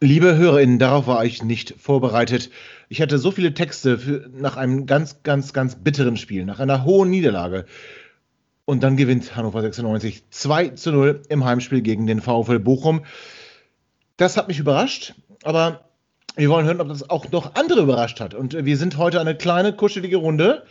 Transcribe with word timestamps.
Liebe 0.00 0.36
HörerInnen, 0.36 0.78
darauf 0.78 1.06
war 1.06 1.24
ich 1.24 1.42
nicht 1.42 1.74
vorbereitet. 1.78 2.50
Ich 2.90 3.00
hatte 3.00 3.18
so 3.18 3.30
viele 3.30 3.54
Texte 3.54 3.98
für, 3.98 4.28
nach 4.30 4.58
einem 4.58 4.84
ganz, 4.84 5.22
ganz, 5.22 5.54
ganz 5.54 5.76
bitteren 5.76 6.18
Spiel, 6.18 6.44
nach 6.44 6.60
einer 6.60 6.84
hohen 6.84 7.08
Niederlage. 7.08 7.64
Und 8.66 8.82
dann 8.82 8.98
gewinnt 8.98 9.36
Hannover 9.36 9.62
96 9.62 10.24
2 10.28 10.68
zu 10.70 10.92
0 10.92 11.22
im 11.30 11.46
Heimspiel 11.46 11.80
gegen 11.80 12.06
den 12.06 12.20
VfL 12.20 12.58
Bochum. 12.58 13.06
Das 14.18 14.36
hat 14.36 14.48
mich 14.48 14.58
überrascht, 14.58 15.14
aber 15.44 15.88
wir 16.36 16.50
wollen 16.50 16.66
hören, 16.66 16.82
ob 16.82 16.88
das 16.88 17.08
auch 17.08 17.30
noch 17.30 17.54
andere 17.54 17.80
überrascht 17.80 18.20
hat. 18.20 18.34
Und 18.34 18.66
wir 18.66 18.76
sind 18.76 18.98
heute 18.98 19.18
eine 19.18 19.34
kleine, 19.34 19.72
kuschelige 19.72 20.18
Runde. 20.18 20.64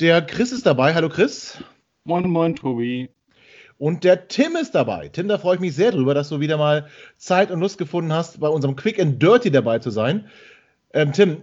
Der 0.00 0.22
Chris 0.22 0.50
ist 0.50 0.66
dabei. 0.66 0.94
Hallo 0.94 1.08
Chris. 1.08 1.58
Moin, 2.02 2.28
moin, 2.28 2.56
Tobi. 2.56 3.10
Und 3.78 4.04
der 4.04 4.28
Tim 4.28 4.56
ist 4.56 4.74
dabei. 4.74 5.08
Tim, 5.08 5.28
da 5.28 5.38
freue 5.38 5.56
ich 5.56 5.60
mich 5.60 5.74
sehr 5.74 5.92
drüber, 5.92 6.14
dass 6.14 6.30
du 6.30 6.40
wieder 6.40 6.56
mal 6.56 6.88
Zeit 7.18 7.50
und 7.50 7.60
Lust 7.60 7.78
gefunden 7.78 8.12
hast, 8.12 8.40
bei 8.40 8.48
unserem 8.48 8.76
Quick 8.76 8.98
and 8.98 9.22
Dirty 9.22 9.50
dabei 9.50 9.78
zu 9.78 9.90
sein. 9.90 10.26
Ähm, 10.94 11.12
Tim, 11.12 11.42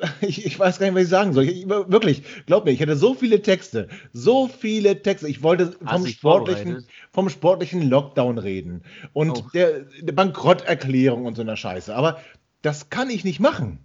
ich, 0.20 0.46
ich, 0.46 0.58
weiß 0.58 0.78
gar 0.78 0.86
nicht, 0.86 0.94
was 0.94 1.02
ich 1.02 1.08
sagen 1.08 1.32
soll. 1.32 1.44
Ich, 1.44 1.68
wirklich, 1.68 2.22
glaub 2.46 2.64
mir, 2.64 2.70
ich 2.70 2.80
hatte 2.80 2.96
so 2.96 3.14
viele 3.14 3.42
Texte, 3.42 3.88
so 4.12 4.48
viele 4.48 5.02
Texte. 5.02 5.28
Ich 5.28 5.42
wollte 5.42 5.72
vom 5.84 6.06
sportlichen, 6.06 6.86
vom 7.10 7.28
sportlichen 7.28 7.88
Lockdown 7.88 8.38
reden 8.38 8.82
und 9.12 9.30
oh. 9.30 9.50
der, 9.52 9.80
der 10.00 10.12
Bankrotterklärung 10.12 11.26
und 11.26 11.34
so 11.34 11.42
einer 11.42 11.56
Scheiße. 11.56 11.94
Aber 11.94 12.20
das 12.62 12.90
kann 12.90 13.10
ich 13.10 13.24
nicht 13.24 13.40
machen. 13.40 13.84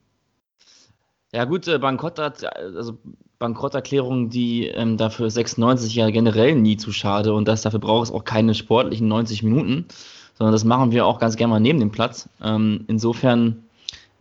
Ja 1.34 1.46
gut, 1.46 1.68
äh, 1.68 1.80
Bankrott 1.80 2.20
hat, 2.20 2.46
also 2.56 2.98
Bankrotterklärung, 3.40 4.30
die 4.30 4.68
ähm, 4.68 4.98
dafür 4.98 5.32
96 5.32 5.96
ja 5.96 6.10
generell 6.12 6.56
nie 6.56 6.78
zu 6.78 6.92
schade 6.94 7.34
und 7.34 7.48
das 7.48 7.64
dafür 7.64 7.80
braucht 7.80 8.06
es 8.06 8.14
auch 8.14 8.24
keine 8.24 8.54
sportlichen 8.54 9.08
90 9.08 9.42
Minuten, 9.42 9.86
sondern 10.38 10.54
das 10.54 10.64
machen 10.64 10.92
wir 10.92 11.08
auch 11.08 11.20
ganz 11.20 11.36
gerne 11.36 11.52
mal 11.52 11.60
neben 11.60 11.80
dem 11.80 11.92
Platz. 11.92 12.30
Ähm, 12.42 12.86
insofern, 12.88 13.64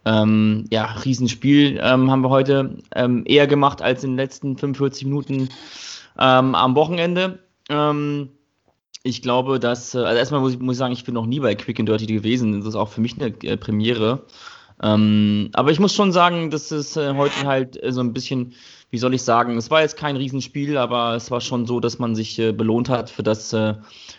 ähm, 0.07 0.65
ja, 0.73 0.87
Riesenspiel 0.87 1.79
ähm, 1.83 2.11
haben 2.11 2.23
wir 2.23 2.31
heute 2.31 2.79
ähm, 2.97 3.25
eher 3.27 3.47
gemacht 3.47 3.83
als 3.83 4.03
in 4.05 4.13
den 4.13 4.17
letzten 4.17 4.57
45 4.57 5.05
Minuten 5.05 5.51
ähm, 6.19 6.55
am 6.55 6.75
Wochenende. 6.75 7.39
ich 9.05 9.23
glaube, 9.23 9.61
dass, 9.61 9.95
äh, 9.95 9.99
also 9.99 10.19
erstmal 10.19 10.41
muss 10.41 10.55
ich, 10.55 10.59
muss 10.59 10.75
ich 10.75 10.79
sagen, 10.79 10.93
ich 10.93 11.05
bin 11.05 11.15
noch 11.15 11.27
nie 11.27 11.41
bei 11.41 11.55
Quick 11.55 11.79
and 11.79 11.89
Dirty 11.89 12.07
gewesen. 12.07 12.59
Das 12.59 12.69
ist 12.69 12.75
auch 12.75 12.89
für 12.89 13.01
mich 13.01 13.21
eine 13.21 13.35
äh, 13.45 13.57
Premiere. 13.57 14.25
Ähm, 14.83 15.51
aber 15.53 15.71
ich 15.71 15.79
muss 15.79 15.95
schon 15.95 16.13
sagen, 16.13 16.51
dass 16.51 16.71
es 16.73 16.97
äh, 16.97 17.15
heute 17.15 17.47
halt 17.47 17.83
äh, 17.83 17.93
so 17.93 18.01
ein 18.01 18.13
bisschen, 18.13 18.55
wie 18.91 18.99
soll 18.99 19.15
ich 19.15 19.23
sagen, 19.23 19.57
es 19.57 19.71
war 19.71 19.81
jetzt 19.81 19.97
kein 19.97 20.17
Riesenspiel, 20.17 20.77
aber 20.77 21.15
es 21.15 21.31
war 21.31 21.41
schon 21.41 21.67
so, 21.67 21.79
dass 21.79 22.01
man 22.01 22.17
sich 22.17 22.39
äh, 22.41 22.53
belohnt 22.53 22.89
hat 22.89 23.09
für 23.09 23.23
das, 23.23 23.53
äh, 23.53 23.75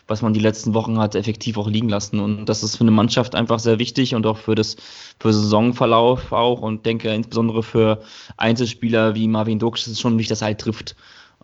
was 0.07 0.21
man 0.21 0.33
die 0.33 0.39
letzten 0.39 0.73
Wochen 0.73 0.99
hat 0.99 1.15
effektiv 1.15 1.57
auch 1.57 1.67
liegen 1.67 1.89
lassen. 1.89 2.19
Und 2.19 2.45
das 2.45 2.63
ist 2.63 2.77
für 2.77 2.83
eine 2.85 2.91
Mannschaft 2.91 3.35
einfach 3.35 3.59
sehr 3.59 3.77
wichtig 3.77 4.15
und 4.15 4.25
auch 4.25 4.37
für 4.37 4.55
das 4.55 4.77
für 5.19 5.33
Saisonverlauf 5.33 6.31
auch 6.31 6.61
und 6.61 6.85
denke 6.85 7.13
insbesondere 7.13 7.61
für 7.61 8.01
Einzelspieler 8.37 9.15
wie 9.15 9.27
Marvin 9.27 9.59
Dux 9.59 9.85
ist 9.87 9.99
schon 9.99 10.17
dass 10.17 10.41
er 10.41 10.47
halt 10.47 10.61
trifft 10.61 10.95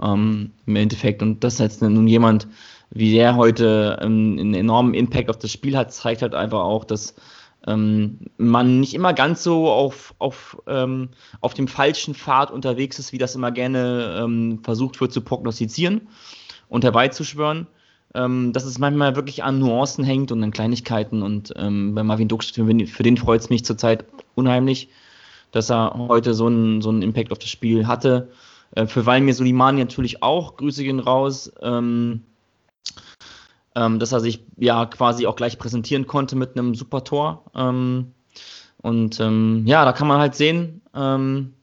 ähm, 0.02 0.52
im 0.66 0.76
Endeffekt. 0.78 1.22
Und 1.22 1.44
dass 1.44 1.58
jetzt 1.58 1.82
nun 1.82 2.08
jemand 2.08 2.48
wie 2.92 3.14
der 3.14 3.36
heute 3.36 4.00
ähm, 4.02 4.38
einen 4.40 4.54
enormen 4.54 4.94
Impact 4.94 5.30
auf 5.30 5.38
das 5.38 5.52
Spiel 5.52 5.78
hat, 5.78 5.94
zeigt 5.94 6.22
halt 6.22 6.34
einfach 6.34 6.62
auch, 6.62 6.86
dass 6.86 7.16
ähm, 7.68 8.20
man 8.38 8.80
nicht 8.80 8.94
immer 8.94 9.14
ganz 9.14 9.44
so 9.44 9.70
auf, 9.70 10.16
auf, 10.18 10.62
ähm, 10.68 11.10
auf 11.42 11.54
dem 11.54 11.68
falschen 11.68 12.16
Pfad 12.16 12.52
unterwegs 12.52 13.00
ist, 13.00 13.12
wie 13.12 13.18
das 13.18 13.36
immer 13.36 13.52
gerne 13.52 14.20
ähm, 14.22 14.60
versucht 14.64 15.00
wird 15.02 15.12
zu 15.12 15.22
prognostizieren 15.22 16.08
und 16.70 16.84
herbeizuschwören. 16.84 17.68
Ähm, 18.16 18.54
dass 18.54 18.66
es 18.66 18.80
manchmal 18.80 19.16
wirklich 19.16 19.44
an 19.44 19.60
Nuancen 19.60 20.04
hängt 20.04 20.32
und 20.32 20.42
an 20.44 20.50
Kleinigkeiten. 20.50 21.22
Und 21.22 21.54
ähm, 21.58 21.94
bei 21.94 22.02
Marvin 22.02 22.28
Dux, 22.28 22.50
für 22.50 22.64
den 22.64 23.18
freut 23.18 23.42
es 23.42 23.52
mich 23.52 23.64
zurzeit 23.64 24.04
unheimlich, 24.34 24.90
dass 25.52 25.70
er 25.70 25.94
heute 25.96 26.34
so 26.34 26.48
einen, 26.48 26.82
so 26.82 26.90
einen 26.90 27.04
Impact 27.04 27.32
auf 27.32 27.38
das 27.38 27.50
Spiel 27.50 27.86
hatte. 27.86 28.30
Äh, 28.72 28.88
für 28.88 29.06
Valmir 29.06 29.36
Solimani 29.36 29.80
natürlich 29.80 30.24
auch. 30.24 30.58
Grüße 30.58 30.84
gehen 30.84 31.00
raus. 31.00 31.52
Ähm, 33.80 33.98
dass 33.98 34.12
er 34.12 34.20
sich 34.20 34.44
ja 34.58 34.86
quasi 34.86 35.26
auch 35.26 35.38
gleich 35.38 35.58
präsentieren 35.58 36.06
konnte 36.06 36.36
mit 36.36 36.58
einem 36.58 36.76
super 36.76 37.06
Tor. 37.06 37.46
Ähm, 37.56 38.12
und 38.82 39.22
ähm, 39.22 39.64
ja, 39.66 39.86
da 39.86 39.94
kann 39.94 40.10
man 40.10 40.20
halt 40.20 40.36
sehen, 40.36 40.82
ähm, 40.94 41.54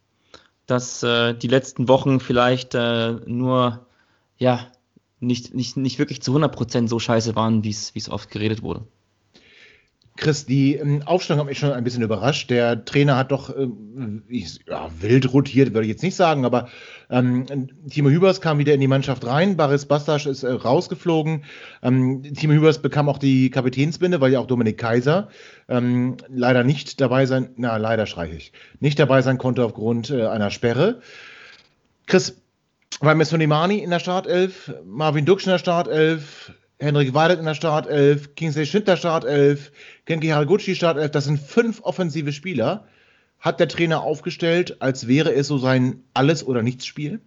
dass 0.64 1.02
äh, 1.02 1.34
die 1.34 1.48
letzten 1.48 1.88
Wochen 1.88 2.18
vielleicht 2.18 2.74
äh, 2.74 3.12
nur 3.26 3.86
ja 4.38 4.66
nicht, 5.20 5.54
nicht, 5.54 5.76
nicht 5.76 5.98
wirklich 5.98 6.22
zu 6.22 6.34
100% 6.34 6.88
so 6.88 6.98
scheiße 6.98 7.36
waren, 7.36 7.64
wie 7.64 7.70
es 7.70 8.08
oft 8.08 8.30
geredet 8.30 8.62
wurde. 8.62 8.86
Chris, 10.16 10.46
die 10.46 10.74
ähm, 10.74 11.02
Aufstellung 11.04 11.40
hat 11.40 11.46
mich 11.46 11.58
schon 11.58 11.72
ein 11.72 11.84
bisschen 11.84 12.02
überrascht. 12.02 12.50
Der 12.50 12.84
Trainer 12.84 13.16
hat 13.16 13.30
doch 13.30 13.50
äh, 13.50 13.68
ja, 14.66 14.90
wild 15.00 15.32
rotiert, 15.32 15.74
würde 15.74 15.86
ich 15.86 15.92
jetzt 15.92 16.02
nicht 16.02 16.16
sagen, 16.16 16.44
aber 16.44 16.68
ähm, 17.10 17.46
Timo 17.88 18.08
Hübers 18.08 18.40
kam 18.40 18.58
wieder 18.58 18.74
in 18.74 18.80
die 18.80 18.88
Mannschaft 18.88 19.26
rein, 19.26 19.56
Baris 19.56 19.86
Bastasch 19.86 20.26
ist 20.26 20.42
äh, 20.42 20.50
rausgeflogen. 20.50 21.44
Ähm, 21.82 22.22
Timo 22.34 22.54
Hübers 22.54 22.80
bekam 22.80 23.08
auch 23.08 23.18
die 23.18 23.50
Kapitänsbinde, 23.50 24.20
weil 24.20 24.32
ja 24.32 24.40
auch 24.40 24.46
Dominik 24.46 24.78
Kaiser 24.78 25.28
ähm, 25.68 26.16
leider 26.28 26.64
nicht 26.64 27.00
dabei 27.00 27.26
sein, 27.26 27.50
na 27.56 27.76
leider 27.76 28.06
streiche 28.06 28.36
ich, 28.36 28.52
nicht 28.80 28.98
dabei 28.98 29.22
sein 29.22 29.38
konnte 29.38 29.64
aufgrund 29.64 30.10
äh, 30.10 30.26
einer 30.26 30.50
Sperre. 30.50 31.00
Chris, 32.06 32.40
war 33.00 33.14
Messonimani 33.14 33.78
in 33.78 33.90
der 33.90 33.98
Startelf, 33.98 34.72
Marvin 34.84 35.26
Duksch 35.26 35.44
in 35.44 35.50
der 35.50 35.58
Startelf, 35.58 36.52
Henrik 36.78 37.14
Weidet 37.14 37.38
in 37.38 37.46
der 37.46 37.54
Startelf, 37.54 38.34
Kingsley 38.34 38.66
Schindler 38.66 38.96
Startelf, 38.96 39.72
Genki 40.04 40.28
Haraguchi 40.28 40.74
Startelf, 40.74 41.10
das 41.10 41.24
sind 41.24 41.38
fünf 41.38 41.80
offensive 41.82 42.32
Spieler. 42.32 42.86
Hat 43.38 43.60
der 43.60 43.68
Trainer 43.68 44.02
aufgestellt, 44.02 44.80
als 44.80 45.06
wäre 45.08 45.32
es 45.32 45.46
so 45.46 45.58
sein 45.58 46.02
Alles- 46.14 46.46
oder 46.46 46.62
Nichts-Spiel? 46.62 47.20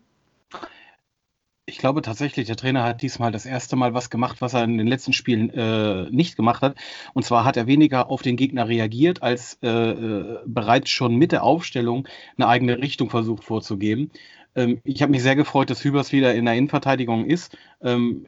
Ich 1.65 1.77
glaube 1.77 2.01
tatsächlich, 2.01 2.47
der 2.47 2.55
Trainer 2.55 2.83
hat 2.83 3.03
diesmal 3.03 3.31
das 3.31 3.45
erste 3.45 3.75
Mal 3.75 3.93
was 3.93 4.09
gemacht, 4.09 4.41
was 4.41 4.55
er 4.55 4.63
in 4.63 4.79
den 4.79 4.87
letzten 4.87 5.13
Spielen 5.13 5.51
äh, 5.51 6.09
nicht 6.09 6.35
gemacht 6.35 6.63
hat. 6.63 6.75
Und 7.13 7.25
zwar 7.25 7.45
hat 7.45 7.57
er 7.57 7.67
weniger 7.67 8.09
auf 8.09 8.23
den 8.23 8.37
Gegner 8.37 8.67
reagiert, 8.67 9.21
als 9.21 9.59
äh, 9.61 9.67
äh 9.67 10.39
bereits 10.47 10.89
schon 10.89 11.15
mit 11.15 11.31
der 11.31 11.43
Aufstellung 11.43 12.07
eine 12.37 12.47
eigene 12.47 12.79
Richtung 12.79 13.11
versucht 13.11 13.43
vorzugeben. 13.43 14.09
Ähm, 14.55 14.81
ich 14.83 15.03
habe 15.03 15.11
mich 15.11 15.21
sehr 15.21 15.35
gefreut, 15.35 15.69
dass 15.69 15.83
Hübers 15.83 16.11
wieder 16.11 16.33
in 16.33 16.45
der 16.45 16.55
Innenverteidigung 16.55 17.25
ist. 17.25 17.55
Ähm, 17.81 18.25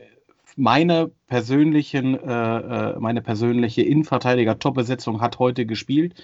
meine 0.58 1.12
persönlichen, 1.28 2.16
äh, 2.16 2.58
äh, 2.94 3.00
meine 3.00 3.22
persönliche 3.22 3.82
Innenverteidiger-Top-Besetzung 3.82 5.22
hat 5.22 5.40
heute 5.40 5.66
gespielt. 5.66 6.16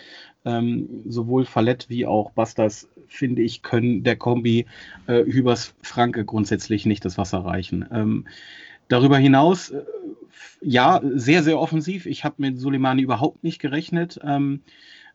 Ähm, 0.45 1.03
sowohl 1.07 1.45
Fallett 1.45 1.89
wie 1.89 2.05
auch 2.05 2.31
Bastas, 2.31 2.87
finde 3.07 3.41
ich, 3.41 3.63
können 3.63 4.03
der 4.03 4.15
Kombi 4.15 4.65
äh, 5.07 5.23
Hübers 5.25 5.73
Franke 5.81 6.25
grundsätzlich 6.25 6.85
nicht 6.85 7.03
das 7.05 7.17
Wasser 7.17 7.39
reichen. 7.39 7.85
Ähm, 7.91 8.27
darüber 8.87 9.17
hinaus, 9.17 9.71
äh, 9.71 9.83
ja, 10.61 11.01
sehr, 11.03 11.43
sehr 11.43 11.59
offensiv. 11.59 12.05
Ich 12.05 12.23
habe 12.23 12.35
mit 12.39 12.59
Soleimani 12.59 13.01
überhaupt 13.01 13.43
nicht 13.43 13.59
gerechnet. 13.59 14.19
Ähm, 14.23 14.61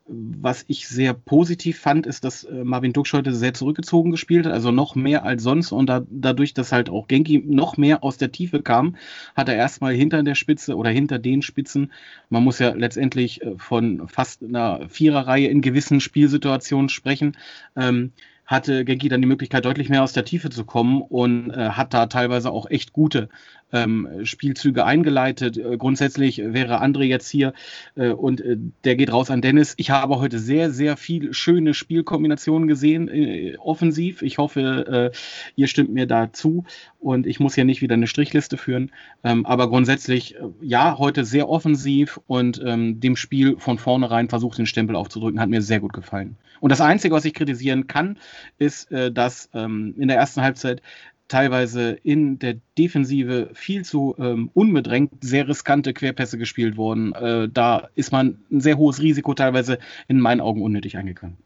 was 0.07 0.65
ich 0.69 0.89
sehr 0.89 1.15
positiv 1.15 1.79
fand, 1.79 2.07
ist, 2.07 2.25
dass 2.25 2.45
äh, 2.45 2.65
Marvin 2.65 2.93
Duksch 2.93 3.13
heute 3.13 3.35
sehr 3.35 3.55
zurückgezogen 3.55 4.11
gespielt 4.11 4.47
hat, 4.47 4.53
also 4.53 4.71
noch 4.71 4.95
mehr 4.95 5.25
als 5.25 5.43
sonst. 5.43 5.73
Und 5.73 5.87
da, 5.87 6.03
dadurch, 6.11 6.55
dass 6.55 6.73
halt 6.73 6.91
auch 6.91 7.09
Genki 7.09 7.43
noch 7.47 7.77
mehr 7.77 8.03
aus 8.03 8.19
der 8.19 8.33
Tiefe 8.33 8.63
kam, 8.63 8.97
hat 9.37 9.49
er 9.49 9.57
erstmal 9.57 9.95
hinter 9.95 10.23
der 10.23 10.35
Spitze 10.35 10.77
oder 10.77 10.91
hinter 10.91 11.19
den 11.19 11.43
Spitzen, 11.43 11.93
man 12.31 12.43
muss 12.43 12.59
ja 12.59 12.71
letztendlich 12.75 13.43
äh, 13.43 13.55
von 13.59 14.09
fast 14.09 14.43
einer 14.43 14.89
Viererreihe 14.89 15.49
in 15.49 15.61
gewissen 15.61 16.01
Spielsituationen 16.01 16.89
sprechen, 16.89 17.37
ähm, 17.77 18.13
hatte 18.53 18.85
Genki 18.85 19.09
dann 19.09 19.21
die 19.21 19.27
Möglichkeit, 19.27 19.65
deutlich 19.65 19.89
mehr 19.89 20.03
aus 20.05 20.13
der 20.13 20.25
Tiefe 20.25 20.51
zu 20.51 20.65
kommen 20.65 21.03
und 21.03 21.51
äh, 21.51 21.71
hat 21.71 21.93
da 21.93 22.07
teilweise 22.07 22.53
auch 22.53 22.71
echt 22.71 22.93
gute 22.93 23.29
ähm, 23.73 24.09
Spielzüge 24.25 24.85
eingeleitet. 24.85 25.57
Äh, 25.57 25.77
grundsätzlich 25.77 26.39
wäre 26.39 26.83
André 26.83 27.05
jetzt 27.05 27.29
hier 27.29 27.55
äh, 27.97 28.11
und 28.11 28.41
äh, 28.41 28.57
der 28.85 28.97
geht 28.97 29.13
raus 29.13 29.31
an 29.31 29.41
Dennis. 29.41 29.75
Ich 29.79 29.91
habe 29.91 30.21
heute 30.21 30.39
sehr, 30.39 30.71
sehr 30.71 30.97
viel 30.97 31.33
schöne 31.33 31.75
Spielkombinationen 31.75 32.69
gesehen, 32.69 33.09
äh, 33.09 33.57
offensiv. 33.59 34.23
Ich 34.23 34.39
hoffe, 34.39 35.13
ihr 35.57 35.67
stimmt 35.67 35.93
mir 35.93 36.07
dazu 36.07 36.65
und 37.01 37.27
ich 37.27 37.41
muss 37.41 37.55
hier 37.55 37.65
nicht 37.65 37.81
wieder 37.81 37.95
eine 37.95 38.07
Strichliste 38.07 38.57
führen. 38.57 38.91
Ähm, 39.25 39.47
aber 39.47 39.69
grundsätzlich, 39.69 40.37
ja, 40.61 40.99
heute 40.99 41.25
sehr 41.25 41.49
offensiv 41.49 42.21
und 42.27 42.61
ähm, 42.65 43.01
dem 43.01 43.17
Spiel 43.17 43.57
von 43.59 43.79
vornherein 43.79 44.29
versucht, 44.29 44.59
den 44.59 44.67
Stempel 44.67 44.97
aufzudrücken, 44.97 45.41
hat 45.41 45.49
mir 45.49 45.63
sehr 45.63 45.81
gut 45.81 45.93
gefallen. 45.93 46.37
Und 46.62 46.70
das 46.70 46.81
Einzige, 46.81 47.14
was 47.14 47.25
ich 47.25 47.35
kritisieren 47.35 47.88
kann, 47.88 48.19
ist, 48.56 48.88
dass 48.91 49.50
ähm, 49.53 49.94
in 49.99 50.06
der 50.06 50.17
ersten 50.17 50.43
Halbzeit 50.43 50.81
teilweise 51.32 51.93
in 52.03 52.38
der 52.38 52.56
Defensive 52.76 53.49
viel 53.55 53.87
zu 53.87 54.14
ähm, 54.19 54.50
unbedrängt 54.53 55.12
sehr 55.23 55.49
riskante 55.49 55.94
Querpässe 55.94 56.37
gespielt 56.37 56.76
worden. 56.76 57.14
Äh, 57.14 57.49
da 57.49 57.88
ist 57.94 58.12
man 58.12 58.38
ein 58.50 58.61
sehr 58.61 58.76
hohes 58.76 59.00
Risiko 59.00 59.32
teilweise 59.32 59.79
in 60.09 60.20
meinen 60.20 60.43
Augen 60.43 60.61
unnötig 60.61 60.99
eingegangen. 60.99 61.38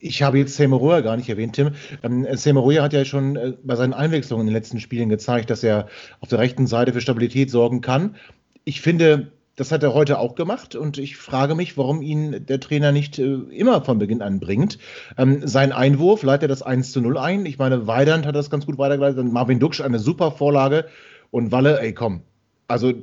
Ich 0.00 0.24
habe 0.24 0.38
jetzt 0.38 0.56
Semeroya 0.56 1.00
gar 1.00 1.16
nicht 1.16 1.28
erwähnt, 1.28 1.54
Tim. 1.54 1.70
Ähm, 2.02 2.26
Semeroya 2.32 2.82
hat 2.82 2.92
ja 2.92 3.04
schon 3.04 3.36
äh, 3.36 3.52
bei 3.62 3.76
seinen 3.76 3.94
Einwechslungen 3.94 4.48
in 4.48 4.52
den 4.52 4.60
letzten 4.60 4.80
Spielen 4.80 5.08
gezeigt, 5.08 5.48
dass 5.48 5.62
er 5.62 5.88
auf 6.18 6.28
der 6.28 6.40
rechten 6.40 6.66
Seite 6.66 6.92
für 6.92 7.00
Stabilität 7.00 7.52
sorgen 7.52 7.82
kann. 7.82 8.16
Ich 8.64 8.80
finde, 8.80 9.30
das 9.56 9.70
hat 9.70 9.82
er 9.82 9.94
heute 9.94 10.18
auch 10.18 10.34
gemacht 10.34 10.74
und 10.74 10.98
ich 10.98 11.16
frage 11.16 11.54
mich, 11.54 11.76
warum 11.76 12.02
ihn 12.02 12.44
der 12.46 12.60
Trainer 12.60 12.92
nicht 12.92 13.18
äh, 13.18 13.34
immer 13.50 13.82
von 13.84 13.98
Beginn 13.98 14.22
an 14.22 14.40
bringt. 14.40 14.78
Ähm, 15.16 15.46
sein 15.46 15.72
Einwurf 15.72 16.22
leitet 16.22 16.50
das 16.50 16.62
1 16.62 16.92
zu 16.92 17.00
0 17.00 17.18
ein. 17.18 17.46
Ich 17.46 17.58
meine, 17.58 17.86
Weidand 17.86 18.26
hat 18.26 18.34
das 18.34 18.50
ganz 18.50 18.66
gut 18.66 18.78
weitergeleitet. 18.78 19.24
Marvin 19.32 19.60
Duksch 19.60 19.80
eine 19.80 19.98
super 19.98 20.32
Vorlage 20.32 20.86
und 21.30 21.52
Walle, 21.52 21.80
ey 21.80 21.92
komm. 21.92 22.22
Also, 22.66 22.90
äh, 22.90 23.02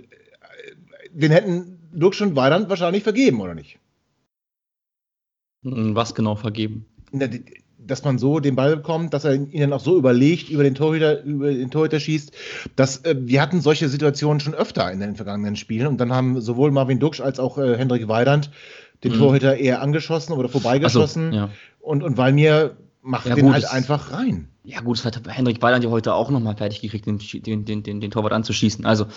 den 1.11 1.31
hätten 1.31 1.79
Duksch 1.93 2.21
und 2.21 2.35
Weidand 2.35 2.69
wahrscheinlich 2.69 3.03
vergeben, 3.03 3.39
oder 3.39 3.55
nicht? 3.55 3.79
Hm, 5.63 5.95
was 5.95 6.15
genau 6.15 6.35
vergeben? 6.35 6.85
Na, 7.11 7.27
dass 7.91 8.03
man 8.03 8.17
so 8.17 8.39
den 8.39 8.55
Ball 8.55 8.77
bekommt, 8.77 9.13
dass 9.13 9.25
er 9.25 9.33
ihn 9.33 9.59
dann 9.59 9.73
auch 9.73 9.81
so 9.81 9.97
überlegt 9.97 10.49
über 10.49 10.63
den 10.63 10.75
Torhüter, 10.75 11.21
über 11.23 11.51
den 11.51 11.69
Torhüter 11.69 11.99
schießt. 11.99 12.31
Dass, 12.75 13.03
äh, 13.03 13.15
wir 13.19 13.41
hatten 13.41 13.61
solche 13.61 13.89
Situationen 13.89 14.39
schon 14.39 14.53
öfter 14.53 14.91
in 14.91 15.01
den 15.01 15.15
vergangenen 15.15 15.55
Spielen 15.55 15.87
und 15.87 15.97
dann 15.97 16.13
haben 16.13 16.39
sowohl 16.41 16.71
Marvin 16.71 16.99
Duksch 16.99 17.19
als 17.19 17.39
auch 17.39 17.57
äh, 17.57 17.77
Hendrik 17.77 18.07
Weidand 18.07 18.49
den 19.03 19.13
mhm. 19.13 19.17
Torhüter 19.17 19.57
eher 19.57 19.81
angeschossen 19.81 20.33
oder 20.33 20.47
vorbeigeschossen. 20.47 21.31
So, 21.31 21.37
ja. 21.37 21.49
und, 21.79 22.03
und 22.03 22.17
weil 22.17 22.33
mir 22.33 22.77
macht 23.01 23.27
ja, 23.27 23.35
den 23.35 23.45
gut, 23.45 23.53
halt 23.53 23.71
einfach 23.71 24.13
rein. 24.13 24.47
Ja, 24.63 24.81
gut, 24.81 24.97
das 24.97 25.05
hat 25.05 25.21
Hendrik 25.27 25.61
Weiland 25.61 25.83
ja 25.83 25.89
heute 25.89 26.13
auch 26.13 26.29
nochmal 26.29 26.55
fertig 26.55 26.81
gekriegt, 26.81 27.07
den, 27.07 27.19
den, 27.65 27.83
den, 27.83 27.99
den, 27.99 28.11
Torwart 28.11 28.31
anzuschießen. 28.31 28.85
Also, 28.85 29.07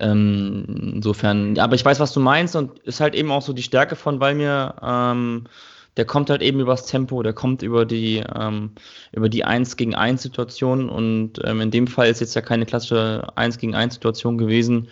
ähm, 0.00 0.94
insofern, 0.94 1.54
ja, 1.54 1.64
aber 1.64 1.74
ich 1.74 1.84
weiß, 1.84 2.00
was 2.00 2.12
du 2.12 2.20
meinst 2.20 2.56
und 2.56 2.78
ist 2.80 3.00
halt 3.00 3.14
eben 3.14 3.30
auch 3.30 3.42
so 3.42 3.52
die 3.52 3.62
Stärke 3.62 3.94
von 3.94 4.20
Valmir. 4.20 4.74
Ähm, 4.82 5.44
der 5.96 6.04
kommt 6.04 6.30
halt 6.30 6.42
eben 6.42 6.60
übers 6.60 6.86
Tempo, 6.86 7.22
der 7.22 7.32
kommt 7.32 7.62
über 7.62 7.84
die, 7.84 8.22
ähm, 8.34 8.72
über 9.12 9.28
die 9.28 9.44
1 9.44 9.76
gegen 9.76 9.94
1 9.94 10.22
Situation 10.22 10.88
und 10.88 11.40
ähm, 11.44 11.60
in 11.60 11.70
dem 11.70 11.86
Fall 11.86 12.08
ist 12.08 12.20
jetzt 12.20 12.34
ja 12.34 12.42
keine 12.42 12.66
klassische 12.66 13.26
1 13.34 13.58
gegen 13.58 13.74
1 13.74 13.94
Situation 13.94 14.38
gewesen. 14.38 14.88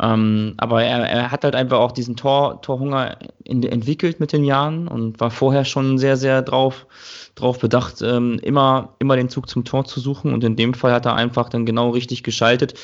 Ähm, 0.00 0.54
aber 0.56 0.82
er, 0.82 1.08
er, 1.08 1.30
hat 1.30 1.44
halt 1.44 1.54
einfach 1.54 1.78
auch 1.78 1.92
diesen 1.92 2.16
Tor, 2.16 2.62
Torhunger 2.62 3.18
in, 3.44 3.62
entwickelt 3.62 4.18
mit 4.18 4.32
den 4.32 4.44
Jahren 4.44 4.88
und 4.88 5.20
war 5.20 5.30
vorher 5.30 5.66
schon 5.66 5.98
sehr, 5.98 6.16
sehr 6.16 6.40
drauf, 6.40 6.86
drauf 7.34 7.58
bedacht, 7.58 8.00
ähm, 8.00 8.38
immer, 8.42 8.94
immer 8.98 9.16
den 9.16 9.28
Zug 9.28 9.48
zum 9.48 9.64
Tor 9.64 9.84
zu 9.84 10.00
suchen. 10.00 10.32
Und 10.32 10.42
in 10.42 10.56
dem 10.56 10.72
Fall 10.72 10.92
hat 10.92 11.04
er 11.04 11.16
einfach 11.16 11.50
dann 11.50 11.66
genau 11.66 11.90
richtig 11.90 12.22
geschaltet. 12.22 12.74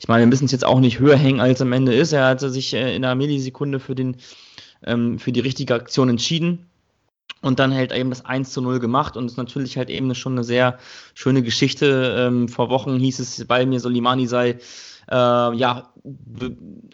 Ich 0.00 0.06
meine, 0.06 0.24
wir 0.24 0.26
müssen 0.26 0.44
es 0.44 0.52
jetzt 0.52 0.66
auch 0.66 0.80
nicht 0.80 0.98
höher 0.98 1.16
hängen, 1.16 1.40
als 1.40 1.62
am 1.62 1.72
Ende 1.72 1.94
ist. 1.94 2.12
Er 2.12 2.26
hat 2.26 2.40
sich 2.40 2.74
äh, 2.74 2.94
in 2.94 3.04
einer 3.04 3.14
Millisekunde 3.14 3.80
für, 3.80 3.94
den, 3.94 4.16
ähm, 4.84 5.18
für 5.18 5.32
die 5.32 5.40
richtige 5.40 5.74
Aktion 5.74 6.10
entschieden 6.10 6.66
und 7.42 7.58
dann 7.58 7.74
halt 7.74 7.92
eben 7.92 8.10
das 8.10 8.24
1 8.24 8.52
zu 8.52 8.60
0 8.60 8.80
gemacht 8.80 9.16
und 9.16 9.26
ist 9.26 9.36
natürlich 9.36 9.76
halt 9.76 9.90
eben 9.90 10.14
schon 10.14 10.32
eine 10.32 10.44
sehr 10.44 10.78
schöne 11.14 11.42
Geschichte. 11.42 12.16
Ähm, 12.18 12.48
vor 12.48 12.70
Wochen 12.70 12.98
hieß 12.98 13.18
es 13.18 13.44
bei 13.46 13.66
mir, 13.66 13.80
Solimani 13.80 14.26
sei 14.26 14.58
äh, 15.10 15.54
ja 15.56 15.92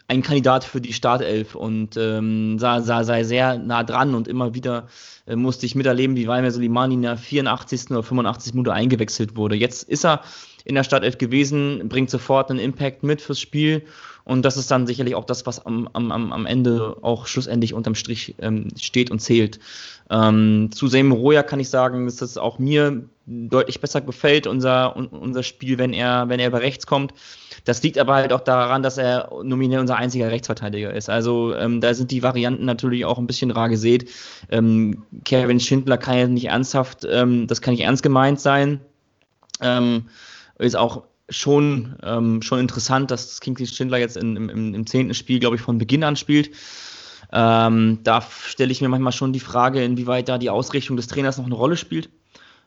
ein 0.07 0.21
Kandidat 0.21 0.63
für 0.63 0.81
die 0.81 0.93
Startelf 0.93 1.55
und 1.55 1.97
ähm, 1.97 2.57
sei, 2.59 2.81
sei 2.81 3.23
sehr 3.23 3.57
nah 3.57 3.83
dran 3.83 4.15
und 4.15 4.27
immer 4.27 4.53
wieder 4.53 4.87
äh, 5.27 5.35
musste 5.35 5.65
ich 5.65 5.75
miterleben, 5.75 6.15
wie 6.15 6.27
Walmer 6.27 6.51
Solimani 6.51 6.95
in 6.95 7.01
der 7.03 7.17
84. 7.17 7.91
oder 7.91 8.03
85. 8.03 8.53
Minute 8.53 8.73
eingewechselt 8.73 9.35
wurde. 9.35 9.55
Jetzt 9.55 9.83
ist 9.83 10.05
er 10.05 10.21
in 10.65 10.75
der 10.75 10.83
Startelf 10.83 11.17
gewesen, 11.17 11.87
bringt 11.89 12.09
sofort 12.09 12.49
einen 12.49 12.59
Impact 12.59 13.03
mit 13.03 13.21
fürs 13.21 13.39
Spiel 13.39 13.83
und 14.25 14.43
das 14.45 14.55
ist 14.55 14.71
dann 14.71 14.87
sicherlich 14.87 15.15
auch 15.15 15.25
das, 15.25 15.45
was 15.45 15.65
am, 15.65 15.89
am, 15.93 16.11
am 16.11 16.45
Ende 16.45 16.97
auch 17.01 17.27
schlussendlich 17.27 17.73
unterm 17.73 17.95
Strich 17.95 18.35
ähm, 18.39 18.69
steht 18.79 19.11
und 19.11 19.19
zählt. 19.19 19.59
Ähm, 20.09 20.69
zu 20.71 20.85
Roya 20.87 21.43
kann 21.43 21.59
ich 21.59 21.69
sagen, 21.69 22.05
dass 22.05 22.17
das 22.17 22.37
auch 22.37 22.57
mir 22.57 23.03
deutlich 23.25 23.81
besser 23.81 24.01
gefällt, 24.01 24.47
unser, 24.47 24.95
unser 24.95 25.43
Spiel, 25.43 25.77
wenn 25.77 25.93
er, 25.93 26.29
wenn 26.29 26.39
er 26.39 26.47
über 26.47 26.61
rechts 26.61 26.87
kommt. 26.87 27.13
Das 27.65 27.81
liegt 27.83 27.97
aber 27.97 28.15
halt 28.15 28.33
auch 28.33 28.41
daran, 28.41 28.83
dass 28.83 28.97
er 28.97 29.02
nominell 29.43 29.79
unser 29.79 29.97
einziger 29.97 30.29
Rechtsverteidiger 30.29 30.93
ist. 30.93 31.09
Also 31.09 31.55
ähm, 31.55 31.81
da 31.81 31.93
sind 31.93 32.11
die 32.11 32.23
Varianten 32.23 32.65
natürlich 32.65 33.05
auch 33.05 33.17
ein 33.17 33.27
bisschen 33.27 33.51
rar 33.51 33.69
gesät. 33.69 34.09
Ähm, 34.49 35.03
Kevin 35.25 35.59
Schindler 35.59 35.97
kann 35.97 36.17
ja 36.17 36.27
nicht 36.27 36.45
ernsthaft, 36.45 37.05
ähm, 37.09 37.47
das 37.47 37.61
kann 37.61 37.73
nicht 37.73 37.83
ernst 37.83 38.03
gemeint 38.03 38.39
sein. 38.39 38.81
Ähm, 39.61 40.05
ist 40.59 40.75
auch 40.75 41.03
schon, 41.29 41.95
ähm, 42.03 42.41
schon 42.41 42.59
interessant, 42.59 43.11
dass 43.11 43.39
Kingsley 43.39 43.67
Schindler 43.67 43.97
jetzt 43.97 44.17
in, 44.17 44.35
im, 44.35 44.73
im 44.73 44.85
zehnten 44.87 45.13
Spiel, 45.13 45.39
glaube 45.39 45.55
ich, 45.55 45.61
von 45.61 45.77
Beginn 45.77 46.03
an 46.03 46.15
spielt. 46.15 46.51
Ähm, 47.31 47.99
da 48.03 48.21
stelle 48.21 48.71
ich 48.71 48.81
mir 48.81 48.89
manchmal 48.89 49.11
schon 49.11 49.33
die 49.33 49.39
Frage, 49.39 49.83
inwieweit 49.83 50.29
da 50.29 50.37
die 50.37 50.49
Ausrichtung 50.49 50.97
des 50.97 51.07
Trainers 51.07 51.37
noch 51.37 51.45
eine 51.45 51.55
Rolle 51.55 51.77
spielt. 51.77 52.09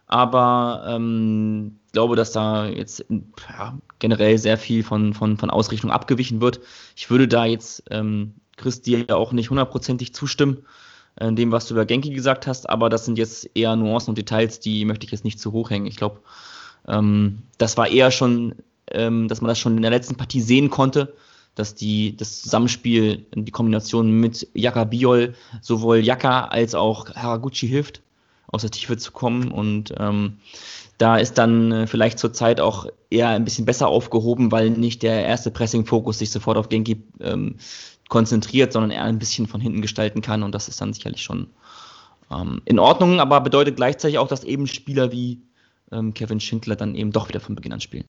Aber 0.08 0.84
ähm, 0.88 1.78
glaube, 1.96 2.14
dass 2.14 2.30
da 2.30 2.66
jetzt 2.66 3.06
ja, 3.48 3.78
generell 4.00 4.36
sehr 4.36 4.58
viel 4.58 4.82
von, 4.82 5.14
von, 5.14 5.38
von 5.38 5.48
Ausrichtung 5.48 5.90
abgewichen 5.90 6.42
wird. 6.42 6.60
Ich 6.94 7.08
würde 7.08 7.26
da 7.26 7.46
jetzt, 7.46 7.84
ähm, 7.90 8.34
Chris, 8.58 8.82
dir 8.82 9.06
ja 9.08 9.16
auch 9.16 9.32
nicht 9.32 9.48
hundertprozentig 9.48 10.12
zustimmen, 10.12 10.58
in 11.18 11.36
dem, 11.36 11.52
was 11.52 11.64
du 11.64 11.72
über 11.72 11.86
Genki 11.86 12.10
gesagt 12.10 12.46
hast, 12.46 12.68
aber 12.68 12.90
das 12.90 13.06
sind 13.06 13.16
jetzt 13.16 13.48
eher 13.54 13.74
Nuancen 13.76 14.10
und 14.10 14.18
Details, 14.18 14.60
die 14.60 14.84
möchte 14.84 15.06
ich 15.06 15.12
jetzt 15.12 15.24
nicht 15.24 15.40
zu 15.40 15.52
hoch 15.52 15.70
hängen. 15.70 15.86
Ich 15.86 15.96
glaube, 15.96 16.20
ähm, 16.86 17.38
das 17.56 17.78
war 17.78 17.88
eher 17.88 18.10
schon, 18.10 18.56
ähm, 18.90 19.26
dass 19.28 19.40
man 19.40 19.48
das 19.48 19.58
schon 19.58 19.76
in 19.76 19.82
der 19.82 19.90
letzten 19.90 20.16
Partie 20.16 20.42
sehen 20.42 20.68
konnte, 20.68 21.14
dass 21.54 21.74
die, 21.74 22.14
das 22.14 22.42
Zusammenspiel, 22.42 23.24
die 23.34 23.52
Kombination 23.52 24.10
mit 24.10 24.46
Yaka 24.52 24.84
Biol 24.84 25.34
sowohl 25.62 26.00
Yaka 26.00 26.44
als 26.48 26.74
auch 26.74 27.14
Haraguchi 27.14 27.66
hilft, 27.66 28.02
aus 28.48 28.62
der 28.62 28.70
Tiefe 28.70 28.96
zu 28.96 29.12
kommen. 29.12 29.50
Und 29.50 29.94
ähm, 29.98 30.38
da 30.98 31.16
ist 31.16 31.34
dann 31.34 31.72
äh, 31.72 31.86
vielleicht 31.86 32.18
zurzeit 32.18 32.60
auch 32.60 32.86
eher 33.10 33.28
ein 33.28 33.44
bisschen 33.44 33.64
besser 33.64 33.88
aufgehoben, 33.88 34.52
weil 34.52 34.70
nicht 34.70 35.02
der 35.02 35.24
erste 35.24 35.50
Pressing-Fokus 35.50 36.18
sich 36.18 36.30
sofort 36.30 36.56
auf 36.56 36.68
Genki 36.68 37.02
ähm, 37.20 37.56
konzentriert, 38.08 38.72
sondern 38.72 38.90
er 38.90 39.04
ein 39.04 39.18
bisschen 39.18 39.46
von 39.46 39.60
hinten 39.60 39.82
gestalten 39.82 40.22
kann. 40.22 40.42
Und 40.42 40.54
das 40.54 40.68
ist 40.68 40.80
dann 40.80 40.92
sicherlich 40.92 41.22
schon 41.22 41.48
ähm, 42.30 42.62
in 42.64 42.78
Ordnung, 42.78 43.20
aber 43.20 43.40
bedeutet 43.40 43.76
gleichzeitig 43.76 44.18
auch, 44.18 44.28
dass 44.28 44.44
eben 44.44 44.66
Spieler 44.66 45.12
wie 45.12 45.42
ähm, 45.92 46.14
Kevin 46.14 46.40
Schindler 46.40 46.76
dann 46.76 46.94
eben 46.94 47.12
doch 47.12 47.28
wieder 47.28 47.40
von 47.40 47.54
Beginn 47.54 47.72
an 47.72 47.80
spielen. 47.80 48.06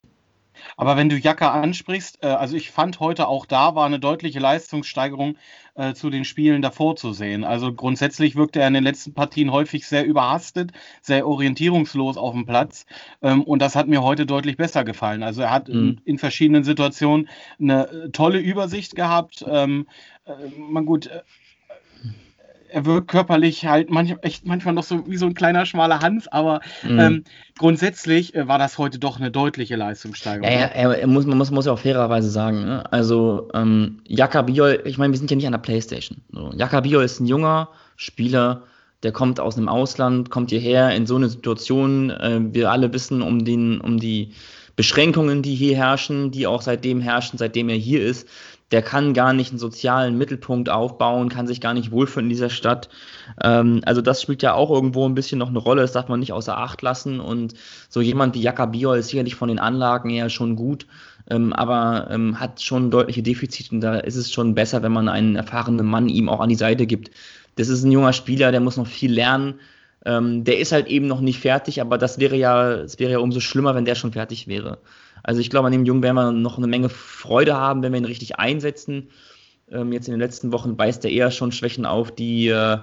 Aber 0.75 0.97
wenn 0.97 1.09
du 1.09 1.17
Jacka 1.17 1.51
ansprichst, 1.59 2.23
äh, 2.23 2.27
also 2.27 2.55
ich 2.55 2.71
fand 2.71 2.99
heute 2.99 3.27
auch 3.27 3.45
da 3.45 3.75
war 3.75 3.85
eine 3.85 3.99
deutliche 3.99 4.39
Leistungssteigerung 4.39 5.37
äh, 5.75 5.93
zu 5.93 6.09
den 6.09 6.25
Spielen 6.25 6.61
davor 6.61 6.95
zu 6.95 7.13
sehen. 7.13 7.43
Also 7.43 7.73
grundsätzlich 7.73 8.35
wirkte 8.35 8.59
er 8.59 8.67
in 8.67 8.73
den 8.73 8.83
letzten 8.83 9.13
Partien 9.13 9.51
häufig 9.51 9.87
sehr 9.87 10.05
überhastet, 10.05 10.71
sehr 11.01 11.27
orientierungslos 11.27 12.17
auf 12.17 12.33
dem 12.33 12.45
Platz. 12.45 12.85
Ähm, 13.21 13.43
und 13.43 13.61
das 13.61 13.75
hat 13.75 13.87
mir 13.87 14.01
heute 14.01 14.25
deutlich 14.25 14.57
besser 14.57 14.83
gefallen. 14.83 15.23
Also 15.23 15.41
er 15.43 15.51
hat 15.51 15.67
mhm. 15.69 15.75
in, 15.75 16.01
in, 16.05 16.17
verschiedenen 16.17 16.63
Situationen 16.63 17.29
eine 17.59 17.87
äh, 17.87 18.09
tolle 18.09 18.39
Übersicht 18.39 18.95
gehabt. 18.95 19.45
Ähm, 19.47 19.87
äh, 20.25 20.31
man 20.57 20.85
gut 20.85 21.07
äh, 21.07 21.21
er 22.69 22.85
wirkt 22.85 23.07
körperlich 23.07 23.65
halt 23.65 23.89
manch, 23.89 24.15
echt 24.21 24.45
manchmal 24.45 24.73
noch 24.73 24.83
so 24.83 25.07
wie 25.07 25.17
so 25.17 25.25
ein 25.25 25.33
kleiner 25.33 25.65
schmaler 25.65 26.01
Hans, 26.01 26.27
aber 26.27 26.61
mhm. 26.83 26.99
ähm, 26.99 27.23
grundsätzlich 27.57 28.35
äh, 28.35 28.47
war 28.47 28.57
das 28.57 28.77
heute 28.77 28.99
doch 28.99 29.19
eine 29.19 29.31
deutliche 29.31 29.75
Leistungssteigerung. 29.75 30.49
Ja, 30.49 30.65
er, 30.65 30.97
er 30.99 31.07
muss, 31.07 31.25
man 31.25 31.37
muss, 31.37 31.51
muss 31.51 31.65
ja 31.65 31.73
auch 31.73 31.79
fairerweise 31.79 32.29
sagen, 32.29 32.65
ne? 32.65 32.91
also 32.91 33.49
ähm, 33.53 34.01
Jaka 34.07 34.41
Biol, 34.41 34.81
ich 34.85 34.97
meine, 34.97 35.13
wir 35.13 35.17
sind 35.17 35.31
ja 35.31 35.37
nicht 35.37 35.45
an 35.45 35.53
der 35.53 35.59
Playstation. 35.59 36.21
So. 36.31 36.51
Jaka 36.55 36.81
Biol 36.81 37.03
ist 37.03 37.19
ein 37.19 37.25
junger 37.25 37.69
Spieler, 37.95 38.63
der 39.03 39.11
kommt 39.11 39.39
aus 39.39 39.57
einem 39.57 39.69
Ausland, 39.69 40.29
kommt 40.29 40.49
hierher 40.49 40.95
in 40.95 41.05
so 41.05 41.15
eine 41.15 41.29
Situation, 41.29 42.09
äh, 42.09 42.39
wir 42.41 42.71
alle 42.71 42.91
wissen 42.93 43.21
um, 43.21 43.45
den, 43.45 43.79
um 43.79 43.99
die 43.99 44.33
Beschränkungen, 44.75 45.41
die 45.41 45.55
hier 45.55 45.75
herrschen, 45.75 46.31
die 46.31 46.47
auch 46.47 46.61
seitdem 46.61 47.01
herrschen, 47.01 47.37
seitdem 47.37 47.69
er 47.69 47.75
hier 47.75 48.03
ist 48.03 48.27
der 48.71 48.81
kann 48.81 49.13
gar 49.13 49.33
nicht 49.33 49.51
einen 49.51 49.59
sozialen 49.59 50.17
Mittelpunkt 50.17 50.69
aufbauen, 50.69 51.29
kann 51.29 51.47
sich 51.47 51.61
gar 51.61 51.73
nicht 51.73 51.91
wohlfühlen 51.91 52.25
in 52.25 52.29
dieser 52.29 52.49
Stadt. 52.49 52.89
Ähm, 53.41 53.81
also 53.85 54.01
das 54.01 54.21
spielt 54.21 54.43
ja 54.43 54.53
auch 54.53 54.69
irgendwo 54.69 55.05
ein 55.07 55.15
bisschen 55.15 55.39
noch 55.39 55.49
eine 55.49 55.59
Rolle, 55.59 55.81
das 55.81 55.93
darf 55.93 56.09
man 56.09 56.19
nicht 56.19 56.33
außer 56.33 56.57
Acht 56.57 56.81
lassen. 56.81 57.19
Und 57.19 57.53
so 57.89 58.01
jemand 58.01 58.35
wie 58.35 58.41
Jaka 58.41 58.65
Biol 58.65 58.97
ist 58.97 59.09
sicherlich 59.09 59.35
von 59.35 59.47
den 59.47 59.59
Anlagen 59.59 60.09
her 60.09 60.29
schon 60.29 60.55
gut, 60.55 60.85
ähm, 61.29 61.53
aber 61.53 62.07
ähm, 62.11 62.39
hat 62.39 62.61
schon 62.61 62.91
deutliche 62.91 63.23
Defizite 63.23 63.73
und 63.73 63.81
da 63.81 63.95
ist 63.99 64.15
es 64.15 64.31
schon 64.31 64.55
besser, 64.55 64.83
wenn 64.83 64.91
man 64.91 65.07
einen 65.07 65.35
erfahrenen 65.35 65.85
Mann 65.85 66.09
ihm 66.09 66.27
auch 66.27 66.41
an 66.41 66.49
die 66.49 66.55
Seite 66.55 66.87
gibt. 66.87 67.11
Das 67.55 67.69
ist 67.69 67.83
ein 67.83 67.91
junger 67.91 68.13
Spieler, 68.13 68.51
der 68.51 68.61
muss 68.61 68.77
noch 68.77 68.87
viel 68.87 69.13
lernen. 69.13 69.59
Ähm, 70.05 70.43
der 70.43 70.59
ist 70.59 70.71
halt 70.71 70.87
eben 70.87 71.07
noch 71.07 71.21
nicht 71.21 71.39
fertig, 71.39 71.81
aber 71.81 71.97
das 71.97 72.19
wäre 72.19 72.35
ja, 72.35 72.71
es 72.71 72.99
wäre 72.99 73.13
ja 73.13 73.19
umso 73.19 73.39
schlimmer, 73.39 73.75
wenn 73.75 73.85
der 73.85 73.95
schon 73.95 74.13
fertig 74.13 74.47
wäre. 74.47 74.77
Also 75.27 75.41
ich 75.41 75.49
glaube, 75.49 75.67
an 75.67 75.73
dem 75.73 75.85
Jungen 75.85 76.01
werden 76.01 76.15
wir 76.15 76.31
noch 76.31 76.57
eine 76.57 76.67
Menge 76.67 76.87
Freude 76.87 77.57
haben, 77.57 77.83
wenn 77.83 77.91
wir 77.91 77.99
ihn 77.99 78.05
richtig 78.05 78.39
einsetzen. 78.39 79.09
Ähm, 79.69 79.91
jetzt 79.91 80.07
in 80.07 80.13
den 80.13 80.21
letzten 80.21 80.53
Wochen 80.53 80.77
weist 80.77 81.03
er 81.03 81.11
eher 81.11 81.31
schon 81.31 81.51
Schwächen 81.51 81.85
auf, 81.85 82.11
die 82.11 82.47
äh, 82.47 82.77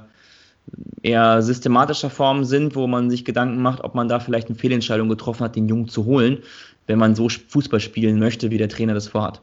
eher 1.01 1.41
systematischer 1.41 2.11
Form 2.11 2.45
sind, 2.45 2.77
wo 2.77 2.87
man 2.87 3.09
sich 3.09 3.25
Gedanken 3.25 3.63
macht, 3.63 3.83
ob 3.83 3.95
man 3.95 4.09
da 4.09 4.21
vielleicht 4.21 4.49
eine 4.49 4.59
Fehlentscheidung 4.59 5.09
getroffen 5.09 5.43
hat, 5.43 5.57
den 5.57 5.69
Jungen 5.69 5.89
zu 5.89 6.05
holen, 6.05 6.43
wenn 6.87 6.99
man 6.99 7.15
so 7.15 7.31
Fußball 7.31 7.81
spielen 7.81 8.19
möchte, 8.19 8.51
wie 8.51 8.59
der 8.59 8.69
Trainer 8.69 8.93
das 8.93 9.09
vorhat. 9.09 9.41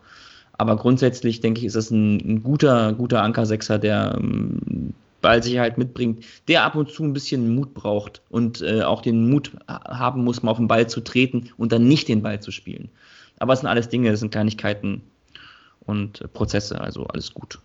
Aber 0.54 0.76
grundsätzlich 0.76 1.42
denke 1.42 1.62
ich, 1.62 1.66
ist 1.66 1.76
das 1.76 1.90
ein, 1.90 2.18
ein 2.18 2.44
guter, 2.44 2.94
guter 2.94 3.24
Anker-Sechser, 3.24 3.80
der 3.80 4.16
ähm, 4.20 4.94
Ballsicherheit 5.22 5.78
mitbringt, 5.78 6.26
der 6.48 6.64
ab 6.64 6.76
und 6.76 6.90
zu 6.90 7.04
ein 7.04 7.14
bisschen 7.14 7.56
Mut 7.56 7.74
braucht 7.74 8.22
und 8.30 8.62
äh, 8.62 8.84
auch 8.84 9.02
den 9.02 9.30
Mut 9.30 9.52
haben 9.68 10.24
muss, 10.24 10.44
mal 10.44 10.52
auf 10.52 10.58
den 10.58 10.68
Ball 10.68 10.88
zu 10.88 11.02
treten 11.02 11.50
und 11.58 11.72
dann 11.72 11.88
nicht 11.88 12.08
den 12.08 12.22
Ball 12.22 12.42
zu 12.42 12.52
spielen. 12.52 12.90
Aber 13.40 13.54
es 13.54 13.60
sind 13.60 13.70
alles 13.70 13.90
Dinge, 13.90 14.10
es 14.10 14.20
sind 14.20 14.32
Kleinigkeiten 14.32 15.02
und 15.80 16.22
äh, 16.22 16.28
Prozesse, 16.28 16.80
also 16.82 17.06
alles 17.06 17.34
gut. 17.34 17.60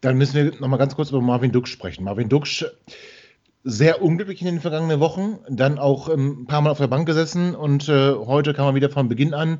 Dann 0.00 0.16
müssen 0.18 0.34
wir 0.34 0.60
nochmal 0.60 0.78
ganz 0.78 0.94
kurz 0.96 1.10
über 1.10 1.20
Marvin 1.20 1.52
Duksch 1.52 1.70
sprechen. 1.70 2.04
Marvin 2.04 2.28
Duksch, 2.28 2.64
sehr 3.64 4.02
unglücklich 4.02 4.40
in 4.40 4.46
den 4.46 4.60
vergangenen 4.60 5.00
Wochen, 5.00 5.38
dann 5.48 5.78
auch 5.78 6.08
ähm, 6.08 6.42
ein 6.42 6.46
paar 6.46 6.60
Mal 6.60 6.70
auf 6.70 6.78
der 6.78 6.88
Bank 6.88 7.06
gesessen 7.06 7.54
und 7.54 7.88
äh, 7.88 8.12
heute 8.14 8.54
kam 8.54 8.66
er 8.66 8.74
wieder 8.74 8.90
von 8.90 9.08
Beginn 9.08 9.34
an. 9.34 9.58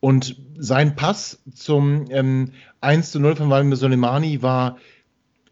Und 0.00 0.36
sein 0.58 0.96
Pass 0.96 1.40
zum 1.54 2.06
ähm, 2.10 2.52
1 2.80 3.12
zu 3.12 3.20
0 3.20 3.36
von 3.36 3.50
Walmir 3.50 3.76
Soleimani 3.76 4.42
war 4.42 4.78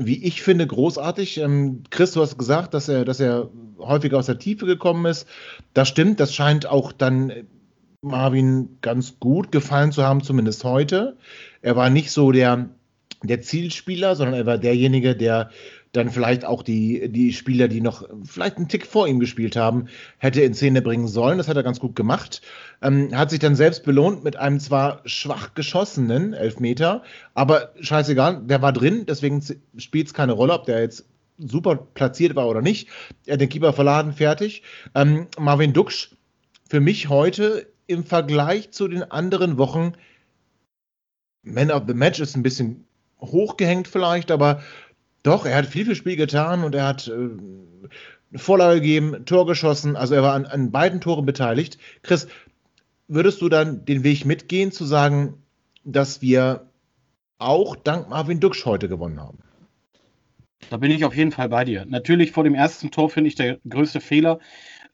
wie 0.07 0.25
ich 0.25 0.43
finde, 0.43 0.67
großartig. 0.67 1.39
Ähm, 1.39 1.83
Chris, 1.91 2.13
du 2.13 2.23
hast 2.23 2.39
gesagt, 2.39 2.75
dass 2.75 2.89
er, 2.89 3.05
dass 3.05 3.21
er 3.21 3.51
häufiger 3.79 4.19
aus 4.19 4.27
der 4.27 4.39
Tiefe 4.39 4.67
gekommen 4.67 5.07
ist. 5.07 5.29
Das 5.75 5.89
stimmt, 5.89 6.21
das 6.21 6.35
scheint 6.35 6.67
auch 6.67 6.93
dann 6.93 7.33
Marvin 8.03 8.79
ganz 8.81 9.21
gut 9.21 9.53
gefallen 9.53 9.93
zu 9.93 10.03
haben, 10.03 10.23
zumindest 10.23 10.65
heute. 10.65 11.19
Er 11.61 11.77
war 11.77 11.91
nicht 11.91 12.11
so 12.11 12.33
der, 12.33 12.71
der 13.23 13.43
Zielspieler, 13.43 14.17
sondern 14.17 14.35
er 14.35 14.47
war 14.47 14.59
derjenige, 14.59 15.15
der 15.15 15.51
dann 15.93 16.11
vielleicht 16.11 16.45
auch 16.45 16.63
die, 16.63 17.09
die 17.09 17.33
Spieler, 17.33 17.67
die 17.67 17.81
noch 17.81 18.09
vielleicht 18.25 18.57
einen 18.57 18.69
Tick 18.69 18.87
vor 18.87 19.09
ihm 19.09 19.19
gespielt 19.19 19.57
haben, 19.57 19.87
hätte 20.19 20.43
in 20.43 20.55
Szene 20.55 20.83
bringen 20.83 21.09
sollen. 21.09 21.39
Das 21.39 21.49
hat 21.49 21.57
er 21.57 21.65
ganz 21.65 21.81
gut 21.81 21.97
gemacht. 21.97 22.43
Ähm, 22.81 23.11
hat 23.13 23.31
sich 23.31 23.41
dann 23.41 23.57
selbst 23.57 23.85
belohnt 23.85 24.23
mit 24.23 24.37
einem 24.37 24.61
zwar 24.61 25.03
schwach 25.05 25.55
geschossenen 25.55 26.33
Elfmeter, 26.33 27.03
aber 27.35 27.73
scheißegal, 27.81 28.43
der 28.45 28.63
war 28.63 28.73
drin, 28.73 29.05
deswegen 29.07 29.43
spielt 29.77 30.07
es 30.07 30.15
keine 30.15 30.33
Rolle, 30.33 30.53
ob 30.53 30.65
der 30.67 30.81
jetzt 30.81 31.07
super 31.39 31.77
platziert 31.77 32.37
war 32.37 32.49
oder 32.49 32.63
nicht. 32.63 32.89
Er 33.27 33.35
hat 33.35 33.41
den 33.41 33.49
Keeper 33.49 33.73
verladen, 33.73 34.13
fertig. 34.13 34.63
Ähm, 34.95 35.27
Marvin 35.39 35.73
Duksch, 35.73 36.11
für 36.69 36.81
mich 36.81 37.09
heute 37.09 37.67
im 37.87 38.05
Vergleich 38.05 38.71
zu 38.71 38.87
den 38.87 39.03
anderen 39.03 39.59
Wochen, 39.59 39.95
Man 41.43 41.71
of 41.71 41.85
the 41.89 41.95
Match 41.95 42.21
ist 42.21 42.37
ein 42.37 42.43
bisschen 42.43 42.85
hochgehängt 43.21 43.89
vielleicht, 43.89 44.31
aber 44.31 44.63
doch, 45.23 45.47
er 45.47 45.57
hat 45.57 45.67
viel 45.67 45.85
für 45.85 45.95
Spiel 45.95 46.17
getan 46.17 46.65
und 46.65 46.75
er 46.75 46.87
hat 46.87 47.09
äh, 47.09 47.13
eine 47.13 48.39
Vorlage 48.39 48.81
gegeben, 48.81 49.25
Tor 49.27 49.47
geschossen, 49.47 49.97
also 49.97 50.15
er 50.15 50.23
war 50.23 50.35
an, 50.35 50.47
an 50.47 50.71
beiden 50.71 51.01
Toren 51.01 51.27
beteiligt. 51.27 51.79
Chris, 52.03 52.29
würdest 53.09 53.41
du 53.43 53.49
dann 53.49 53.85
den 53.85 54.05
Weg 54.05 54.25
mitgehen, 54.25 54.73
zu 54.73 54.85
sagen, 54.85 55.43
dass 55.85 56.23
wir 56.23 56.67
auch 57.39 57.77
dank 57.77 58.09
Marvin 58.09 58.41
Duksch 58.41 58.65
heute 58.65 58.89
gewonnen 58.89 59.21
haben? 59.21 59.39
Da 60.69 60.77
bin 60.77 60.91
ich 60.91 61.05
auf 61.05 61.17
jeden 61.17 61.33
Fall 61.33 61.49
bei 61.49 61.65
dir. 61.65 61.87
Natürlich 61.87 62.33
vor 62.33 62.45
dem 62.45 62.55
ersten 62.55 62.91
Tor 62.91 63.11
finde 63.11 63.29
ich 63.29 63.35
der 63.35 63.59
größte 63.69 64.01
Fehler. 64.01 64.39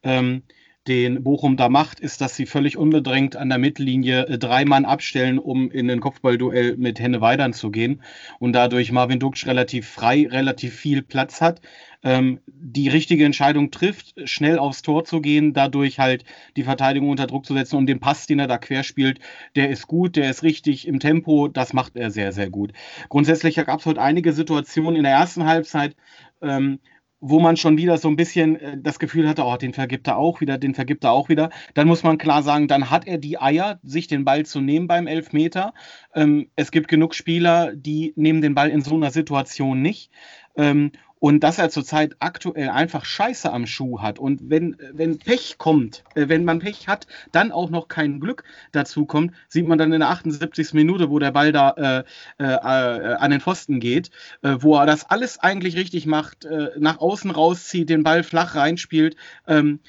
Ähm, 0.01 0.43
den 0.87 1.23
Bochum 1.23 1.57
da 1.57 1.69
macht, 1.69 1.99
ist, 1.99 2.21
dass 2.21 2.35
sie 2.35 2.45
völlig 2.45 2.77
unbedrängt 2.77 3.35
an 3.35 3.49
der 3.49 3.57
Mittellinie 3.57 4.27
äh, 4.27 4.37
drei 4.37 4.65
Mann 4.65 4.85
abstellen, 4.85 5.39
um 5.39 5.69
in 5.71 5.89
ein 5.89 5.99
Kopfballduell 5.99 6.77
mit 6.77 6.99
Henne 6.99 7.21
Weidern 7.21 7.53
zu 7.53 7.71
gehen. 7.71 8.01
Und 8.39 8.53
dadurch 8.53 8.91
Marvin 8.91 9.19
Duksch 9.19 9.45
relativ 9.45 9.87
frei, 9.87 10.27
relativ 10.29 10.75
viel 10.75 11.01
Platz 11.01 11.41
hat, 11.41 11.61
ähm, 12.03 12.39
die 12.45 12.87
richtige 12.87 13.25
Entscheidung 13.25 13.71
trifft, 13.71 14.13
schnell 14.29 14.59
aufs 14.59 14.81
Tor 14.81 15.03
zu 15.03 15.19
gehen, 15.19 15.53
dadurch 15.53 15.99
halt 15.99 16.23
die 16.55 16.63
Verteidigung 16.63 17.09
unter 17.09 17.27
Druck 17.27 17.45
zu 17.45 17.53
setzen 17.53 17.75
und 17.75 17.87
den 17.87 17.99
Pass, 17.99 18.27
den 18.27 18.39
er 18.39 18.47
da 18.47 18.57
querspielt, 18.57 19.19
der 19.55 19.69
ist 19.69 19.87
gut, 19.87 20.15
der 20.15 20.29
ist 20.29 20.43
richtig 20.43 20.87
im 20.87 20.99
Tempo, 20.99 21.47
das 21.47 21.73
macht 21.73 21.95
er 21.95 22.11
sehr, 22.11 22.31
sehr 22.31 22.49
gut. 22.49 22.71
Grundsätzlich 23.09 23.55
gab 23.55 23.79
es 23.79 23.85
heute 23.85 24.01
einige 24.01 24.31
Situationen 24.31 24.95
in 24.95 25.03
der 25.03 25.13
ersten 25.13 25.45
Halbzeit, 25.45 25.95
ähm, 26.41 26.79
wo 27.19 27.39
man 27.39 27.57
schon 27.57 27.77
wieder 27.77 27.97
so 27.97 28.07
ein 28.07 28.15
bisschen 28.15 28.57
äh, 28.57 28.77
das 28.79 28.99
Gefühl 28.99 29.27
hatte, 29.27 29.43
oh, 29.43 29.57
den 29.57 29.73
vergibt 29.73 30.07
er 30.07 30.17
auch 30.17 30.41
wieder, 30.41 30.57
den 30.57 30.75
vergibt 30.75 31.03
er 31.03 31.11
auch 31.11 31.29
wieder, 31.29 31.49
dann 31.73 31.87
muss 31.87 32.03
man 32.03 32.17
klar 32.17 32.43
sagen, 32.43 32.67
dann 32.67 32.89
hat 32.89 33.07
er 33.07 33.17
die 33.17 33.39
Eier, 33.39 33.79
sich 33.83 34.07
den 34.07 34.25
Ball 34.25 34.45
zu 34.45 34.61
nehmen 34.61 34.87
beim 34.87 35.07
Elfmeter. 35.07 35.73
Ähm, 36.13 36.49
es 36.55 36.71
gibt 36.71 36.87
genug 36.87 37.15
Spieler, 37.15 37.75
die 37.75 38.13
nehmen 38.15 38.41
den 38.41 38.55
Ball 38.55 38.69
in 38.69 38.81
so 38.81 38.95
einer 38.95 39.11
Situation 39.11 39.81
nicht. 39.81 40.11
Ähm, 40.55 40.91
und 41.19 41.41
dass 41.41 41.57
er 41.57 41.69
zurzeit 41.69 42.15
aktuell 42.19 42.69
einfach 42.69 43.05
Scheiße 43.05 43.51
am 43.51 43.65
Schuh 43.65 44.01
hat 44.01 44.19
und 44.19 44.49
wenn, 44.49 44.77
wenn 44.93 45.17
Pech 45.17 45.57
kommt, 45.57 46.03
äh, 46.15 46.27
wenn 46.29 46.45
man 46.45 46.59
Pech 46.59 46.87
hat, 46.87 47.07
dann 47.31 47.51
auch 47.51 47.69
noch 47.69 47.87
kein 47.87 48.19
Glück 48.19 48.43
dazu 48.71 49.05
kommt, 49.05 49.33
sieht 49.47 49.67
man 49.67 49.77
dann 49.77 49.93
in 49.93 49.99
der 49.99 50.09
78. 50.09 50.73
Minute, 50.73 51.09
wo 51.09 51.19
der 51.19 51.31
Ball 51.31 51.51
da 51.51 51.71
äh, 51.71 52.03
äh, 52.39 52.53
äh, 52.53 53.13
an 53.15 53.31
den 53.31 53.41
Pfosten 53.41 53.79
geht, 53.79 54.11
äh, 54.41 54.57
wo 54.59 54.75
er 54.77 54.85
das 54.85 55.09
alles 55.09 55.39
eigentlich 55.39 55.75
richtig 55.75 56.05
macht, 56.05 56.45
äh, 56.45 56.71
nach 56.77 56.99
außen 56.99 57.31
rauszieht, 57.31 57.89
den 57.89 58.03
Ball 58.03 58.23
flach 58.23 58.55
reinspielt. 58.55 59.15
Ähm, 59.47 59.79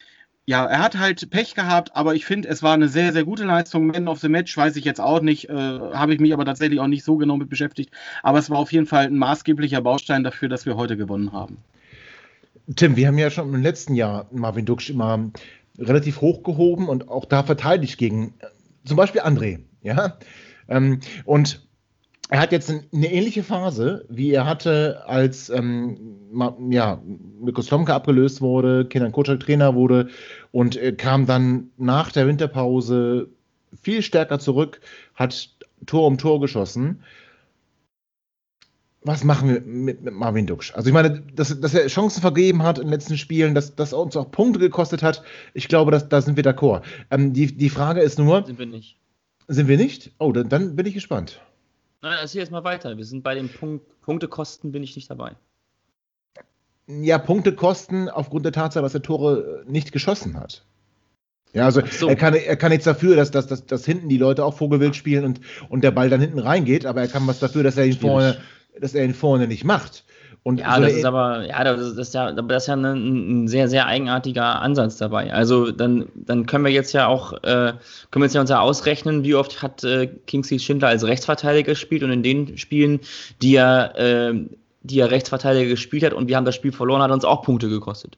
ja, 0.48 0.64
er 0.64 0.78
hat 0.78 0.98
halt 0.98 1.28
Pech 1.28 1.54
gehabt, 1.54 1.94
aber 1.94 2.14
ich 2.14 2.24
finde, 2.24 2.48
es 2.48 2.62
war 2.62 2.72
eine 2.72 2.88
sehr, 2.88 3.12
sehr 3.12 3.24
gute 3.24 3.44
Leistung. 3.44 3.88
Man 3.88 4.08
of 4.08 4.20
the 4.20 4.30
Match 4.30 4.56
weiß 4.56 4.76
ich 4.76 4.84
jetzt 4.86 4.98
auch 4.98 5.20
nicht, 5.20 5.50
äh, 5.50 5.52
habe 5.52 6.14
ich 6.14 6.20
mich 6.20 6.32
aber 6.32 6.46
tatsächlich 6.46 6.80
auch 6.80 6.86
nicht 6.86 7.04
so 7.04 7.18
genau 7.18 7.36
mit 7.36 7.50
beschäftigt. 7.50 7.90
Aber 8.22 8.38
es 8.38 8.48
war 8.48 8.56
auf 8.56 8.72
jeden 8.72 8.86
Fall 8.86 9.04
ein 9.04 9.18
maßgeblicher 9.18 9.82
Baustein 9.82 10.24
dafür, 10.24 10.48
dass 10.48 10.64
wir 10.64 10.74
heute 10.76 10.96
gewonnen 10.96 11.32
haben. 11.32 11.58
Tim, 12.76 12.96
wir 12.96 13.08
haben 13.08 13.18
ja 13.18 13.28
schon 13.28 13.52
im 13.52 13.62
letzten 13.62 13.94
Jahr 13.94 14.26
Marvin 14.30 14.64
Duksch 14.64 14.88
immer 14.88 15.30
relativ 15.78 16.22
hochgehoben 16.22 16.88
und 16.88 17.10
auch 17.10 17.26
da 17.26 17.42
verteidigt 17.42 17.98
gegen 17.98 18.32
äh, 18.38 18.46
zum 18.86 18.96
Beispiel 18.96 19.20
André. 19.20 19.58
Ja? 19.82 20.16
Ähm, 20.66 21.00
und 21.26 21.67
er 22.30 22.40
hat 22.40 22.52
jetzt 22.52 22.70
eine 22.70 23.10
ähnliche 23.10 23.42
Phase, 23.42 24.04
wie 24.08 24.32
er 24.32 24.44
hatte, 24.44 25.02
als 25.06 25.48
ähm, 25.48 26.18
ja, 26.70 27.02
Mikko 27.40 27.62
Slomka 27.62 27.94
abgelöst 27.94 28.42
wurde, 28.42 28.84
Kenan 28.84 29.12
Kocak 29.12 29.40
Trainer 29.40 29.74
wurde 29.74 30.08
und 30.52 30.76
äh, 30.76 30.92
kam 30.92 31.24
dann 31.24 31.70
nach 31.78 32.12
der 32.12 32.26
Winterpause 32.26 33.28
viel 33.80 34.02
stärker 34.02 34.38
zurück, 34.38 34.80
hat 35.14 35.50
Tor 35.86 36.06
um 36.06 36.18
Tor 36.18 36.40
geschossen. 36.40 37.02
Was 39.02 39.24
machen 39.24 39.48
wir 39.48 39.60
mit, 39.62 40.02
mit 40.02 40.12
Marvin 40.12 40.46
Duksch? 40.46 40.74
Also 40.74 40.88
ich 40.88 40.94
meine, 40.94 41.22
dass, 41.34 41.58
dass, 41.60 41.72
er 41.72 41.86
Chancen 41.86 42.20
vergeben 42.20 42.62
hat 42.62 42.78
in 42.78 42.84
den 42.84 42.92
letzten 42.92 43.16
Spielen, 43.16 43.54
dass 43.54 43.74
das 43.74 43.94
uns 43.94 44.16
auch 44.16 44.30
Punkte 44.30 44.58
gekostet 44.58 45.02
hat, 45.02 45.22
ich 45.54 45.68
glaube, 45.68 45.92
dass, 45.92 46.10
da 46.10 46.20
sind 46.20 46.36
wir 46.36 46.44
d'accord. 46.44 46.82
Ähm, 47.10 47.32
die, 47.32 47.56
die 47.56 47.70
Frage 47.70 48.00
ist 48.00 48.18
nur... 48.18 48.44
Sind 48.44 48.58
wir 48.58 48.66
nicht. 48.66 48.98
Sind 49.46 49.68
wir 49.68 49.78
nicht? 49.78 50.12
Oh, 50.18 50.32
dann, 50.32 50.50
dann 50.50 50.76
bin 50.76 50.84
ich 50.84 50.92
gespannt. 50.92 51.40
Nein, 52.02 52.18
erzähl 52.20 52.40
jetzt 52.40 52.52
mal 52.52 52.64
weiter. 52.64 52.96
Wir 52.96 53.04
sind 53.04 53.22
bei 53.22 53.34
den 53.34 53.48
Punkt, 53.48 54.00
Punktekosten, 54.02 54.72
bin 54.72 54.82
ich 54.82 54.94
nicht 54.96 55.10
dabei. 55.10 55.36
Ja, 56.86 57.18
Punktekosten 57.18 58.08
aufgrund 58.08 58.44
der 58.44 58.52
Tatsache, 58.52 58.82
dass 58.82 58.94
er 58.94 59.02
Tore 59.02 59.64
nicht 59.66 59.92
geschossen 59.92 60.38
hat. 60.38 60.64
Ja, 61.52 61.64
also 61.64 61.82
so. 61.84 62.08
er, 62.08 62.16
kann, 62.16 62.34
er 62.34 62.56
kann 62.56 62.70
nichts 62.70 62.84
dafür, 62.84 63.16
dass, 63.16 63.30
dass, 63.30 63.46
dass, 63.46 63.66
dass 63.66 63.84
hinten 63.84 64.08
die 64.08 64.18
Leute 64.18 64.44
auch 64.44 64.54
Vogelwild 64.54 64.94
spielen 64.96 65.24
und, 65.24 65.40
und 65.68 65.82
der 65.82 65.90
Ball 65.90 66.10
dann 66.10 66.20
hinten 66.20 66.38
reingeht, 66.38 66.86
aber 66.86 67.00
er 67.00 67.08
kann 67.08 67.26
was 67.26 67.40
dafür, 67.40 67.62
dass 67.62 67.76
er 67.76 67.86
ihn 67.86 67.98
vorne, 67.98 68.38
dass 68.80 68.94
er 68.94 69.04
ihn 69.04 69.14
vorne 69.14 69.46
nicht 69.46 69.64
macht. 69.64 70.04
Und 70.44 70.60
ja, 70.60 70.76
so 70.76 70.82
das 70.82 70.92
ist 70.94 71.04
aber, 71.04 71.46
ja, 71.46 71.62
das 71.62 71.96
ist 71.98 72.14
ja, 72.14 72.32
das 72.32 72.62
ist 72.62 72.68
ja 72.68 72.74
ein, 72.74 72.84
ein, 72.84 73.48
sehr, 73.48 73.68
sehr 73.68 73.86
eigenartiger 73.86 74.62
Ansatz 74.62 74.96
dabei. 74.96 75.32
Also 75.32 75.72
dann, 75.72 76.06
dann 76.14 76.46
können 76.46 76.64
wir 76.64 76.72
jetzt 76.72 76.92
ja 76.94 77.06
auch, 77.06 77.34
äh, 77.42 77.74
können 78.10 78.22
wir 78.22 78.24
jetzt 78.24 78.34
ja 78.34 78.40
uns 78.40 78.50
ja 78.50 78.60
ausrechnen, 78.60 79.24
wie 79.24 79.34
oft 79.34 79.62
hat 79.62 79.84
äh, 79.84 80.06
Kingsley 80.06 80.58
Schindler 80.58 80.88
als 80.88 81.04
Rechtsverteidiger 81.04 81.72
gespielt 81.72 82.02
und 82.02 82.12
in 82.12 82.22
den 82.22 82.56
Spielen, 82.56 83.00
die 83.42 83.56
er, 83.56 83.98
äh, 83.98 84.34
die 84.82 85.00
er 85.00 85.10
Rechtsverteidiger 85.10 85.68
gespielt 85.68 86.04
hat 86.04 86.14
und 86.14 86.28
wir 86.28 86.36
haben 86.36 86.46
das 86.46 86.54
Spiel 86.54 86.72
verloren, 86.72 87.02
hat 87.02 87.10
uns 87.10 87.24
auch 87.24 87.42
Punkte 87.42 87.68
gekostet. 87.68 88.16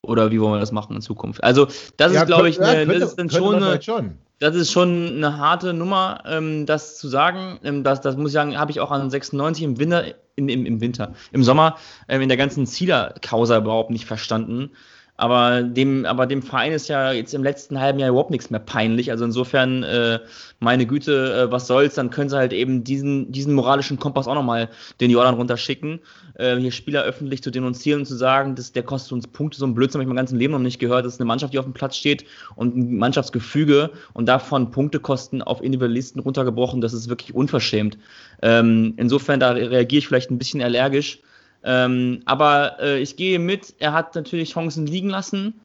Oder 0.00 0.30
wie 0.30 0.40
wollen 0.40 0.54
wir 0.54 0.60
das 0.60 0.72
machen 0.72 0.96
in 0.96 1.02
Zukunft? 1.02 1.44
Also, 1.44 1.66
das 1.96 2.12
ja, 2.12 2.22
ist, 2.22 2.26
glaube 2.26 2.48
ich, 2.48 2.60
eine, 2.60 2.86
könnte, 2.86 3.00
das 3.00 3.10
ist 3.10 3.18
dann 3.18 3.30
schon, 3.30 3.62
eine, 3.62 3.80
schon. 3.80 4.18
Das 4.42 4.56
ist 4.56 4.72
schon 4.72 5.16
eine 5.16 5.38
harte 5.38 5.72
Nummer, 5.72 6.22
ähm, 6.26 6.66
das 6.66 6.98
zu 6.98 7.08
sagen. 7.08 7.60
Ähm, 7.62 7.84
das, 7.84 8.00
das 8.00 8.16
muss 8.16 8.30
ich 8.30 8.34
sagen, 8.34 8.58
habe 8.58 8.72
ich 8.72 8.80
auch 8.80 8.90
an 8.90 9.08
96 9.08 9.62
im 9.62 9.78
Winter, 9.78 10.04
in, 10.34 10.48
im, 10.48 10.66
im 10.66 10.80
Winter, 10.80 11.14
im 11.30 11.44
Sommer 11.44 11.76
ähm, 12.08 12.22
in 12.22 12.28
der 12.28 12.36
ganzen 12.36 12.66
Zieler-Causa 12.66 13.58
überhaupt 13.58 13.90
nicht 13.90 14.04
verstanden. 14.04 14.72
Aber 15.18 15.62
dem, 15.62 16.06
aber 16.06 16.26
dem 16.26 16.42
Verein 16.42 16.72
ist 16.72 16.88
ja 16.88 17.12
jetzt 17.12 17.34
im 17.34 17.44
letzten 17.44 17.78
halben 17.78 17.98
Jahr 17.98 18.08
überhaupt 18.08 18.30
nichts 18.30 18.48
mehr 18.50 18.60
peinlich. 18.60 19.10
Also 19.10 19.24
insofern, 19.24 19.82
äh, 19.82 20.20
meine 20.58 20.86
Güte, 20.86 21.34
äh, 21.48 21.52
was 21.52 21.66
soll's, 21.66 21.94
dann 21.94 22.10
können 22.10 22.30
sie 22.30 22.36
halt 22.36 22.52
eben 22.52 22.82
diesen, 22.82 23.30
diesen 23.30 23.52
moralischen 23.54 23.98
Kompass 23.98 24.26
auch 24.26 24.34
nochmal 24.34 24.70
den 25.00 25.10
Jordan 25.10 25.34
runterschicken. 25.34 26.00
Äh, 26.34 26.56
hier 26.56 26.72
Spieler 26.72 27.02
öffentlich 27.02 27.42
zu 27.42 27.50
denunzieren 27.50 28.00
und 28.00 28.06
zu 28.06 28.16
sagen, 28.16 28.54
dass 28.54 28.72
der 28.72 28.84
kostet 28.84 29.12
uns 29.12 29.26
Punkte, 29.28 29.58
so 29.58 29.66
ein 29.66 29.74
Blödsinn 29.74 29.98
habe 29.98 30.04
ich 30.04 30.08
mein 30.08 30.16
ganzes 30.16 30.36
Leben 30.36 30.54
noch 30.54 30.58
nicht 30.60 30.78
gehört. 30.78 31.04
Das 31.04 31.14
ist 31.14 31.20
eine 31.20 31.28
Mannschaft, 31.28 31.52
die 31.52 31.58
auf 31.58 31.66
dem 31.66 31.74
Platz 31.74 31.96
steht 31.96 32.24
und 32.56 32.74
ein 32.74 32.96
Mannschaftsgefüge 32.96 33.90
und 34.14 34.26
davon 34.26 34.70
Punktekosten 34.70 35.42
auf 35.42 35.62
Individualisten 35.62 36.20
runtergebrochen, 36.20 36.80
das 36.80 36.94
ist 36.94 37.10
wirklich 37.10 37.34
unverschämt. 37.34 37.98
Ähm, 38.40 38.94
insofern, 38.96 39.40
da 39.40 39.50
reagiere 39.50 39.98
ich 39.98 40.08
vielleicht 40.08 40.30
ein 40.30 40.38
bisschen 40.38 40.62
allergisch. 40.62 41.20
Ähm, 41.64 42.22
aber 42.24 42.78
äh, 42.80 43.00
ich 43.00 43.16
gehe 43.16 43.38
mit, 43.38 43.74
er 43.78 43.92
hat 43.92 44.14
natürlich 44.14 44.52
Chancen 44.52 44.86
liegen 44.86 45.10
lassen, 45.10 45.60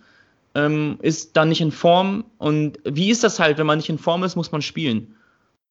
ähm, 0.55 0.97
ist 1.01 1.35
dann 1.37 1.49
nicht 1.49 1.61
in 1.61 1.71
Form. 1.71 2.25
Und 2.37 2.79
wie 2.83 3.09
ist 3.09 3.23
das 3.23 3.39
halt, 3.39 3.57
wenn 3.57 3.67
man 3.67 3.77
nicht 3.77 3.89
in 3.89 3.97
Form 3.97 4.23
ist, 4.23 4.35
muss 4.35 4.51
man 4.51 4.61
spielen, 4.61 5.15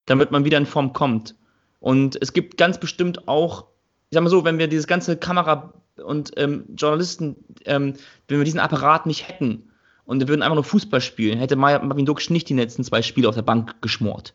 damit 0.07 0.31
man 0.31 0.45
wieder 0.45 0.59
in 0.59 0.67
Form 0.67 0.93
kommt. 0.93 1.35
Und 1.81 2.19
es 2.21 2.33
gibt 2.33 2.57
ganz 2.57 2.79
bestimmt 2.79 3.29
auch, 3.29 3.67
ich 4.11 4.15
sag 4.15 4.23
mal 4.23 4.31
so, 4.31 4.45
wenn 4.45 4.59
wir 4.59 4.69
dieses 4.69 4.87
ganze 4.87 5.17
Kamera- 5.17 5.73
und 6.05 6.33
ähm, 6.37 6.65
Journalisten, 6.77 7.37
ähm, 7.65 7.95
wenn 8.29 8.39
wir 8.39 8.45
diesen 8.45 8.61
Apparat 8.61 9.07
nicht 9.07 9.29
hätten 9.29 9.71
und 10.05 10.21
wir 10.21 10.29
würden 10.29 10.43
einfach 10.43 10.55
nur 10.55 10.65
Fußball 10.65 11.01
spielen, 11.01 11.39
hätte 11.39 11.57
Marvin 11.57 12.07
Duksch 12.07 12.31
nicht 12.31 12.49
die 12.49 12.55
letzten 12.55 12.85
zwei 12.85 13.03
Spiele 13.03 13.29
auf 13.29 13.35
der 13.35 13.43
Bank 13.43 13.81
geschmort. 13.81 14.35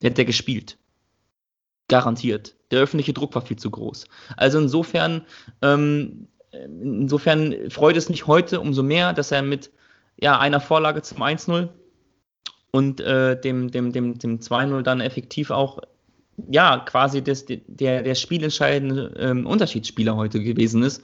Hätte 0.00 0.22
er 0.22 0.26
gespielt. 0.26 0.78
Garantiert. 1.88 2.54
Der 2.70 2.80
öffentliche 2.80 3.12
Druck 3.12 3.34
war 3.34 3.42
viel 3.42 3.58
zu 3.58 3.70
groß. 3.70 4.06
Also 4.36 4.58
insofern, 4.58 5.22
ähm, 5.62 6.28
insofern 6.52 7.70
freut 7.70 7.96
es 7.96 8.08
mich 8.08 8.26
heute 8.26 8.60
umso 8.60 8.82
mehr, 8.82 9.12
dass 9.12 9.32
er 9.32 9.42
mit 9.42 9.70
ja, 10.20 10.38
einer 10.38 10.60
Vorlage 10.60 11.02
zum 11.02 11.22
1-0 11.22 11.68
und 12.70 13.00
äh, 13.00 13.40
dem, 13.40 13.70
dem, 13.70 13.92
dem, 13.92 14.18
dem 14.18 14.40
2-0 14.40 14.82
dann 14.82 15.00
effektiv 15.00 15.50
auch 15.50 15.80
ja, 16.48 16.78
quasi 16.78 17.22
das, 17.22 17.46
der, 17.46 18.02
der 18.02 18.14
spielentscheidende 18.14 19.14
ähm, 19.18 19.46
Unterschiedsspieler 19.46 20.14
heute 20.14 20.40
gewesen 20.42 20.82
ist, 20.82 21.02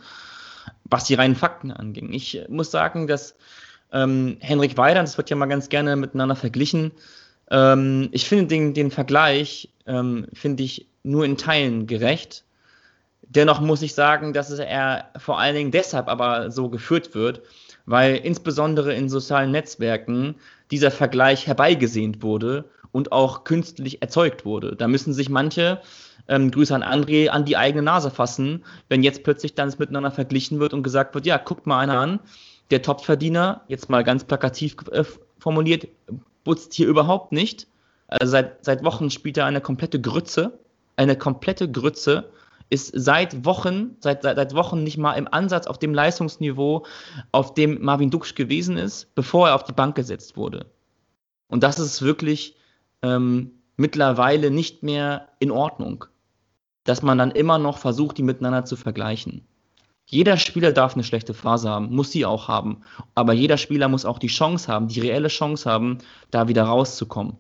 was 0.85 1.05
die 1.05 1.15
reinen 1.15 1.35
Fakten 1.35 1.73
anging. 1.73 2.13
Ich 2.13 2.41
muss 2.49 2.71
sagen, 2.71 3.07
dass 3.07 3.37
ähm, 3.93 4.37
Henrik 4.41 4.77
Weidand, 4.77 5.09
das 5.09 5.17
wird 5.17 5.31
ja 5.31 5.37
mal 5.37 5.47
ganz 5.47 5.69
gerne 5.69 5.97
miteinander 5.97 6.37
verglichen, 6.37 6.93
ähm, 7.55 8.09
ich 8.11 8.29
finde 8.29 8.47
den, 8.47 8.75
den 8.75 8.91
Vergleich, 8.91 9.69
ähm, 9.87 10.27
finde 10.33 10.65
ich 10.65 10.89
nur 11.05 11.25
in 11.25 11.37
Teilen 11.37 11.87
gerecht. 11.87 12.45
Dennoch 13.23 13.61
muss 13.61 13.83
ich 13.83 13.95
sagen, 13.95 14.33
dass 14.33 14.51
er 14.51 15.11
vor 15.17 15.39
allen 15.39 15.55
Dingen 15.55 15.71
deshalb 15.71 16.09
aber 16.09 16.51
so 16.51 16.69
geführt 16.69 17.15
wird, 17.15 17.43
weil 17.87 18.17
insbesondere 18.17 18.95
in 18.95 19.09
sozialen 19.09 19.53
Netzwerken 19.53 20.35
dieser 20.71 20.91
Vergleich 20.91 21.47
herbeigesehnt 21.47 22.23
wurde 22.23 22.65
und 22.91 23.13
auch 23.13 23.45
künstlich 23.45 24.03
erzeugt 24.03 24.45
wurde. 24.45 24.75
Da 24.75 24.89
müssen 24.89 25.13
sich 25.13 25.29
manche, 25.29 25.81
ähm, 26.27 26.51
Grüße 26.51 26.75
an 26.75 26.83
André, 26.83 27.29
an 27.29 27.45
die 27.45 27.57
eigene 27.57 27.83
Nase 27.83 28.11
fassen, 28.11 28.65
wenn 28.89 29.05
jetzt 29.05 29.23
plötzlich 29.23 29.55
dann 29.55 29.69
es 29.69 29.79
miteinander 29.79 30.11
verglichen 30.11 30.59
wird 30.59 30.75
und 30.75 30.83
gesagt 30.83 31.15
wird, 31.15 31.27
ja, 31.27 31.37
guckt 31.37 31.67
mal 31.67 31.79
einer 31.79 32.01
an, 32.01 32.21
der 32.71 32.83
Topverdiener, 32.83 33.61
jetzt 33.69 33.91
mal 33.91 34.03
ganz 34.03 34.25
plakativ 34.25 34.77
äh, 34.91 35.05
formuliert, 35.39 35.87
putzt 36.45 36.75
hier 36.75 36.89
überhaupt 36.89 37.33
nicht. 37.33 37.67
Also 38.07 38.31
seit, 38.31 38.65
seit 38.65 38.85
Wochen 38.85 39.11
spielt 39.11 39.37
er 39.37 39.47
eine 39.47 39.61
komplette 39.61 40.01
Grütze. 40.01 40.59
Eine 40.97 41.17
komplette 41.17 41.71
Grütze 41.71 42.31
ist 42.71 42.93
seit 42.95 43.45
Wochen, 43.45 43.97
seit, 44.01 44.23
seit, 44.23 44.37
seit 44.37 44.55
Wochen 44.55 44.83
nicht 44.83 44.99
mal 44.99 45.15
im 45.15 45.29
Ansatz 45.33 45.67
auf 45.67 45.79
dem 45.79 45.95
Leistungsniveau, 45.95 46.87
auf 47.33 47.55
dem 47.55 47.83
Marvin 47.83 48.11
Duksch 48.11 48.35
gewesen 48.35 48.77
ist, 48.77 49.15
bevor 49.15 49.49
er 49.49 49.55
auf 49.55 49.65
die 49.65 49.73
Bank 49.73 49.97
gesetzt 49.97 50.37
wurde. 50.37 50.67
Und 51.49 51.63
das 51.63 51.79
ist 51.79 52.03
wirklich 52.03 52.57
ähm, 53.03 53.53
mittlerweile 53.77 54.51
nicht 54.51 54.83
mehr 54.83 55.29
in 55.39 55.51
Ordnung, 55.51 56.07
dass 56.85 57.03
man 57.03 57.19
dann 57.19 57.31
immer 57.31 57.59
noch 57.59 57.79
versucht, 57.79 58.19
die 58.19 58.23
miteinander 58.23 58.65
zu 58.65 58.77
vergleichen. 58.77 59.47
Jeder 60.07 60.37
Spieler 60.37 60.73
darf 60.73 60.95
eine 60.95 61.05
schlechte 61.05 61.35
Phase 61.35 61.69
haben, 61.71 61.95
muss 61.95 62.11
sie 62.11 62.27
auch 62.27 62.49
haben. 62.49 62.83
Aber 63.15 63.33
jeder 63.33 63.57
Spieler 63.57 63.89
muss 63.89 64.05
auch 64.05 64.19
die 64.19 64.29
Chance 64.29 64.71
haben, 64.71 64.89
die 64.89 65.01
reelle 65.01 65.29
Chance 65.29 65.71
haben, 65.71 65.99
da 66.31 66.49
wieder 66.49 66.65
rauszukommen. 66.65 67.39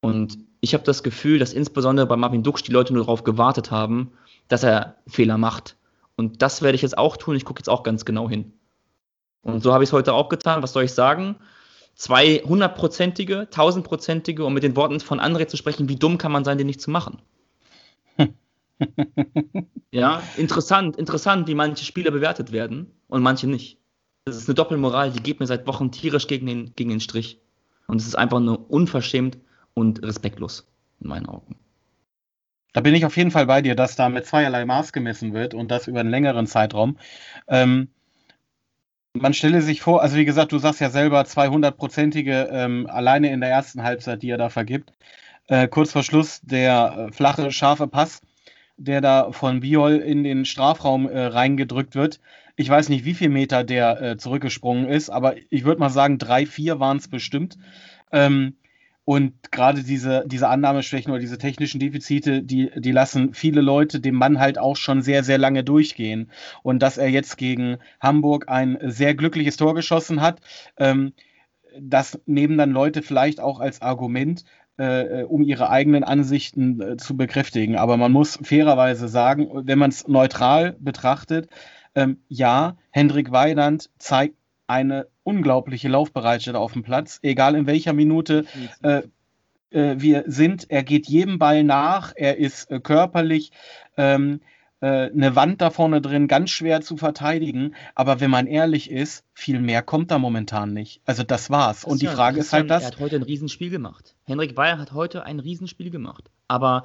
Und 0.00 0.38
ich 0.60 0.74
habe 0.74 0.84
das 0.84 1.02
Gefühl, 1.02 1.38
dass 1.38 1.52
insbesondere 1.52 2.06
bei 2.06 2.16
Marvin 2.16 2.42
Duksch 2.42 2.62
die 2.62 2.72
Leute 2.72 2.92
nur 2.92 3.04
darauf 3.04 3.24
gewartet 3.24 3.70
haben, 3.70 4.12
dass 4.48 4.62
er 4.62 4.96
Fehler 5.06 5.38
macht. 5.38 5.76
Und 6.16 6.42
das 6.42 6.62
werde 6.62 6.76
ich 6.76 6.82
jetzt 6.82 6.96
auch 6.96 7.16
tun. 7.16 7.36
Ich 7.36 7.44
gucke 7.44 7.60
jetzt 7.60 7.68
auch 7.68 7.82
ganz 7.82 8.04
genau 8.04 8.28
hin. 8.28 8.52
Und 9.42 9.62
so 9.62 9.72
habe 9.72 9.84
ich 9.84 9.90
es 9.90 9.92
heute 9.92 10.14
auch 10.14 10.28
getan. 10.28 10.62
Was 10.62 10.72
soll 10.72 10.84
ich 10.84 10.92
sagen? 10.92 11.36
Zwei 11.94 12.42
hundertprozentige, 12.44 13.48
tausendprozentige, 13.50 14.44
um 14.44 14.54
mit 14.54 14.62
den 14.62 14.76
Worten 14.76 15.00
von 15.00 15.20
André 15.20 15.46
zu 15.46 15.56
sprechen, 15.56 15.88
wie 15.88 15.96
dumm 15.96 16.18
kann 16.18 16.32
man 16.32 16.44
sein, 16.44 16.58
den 16.58 16.66
nicht 16.66 16.80
zu 16.80 16.90
machen? 16.90 17.18
ja, 19.90 20.22
interessant, 20.36 20.96
interessant, 20.96 21.48
wie 21.48 21.54
manche 21.54 21.84
Spieler 21.84 22.10
bewertet 22.10 22.52
werden 22.52 22.92
und 23.08 23.22
manche 23.22 23.46
nicht. 23.46 23.78
Das 24.24 24.36
ist 24.36 24.48
eine 24.48 24.54
Doppelmoral, 24.54 25.12
die 25.12 25.22
geht 25.22 25.40
mir 25.40 25.46
seit 25.46 25.66
Wochen 25.66 25.92
tierisch 25.92 26.26
gegen 26.26 26.46
den, 26.46 26.74
gegen 26.74 26.90
den 26.90 27.00
Strich. 27.00 27.40
Und 27.86 28.00
es 28.00 28.06
ist 28.06 28.16
einfach 28.16 28.40
nur 28.40 28.70
unverschämt 28.70 29.38
und 29.74 30.02
respektlos, 30.02 30.66
in 31.00 31.08
meinen 31.08 31.26
Augen. 31.26 31.56
Da 32.72 32.80
bin 32.80 32.94
ich 32.94 33.06
auf 33.06 33.16
jeden 33.16 33.30
Fall 33.30 33.46
bei 33.46 33.62
dir, 33.62 33.74
dass 33.74 33.96
da 33.96 34.08
mit 34.08 34.26
zweierlei 34.26 34.64
Maß 34.66 34.92
gemessen 34.92 35.32
wird 35.32 35.54
und 35.54 35.70
das 35.70 35.86
über 35.86 36.00
einen 36.00 36.10
längeren 36.10 36.46
Zeitraum. 36.46 36.98
Ähm, 37.48 37.88
man 39.14 39.32
stelle 39.32 39.62
sich 39.62 39.80
vor, 39.80 40.02
also 40.02 40.16
wie 40.16 40.24
gesagt, 40.24 40.52
du 40.52 40.58
sagst 40.58 40.80
ja 40.80 40.90
selber 40.90 41.22
200-prozentige 41.22 42.48
ähm, 42.50 42.86
alleine 42.86 43.32
in 43.32 43.40
der 43.40 43.48
ersten 43.48 43.82
Halbzeit, 43.82 44.22
die 44.22 44.28
er 44.28 44.36
da 44.38 44.50
vergibt. 44.50 44.92
Äh, 45.46 45.68
kurz 45.68 45.92
vor 45.92 46.02
Schluss 46.02 46.40
der 46.42 47.08
äh, 47.08 47.12
flache, 47.12 47.50
scharfe 47.50 47.86
Pass 47.86 48.20
der 48.76 49.00
da 49.00 49.32
von 49.32 49.60
Biol 49.60 49.96
in 49.96 50.24
den 50.24 50.44
Strafraum 50.44 51.08
äh, 51.08 51.26
reingedrückt 51.26 51.94
wird. 51.94 52.20
Ich 52.56 52.68
weiß 52.68 52.88
nicht, 52.88 53.04
wie 53.04 53.14
viel 53.14 53.28
Meter 53.28 53.64
der 53.64 54.00
äh, 54.00 54.16
zurückgesprungen 54.16 54.88
ist, 54.88 55.10
aber 55.10 55.34
ich 55.50 55.64
würde 55.64 55.80
mal 55.80 55.90
sagen, 55.90 56.18
drei, 56.18 56.46
vier 56.46 56.80
waren 56.80 56.96
es 56.96 57.08
bestimmt. 57.08 57.58
Ähm, 58.12 58.54
und 59.04 59.52
gerade 59.52 59.84
diese, 59.84 60.24
diese 60.26 60.48
Annahmeschwächen 60.48 61.12
oder 61.12 61.20
diese 61.20 61.38
technischen 61.38 61.78
Defizite, 61.78 62.42
die, 62.42 62.72
die 62.74 62.90
lassen 62.90 63.34
viele 63.34 63.60
Leute 63.60 64.00
dem 64.00 64.16
Mann 64.16 64.40
halt 64.40 64.58
auch 64.58 64.76
schon 64.76 65.00
sehr, 65.00 65.22
sehr 65.22 65.38
lange 65.38 65.62
durchgehen. 65.62 66.30
Und 66.64 66.80
dass 66.82 66.98
er 66.98 67.08
jetzt 67.08 67.38
gegen 67.38 67.76
Hamburg 68.00 68.48
ein 68.48 68.76
sehr 68.82 69.14
glückliches 69.14 69.56
Tor 69.56 69.76
geschossen 69.76 70.20
hat, 70.20 70.40
ähm, 70.76 71.12
das 71.78 72.18
nehmen 72.26 72.58
dann 72.58 72.72
Leute 72.72 73.00
vielleicht 73.00 73.38
auch 73.38 73.60
als 73.60 73.80
Argument, 73.80 74.44
äh, 74.78 75.22
um 75.22 75.42
ihre 75.42 75.70
eigenen 75.70 76.04
Ansichten 76.04 76.80
äh, 76.80 76.96
zu 76.96 77.16
bekräftigen. 77.16 77.76
Aber 77.76 77.96
man 77.96 78.12
muss 78.12 78.38
fairerweise 78.42 79.08
sagen, 79.08 79.48
wenn 79.52 79.78
man 79.78 79.90
es 79.90 80.06
neutral 80.08 80.76
betrachtet, 80.78 81.48
ähm, 81.94 82.18
ja, 82.28 82.76
Hendrik 82.90 83.32
Weidand 83.32 83.90
zeigt 83.98 84.36
eine 84.66 85.06
unglaubliche 85.22 85.88
Laufbereitschaft 85.88 86.56
auf 86.56 86.72
dem 86.72 86.82
Platz, 86.82 87.18
egal 87.22 87.54
in 87.54 87.66
welcher 87.66 87.92
Minute 87.92 88.44
äh, 88.82 89.02
äh 89.70 89.96
wir 89.98 90.24
sind. 90.26 90.70
Er 90.70 90.82
geht 90.82 91.08
jedem 91.08 91.38
Ball 91.38 91.64
nach, 91.64 92.12
er 92.14 92.36
ist 92.36 92.70
äh, 92.70 92.80
körperlich. 92.80 93.52
Ähm, 93.96 94.40
äh, 94.80 95.10
eine 95.10 95.34
Wand 95.36 95.60
da 95.60 95.70
vorne 95.70 96.00
drin, 96.00 96.28
ganz 96.28 96.50
schwer 96.50 96.80
zu 96.80 96.96
verteidigen. 96.96 97.74
Aber 97.94 98.20
wenn 98.20 98.30
man 98.30 98.46
ehrlich 98.46 98.90
ist, 98.90 99.24
viel 99.32 99.60
mehr 99.60 99.82
kommt 99.82 100.10
da 100.10 100.18
momentan 100.18 100.72
nicht. 100.72 101.00
Also 101.04 101.22
das 101.22 101.50
war's. 101.50 101.84
Und 101.84 102.02
die 102.02 102.06
Frage 102.06 102.40
ist 102.40 102.52
halt 102.52 102.70
das. 102.70 102.82
Er 102.82 102.88
hat 102.88 103.00
heute 103.00 103.16
ein 103.16 103.22
Riesenspiel 103.22 103.70
gemacht. 103.70 104.14
Henrik 104.24 104.54
Bayer 104.54 104.78
hat 104.78 104.92
heute 104.92 105.24
ein 105.24 105.40
Riesenspiel 105.40 105.90
gemacht. 105.90 106.30
Aber 106.48 106.84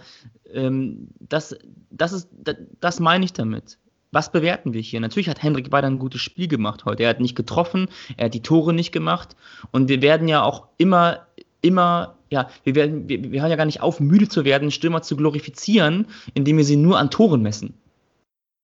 ähm, 0.53 1.09
das, 1.19 1.55
das, 1.89 2.13
ist, 2.13 2.29
das, 2.31 2.55
das 2.79 2.99
meine 2.99 3.25
ich 3.25 3.33
damit. 3.33 3.77
Was 4.13 4.31
bewerten 4.31 4.73
wir 4.73 4.81
hier? 4.81 4.99
Natürlich 4.99 5.29
hat 5.29 5.41
Henrik 5.41 5.69
Bayer 5.69 5.85
ein 5.85 5.99
gutes 5.99 6.21
Spiel 6.21 6.47
gemacht 6.47 6.85
heute. 6.85 7.03
Er 7.03 7.09
hat 7.09 7.21
nicht 7.21 7.35
getroffen, 7.35 7.87
er 8.17 8.25
hat 8.25 8.33
die 8.33 8.41
Tore 8.41 8.73
nicht 8.73 8.91
gemacht. 8.91 9.35
Und 9.71 9.87
wir 9.87 10.01
werden 10.01 10.27
ja 10.27 10.43
auch 10.43 10.67
immer, 10.77 11.27
immer 11.61 12.17
ja, 12.31 12.49
wir, 12.63 12.75
werden, 12.75 13.09
wir, 13.09 13.31
wir 13.31 13.41
hören 13.41 13.51
ja 13.51 13.57
gar 13.57 13.65
nicht 13.65 13.81
auf, 13.81 13.99
müde 13.99 14.27
zu 14.27 14.45
werden, 14.45 14.71
Stürmer 14.71 15.01
zu 15.01 15.17
glorifizieren, 15.17 16.07
indem 16.33 16.57
wir 16.57 16.63
sie 16.63 16.77
nur 16.77 16.97
an 16.97 17.11
Toren 17.11 17.41
messen. 17.41 17.73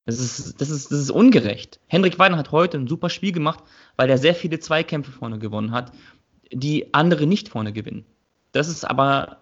Das 0.08 0.20
ist, 0.20 0.62
das 0.62 0.70
ist, 0.70 0.90
das 0.90 1.00
ist 1.00 1.12
ungerecht. 1.12 1.82
Hendrik 1.88 2.18
Weidner 2.18 2.38
hat 2.38 2.54
heute 2.54 2.78
ein 2.78 2.88
super 2.88 3.10
Spiel 3.10 3.34
gemacht, 3.34 3.62
weil 3.98 4.10
er 4.10 4.18
sehr 4.18 4.36
viele 4.36 4.58
Zweikämpfe 4.58 5.12
vorne 5.12 5.38
gewonnen 5.38 5.72
hat, 5.72 5.92
die 6.50 6.94
andere 6.94 7.28
nicht 7.28 7.50
vorne 7.50 7.74
gewinnen. 7.74 8.06
Das 8.54 8.70
ist 8.70 8.86
aber 8.86 9.42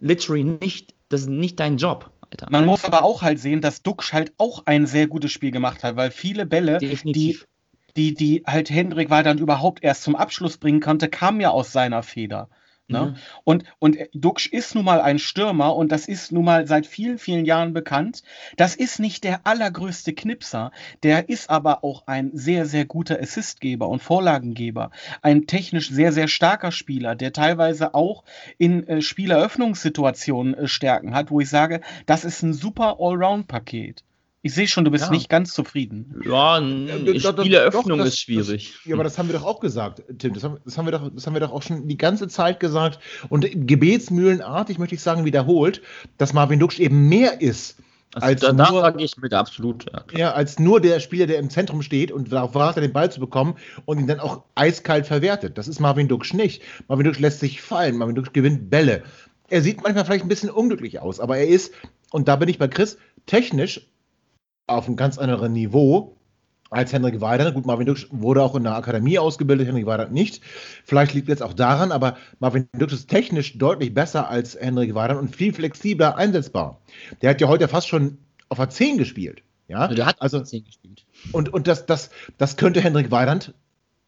literally 0.00 0.42
nicht, 0.44 0.94
das 1.10 1.20
ist 1.20 1.28
nicht 1.28 1.60
dein 1.60 1.76
Job. 1.76 2.10
Alter. 2.30 2.48
Man 2.50 2.64
muss 2.64 2.86
aber 2.86 3.04
auch 3.04 3.20
halt 3.20 3.38
sehen, 3.38 3.60
dass 3.60 3.82
Duxch 3.82 4.14
halt 4.14 4.32
auch 4.38 4.62
ein 4.64 4.86
sehr 4.86 5.06
gutes 5.06 5.32
Spiel 5.32 5.50
gemacht 5.50 5.84
hat, 5.84 5.96
weil 5.96 6.10
viele 6.10 6.46
Bälle, 6.46 6.78
Definitiv. 6.78 7.46
die, 7.94 8.14
die, 8.14 8.14
die 8.14 8.42
halt 8.46 8.70
Hendrik 8.70 9.10
Weidern 9.10 9.36
überhaupt 9.36 9.84
erst 9.84 10.02
zum 10.02 10.16
Abschluss 10.16 10.56
bringen 10.56 10.80
konnte, 10.80 11.10
kamen 11.10 11.42
ja 11.42 11.50
aus 11.50 11.72
seiner 11.72 12.02
Feder. 12.02 12.48
Ne? 12.88 13.00
Mhm. 13.00 13.16
Und, 13.42 13.64
und 13.80 13.98
Duxch 14.14 14.46
ist 14.46 14.74
nun 14.76 14.84
mal 14.84 15.00
ein 15.00 15.18
Stürmer 15.18 15.74
und 15.74 15.90
das 15.90 16.06
ist 16.06 16.30
nun 16.30 16.44
mal 16.44 16.68
seit 16.68 16.86
vielen, 16.86 17.18
vielen 17.18 17.44
Jahren 17.44 17.72
bekannt. 17.72 18.22
Das 18.56 18.76
ist 18.76 19.00
nicht 19.00 19.24
der 19.24 19.40
allergrößte 19.44 20.14
Knipser, 20.14 20.70
der 21.02 21.28
ist 21.28 21.50
aber 21.50 21.82
auch 21.82 22.06
ein 22.06 22.30
sehr, 22.32 22.64
sehr 22.64 22.84
guter 22.84 23.20
Assistgeber 23.20 23.88
und 23.88 24.02
Vorlagengeber. 24.02 24.92
Ein 25.20 25.46
technisch 25.48 25.90
sehr, 25.90 26.12
sehr 26.12 26.28
starker 26.28 26.70
Spieler, 26.70 27.16
der 27.16 27.32
teilweise 27.32 27.94
auch 27.94 28.22
in 28.56 28.86
äh, 28.86 29.02
Spieleröffnungssituationen 29.02 30.54
äh, 30.54 30.68
Stärken 30.68 31.14
hat, 31.14 31.30
wo 31.32 31.40
ich 31.40 31.50
sage, 31.50 31.80
das 32.06 32.24
ist 32.24 32.42
ein 32.42 32.52
super 32.52 32.98
Allround-Paket. 33.00 34.05
Ich 34.46 34.54
sehe 34.54 34.68
schon, 34.68 34.84
du 34.84 34.92
bist 34.92 35.06
ja. 35.06 35.10
nicht 35.10 35.28
ganz 35.28 35.52
zufrieden. 35.52 36.22
Ja, 36.24 36.54
eine 36.54 37.18
Spieleröffnung 37.18 37.98
ist 37.98 38.20
schwierig. 38.20 38.74
Das, 38.74 38.84
ja, 38.84 38.94
aber 38.94 39.02
das 39.02 39.18
haben 39.18 39.28
wir 39.28 39.32
doch 39.32 39.44
auch 39.44 39.58
gesagt, 39.58 40.04
Tim. 40.18 40.34
Das 40.34 40.44
haben, 40.44 40.58
das 40.64 40.78
haben, 40.78 40.84
wir 40.84 40.92
doch, 40.92 41.10
das 41.12 41.26
haben 41.26 41.34
wir 41.34 41.40
doch 41.40 41.50
auch 41.50 41.62
schon 41.62 41.88
die 41.88 41.96
ganze 41.96 42.28
Zeit 42.28 42.60
gesagt. 42.60 43.00
Und 43.28 43.44
gebetsmühlenartig 43.52 44.78
möchte 44.78 44.94
ich 44.94 45.02
sagen, 45.02 45.24
wiederholt, 45.24 45.82
dass 46.16 46.32
Marvin 46.32 46.60
Duksch 46.60 46.78
eben 46.78 47.08
mehr 47.08 47.40
ist. 47.40 47.78
Also 48.14 48.26
als 48.28 48.40
da, 48.40 48.52
nur, 48.52 48.82
sage 48.82 49.02
ich 49.02 49.16
mit 49.16 49.34
absolut. 49.34 49.86
Ja, 49.92 50.04
ja, 50.16 50.32
als 50.32 50.60
nur 50.60 50.80
der 50.80 51.00
Spieler, 51.00 51.26
der 51.26 51.40
im 51.40 51.50
Zentrum 51.50 51.82
steht 51.82 52.12
und 52.12 52.30
darauf 52.30 52.54
wartet, 52.54 52.84
den 52.84 52.92
Ball 52.92 53.10
zu 53.10 53.18
bekommen 53.18 53.56
und 53.84 53.98
ihn 53.98 54.06
dann 54.06 54.20
auch 54.20 54.44
eiskalt 54.54 55.08
verwertet. 55.08 55.58
Das 55.58 55.66
ist 55.66 55.80
Marvin 55.80 56.06
Duksch 56.06 56.34
nicht. 56.34 56.62
Marvin 56.86 57.04
Duksch 57.04 57.18
lässt 57.18 57.40
sich 57.40 57.60
fallen. 57.62 57.96
Marvin 57.96 58.14
Duksch 58.14 58.32
gewinnt 58.32 58.70
Bälle. 58.70 59.02
Er 59.48 59.60
sieht 59.60 59.82
manchmal 59.82 60.04
vielleicht 60.04 60.24
ein 60.24 60.28
bisschen 60.28 60.50
unglücklich 60.50 61.00
aus, 61.00 61.18
aber 61.18 61.36
er 61.36 61.48
ist, 61.48 61.74
und 62.12 62.28
da 62.28 62.36
bin 62.36 62.48
ich 62.48 62.60
bei 62.60 62.68
Chris, 62.68 62.96
technisch 63.26 63.88
auf 64.66 64.86
einem 64.86 64.96
ganz 64.96 65.18
anderen 65.18 65.52
Niveau 65.52 66.16
als 66.70 66.92
Henrik 66.92 67.20
Weidand. 67.20 67.54
Gut, 67.54 67.66
Marvin 67.66 67.86
Duksch 67.86 68.08
wurde 68.10 68.42
auch 68.42 68.54
in 68.54 68.64
der 68.64 68.74
Akademie 68.74 69.18
ausgebildet, 69.18 69.68
Henrik 69.68 69.86
Weidand 69.86 70.12
nicht. 70.12 70.42
Vielleicht 70.84 71.14
liegt 71.14 71.28
es 71.28 71.42
auch 71.42 71.52
daran, 71.52 71.92
aber 71.92 72.16
Marvin 72.40 72.68
Duksch 72.72 72.92
ist 72.92 73.08
technisch 73.08 73.58
deutlich 73.58 73.94
besser 73.94 74.28
als 74.28 74.58
Henrik 74.58 74.94
Weidand 74.94 75.20
und 75.20 75.36
viel 75.36 75.52
flexibler 75.52 76.16
einsetzbar. 76.16 76.80
Der 77.22 77.30
hat 77.30 77.40
ja 77.40 77.48
heute 77.48 77.68
fast 77.68 77.88
schon 77.88 78.18
auf 78.48 78.58
der 78.58 78.70
10 78.70 78.98
gespielt. 78.98 79.42
Ja, 79.68 79.88
der 79.88 80.06
hat 80.06 80.22
also 80.22 80.40
10 80.40 80.64
gespielt. 80.64 81.04
Und, 81.32 81.52
und 81.52 81.66
das, 81.66 81.86
das, 81.86 82.10
das 82.38 82.56
könnte 82.56 82.80
Henrik 82.80 83.10
Weidand 83.10 83.54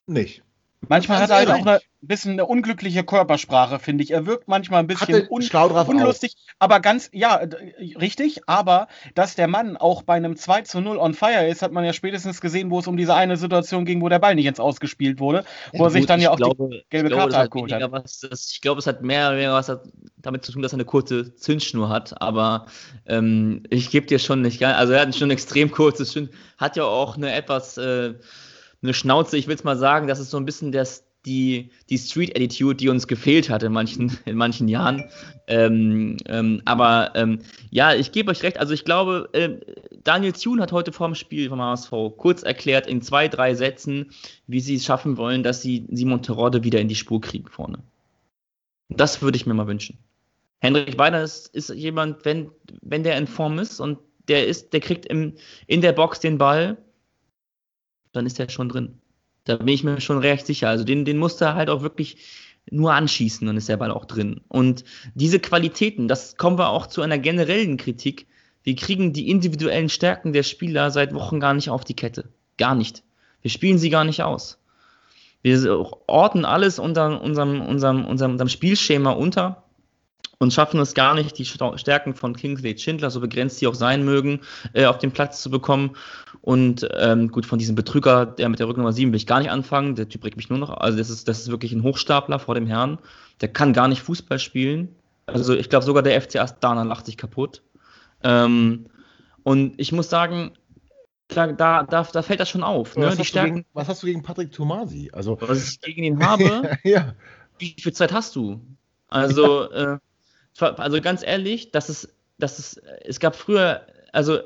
nicht. 0.07 0.43
Manchmal 0.87 1.19
hat 1.19 1.31
er 1.31 1.37
halt 1.37 1.51
auch 1.51 1.67
ein 1.67 1.81
bisschen 2.01 2.33
eine 2.33 2.47
unglückliche 2.47 3.03
Körpersprache, 3.03 3.81
finde 3.81 4.05
ich. 4.05 4.13
Er 4.13 4.27
wirkt 4.27 4.47
manchmal 4.47 4.81
ein 4.81 4.87
bisschen 4.87 5.27
un 5.29 5.43
unlustig, 5.43 6.37
auf. 6.37 6.55
aber 6.61 6.81
ganz, 6.81 7.11
ja, 7.13 7.41
richtig, 8.01 8.43
aber 8.47 8.87
dass 9.17 9.35
der 9.35 9.49
Mann 9.49 9.77
auch 9.77 10.03
bei 10.03 10.15
einem 10.15 10.37
2 10.37 10.63
zu 10.63 10.81
0 10.81 10.99
on 10.99 11.15
fire 11.15 11.49
ist, 11.49 11.63
hat 11.63 11.73
man 11.73 11.85
ja 11.85 11.93
spätestens 11.93 12.41
gesehen, 12.41 12.71
wo 12.71 12.79
es 12.79 12.87
um 12.87 12.97
diese 12.97 13.15
eine 13.15 13.37
Situation 13.37 13.85
ging, 13.85 14.01
wo 14.01 14.09
der 14.09 14.21
Ball 14.21 14.37
nicht 14.37 14.47
ins 14.47 14.61
Ausgespielt 14.61 15.19
wurde, 15.19 15.45
wo 15.73 15.79
ja, 15.79 15.85
er 15.85 15.91
sich 15.91 16.07
dann 16.07 16.21
ja 16.21 16.31
auch 16.31 16.37
glaube, 16.37 16.69
die 16.71 16.85
gelbe 16.91 17.09
glaube, 17.09 17.23
Karte 17.23 17.39
abgeholt 17.39 17.73
hat. 17.73 17.91
Was, 17.91 18.21
das, 18.21 18.53
ich 18.53 18.61
glaube, 18.61 18.79
es 18.79 18.87
hat 18.87 19.03
mehr, 19.03 19.33
mehr 19.33 19.53
was 19.53 19.73
damit 20.17 20.45
zu 20.45 20.53
tun, 20.53 20.63
dass 20.63 20.73
er 20.73 20.77
eine 20.77 20.85
kurze 20.85 21.35
Zündschnur 21.35 21.89
hat, 21.89 22.23
aber 22.23 22.67
ähm, 23.07 23.65
ich 23.71 23.91
gebe 23.91 24.07
dir 24.07 24.21
schon 24.21 24.43
nicht, 24.43 24.65
also 24.65 24.93
er 24.93 25.03
hat 25.03 25.17
schon 25.17 25.33
extrem 25.33 25.73
kurzes, 25.73 26.17
hat 26.57 26.77
ja 26.77 26.85
auch 26.85 27.17
eine 27.17 27.35
etwas 27.35 27.77
äh, 27.79 28.15
eine 28.83 28.95
Schnauze, 28.95 29.37
ich 29.37 29.47
will 29.47 29.55
es 29.55 29.65
mal 29.65 29.77
sagen, 29.77 30.07
das 30.07 30.21
ist 30.21 30.31
so 30.31 30.37
ein 30.37 30.45
bisschen 30.45 30.73
das, 30.73 31.05
die, 31.27 31.71
die 31.91 31.99
Street-Attitude, 31.99 32.77
die 32.77 32.89
uns 32.89 33.07
gefehlt 33.07 33.51
hat 33.51 33.63
in 33.63 33.73
manchen, 33.73 34.17
in 34.25 34.37
manchen 34.37 34.69
Jahren. 34.69 35.05
Ähm, 35.47 36.17
ähm, 36.27 36.63
aber 36.65 37.13
ähm, 37.15 37.41
ja, 37.71 37.95
ich 37.95 38.13
gebe 38.13 38.31
euch 38.31 38.43
recht. 38.43 38.59
Also 38.59 38.75
ich 38.75 38.85
glaube, 38.85 39.29
äh, 39.33 39.59
Daniel 40.05 40.33
Thune 40.33 40.63
hat 40.63 40.73
heute 40.73 40.93
vor 40.93 41.09
dem 41.09 41.15
Spiel 41.15 41.49
vom 41.49 41.61
HSV 41.61 41.91
kurz 42.17 42.43
erklärt 42.43 42.87
in 42.87 43.03
zwei, 43.03 43.29
drei 43.29 43.55
Sätzen, 43.55 44.11
wie 44.47 44.61
sie 44.61 44.77
es 44.77 44.85
schaffen 44.85 45.17
wollen, 45.17 45.43
dass 45.43 45.63
sie 45.63 45.87
Simon 45.91 46.23
Terodde 46.23 46.65
wieder 46.65 46.81
in 46.81 46.89
die 46.89 46.95
Spur 46.95 47.21
kriegen 47.21 47.49
vorne. 47.49 47.79
Das 48.89 49.21
würde 49.21 49.37
ich 49.37 49.47
mir 49.47 49.55
mal 49.55 49.67
wünschen. 49.67 49.99
Henrik 50.61 50.99
Weiner 50.99 51.23
ist, 51.23 51.55
ist 51.55 51.71
jemand, 51.71 52.25
wenn, 52.25 52.51
wenn 52.81 53.03
der 53.03 53.17
in 53.17 53.27
Form 53.27 53.59
ist 53.59 53.81
und 53.81 53.99
der 54.29 54.47
ist, 54.47 54.73
der 54.73 54.81
kriegt 54.81 55.07
im, 55.07 55.35
in 55.67 55.81
der 55.81 55.93
Box 55.93 56.21
den 56.21 56.39
Ball, 56.39 56.77
dann 58.13 58.27
ist 58.27 58.39
er 58.39 58.49
schon 58.49 58.69
drin. 58.69 58.99
Da 59.45 59.57
bin 59.57 59.69
ich 59.69 59.85
mir 59.85 60.01
schon 60.01 60.19
recht 60.19 60.47
sicher. 60.47 60.69
Also 60.69 60.85
den, 60.85 61.05
den 61.05 61.19
musste 61.19 61.47
er 61.47 61.55
halt 61.55 61.71
auch 61.71 61.83
wirklich 61.83 62.19
nur 62.71 62.93
anschießen, 62.93 63.47
dann 63.47 63.57
ist 63.57 63.69
der 63.69 63.79
Ball 63.79 63.91
auch 63.91 64.05
drin. 64.05 64.41
Und 64.49 64.85
diese 65.15 65.41
Qualitäten, 65.41 66.09
das 66.09 66.37
kommen 66.37 66.59
wir 66.59 66.69
auch 66.69 66.87
zu 66.87 67.03
einer 67.03 67.19
generellen 67.19 67.77
Kritik. 67.77 68.27
Wir 68.63 68.77
kriegen 68.77 69.13
die 69.13 69.31
individuellen 69.31 69.89
Stärken 69.89 70.33
der 70.33 70.43
Spieler 70.43 70.91
seit 70.91 71.15
Wochen 71.15 71.41
gar 71.41 71.55
nicht 71.55 71.71
auf 71.71 71.85
die 71.85 71.95
Kette. 71.95 72.29
Gar 72.59 72.75
nicht. 72.75 73.03
Wir 73.41 73.51
spielen 73.51 73.79
sie 73.79 73.89
gar 73.89 74.05
nicht 74.05 74.23
aus. 74.23 74.59
Wir 75.41 75.87
orten 76.07 76.45
alles 76.45 76.79
unter 76.79 77.23
unserem, 77.23 77.61
unserem, 77.63 78.05
unserem, 78.05 78.33
unserem 78.33 78.49
Spielschema 78.49 79.13
unter 79.13 79.68
und 80.39 80.53
schaffen 80.53 80.81
es 80.81 80.95
gar 80.95 81.15
nicht, 81.15 81.37
die 81.39 81.45
Stärken 81.45 82.15
von 82.15 82.37
Kingsley 82.37 82.79
Schindler, 82.79 83.11
so 83.11 83.21
begrenzt 83.21 83.61
die 83.61 83.67
auch 83.67 83.75
sein 83.75 84.05
mögen, 84.05 84.41
äh, 84.73 84.87
auf 84.87 84.99
den 84.99 85.11
Platz 85.11 85.43
zu 85.43 85.51
bekommen. 85.51 85.97
Und 86.43 86.89
ähm, 86.97 87.29
gut, 87.29 87.45
von 87.45 87.59
diesem 87.59 87.75
Betrüger, 87.75 88.25
der 88.25 88.49
mit 88.49 88.61
der 88.61 88.69
Rücknummer 88.69 88.93
7 88.93 89.11
will 89.11 89.17
ich 89.17 89.27
gar 89.27 89.41
nicht 89.41 89.51
anfangen. 89.51 89.97
Der 89.97 90.09
Typ 90.09 90.25
regt 90.25 90.37
mich 90.37 90.49
nur 90.49 90.59
noch. 90.59 90.71
Also, 90.71 90.97
das 90.97 91.11
ist, 91.11 91.27
das 91.27 91.41
ist 91.41 91.51
wirklich 91.51 91.73
ein 91.73 91.83
Hochstapler 91.83 92.39
vor 92.39 92.55
dem 92.55 92.67
Herrn. 92.67 92.99
Der 93.41 93.49
kann 93.49 93.73
gar 93.73 93.89
nicht 93.89 94.03
Fußball 94.03 94.39
spielen. 94.39 94.95
Also, 95.27 95.55
ich 95.55 95.69
glaube, 95.69 95.85
sogar 95.85 96.03
der 96.03 96.21
FC 96.21 96.37
Astana 96.37 96.85
lacht 96.85 97.07
sich 97.07 97.17
kaputt. 97.17 97.63
Ähm, 98.23 98.87
und 99.43 99.75
ich 99.77 99.91
muss 99.91 100.09
sagen, 100.09 100.53
da, 101.27 101.49
da, 101.49 101.83
da, 101.83 102.05
da 102.05 102.23
fällt 102.23 102.41
das 102.41 102.49
schon 102.49 102.63
auf. 102.63 102.97
Ne? 102.97 103.07
Was, 103.07 103.19
hast 103.19 103.27
Stärken, 103.27 103.57
gegen, 103.57 103.67
was 103.75 103.89
hast 103.89 104.03
du 104.03 104.07
gegen 104.07 104.23
Patrick 104.23 104.53
Tomasi? 104.53 105.11
Also, 105.13 105.37
was 105.41 105.73
ich 105.73 105.81
gegen 105.81 106.05
ihn 106.05 106.25
habe? 106.25 106.79
ja. 106.85 107.15
Wie 107.59 107.75
viel 107.77 107.93
Zeit 107.93 108.13
hast 108.13 108.37
du? 108.37 108.61
Also, 109.09 109.71
äh, 109.73 109.99
also 110.61 111.01
ganz 111.01 111.23
ehrlich, 111.23 111.71
das 111.71 111.89
ist, 111.89 112.15
das 112.39 112.59
ist, 112.59 112.83
es 113.05 113.21
gab 113.21 113.37
früher, 113.37 113.87
also, 114.13 114.41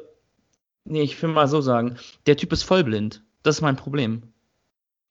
nee, 0.84 1.02
ich 1.02 1.20
will 1.22 1.30
mal 1.30 1.48
so 1.48 1.60
sagen, 1.60 1.96
der 2.26 2.36
Typ 2.36 2.52
ist 2.52 2.62
vollblind. 2.62 3.22
Das 3.42 3.56
ist 3.56 3.62
mein 3.62 3.76
Problem. 3.76 4.22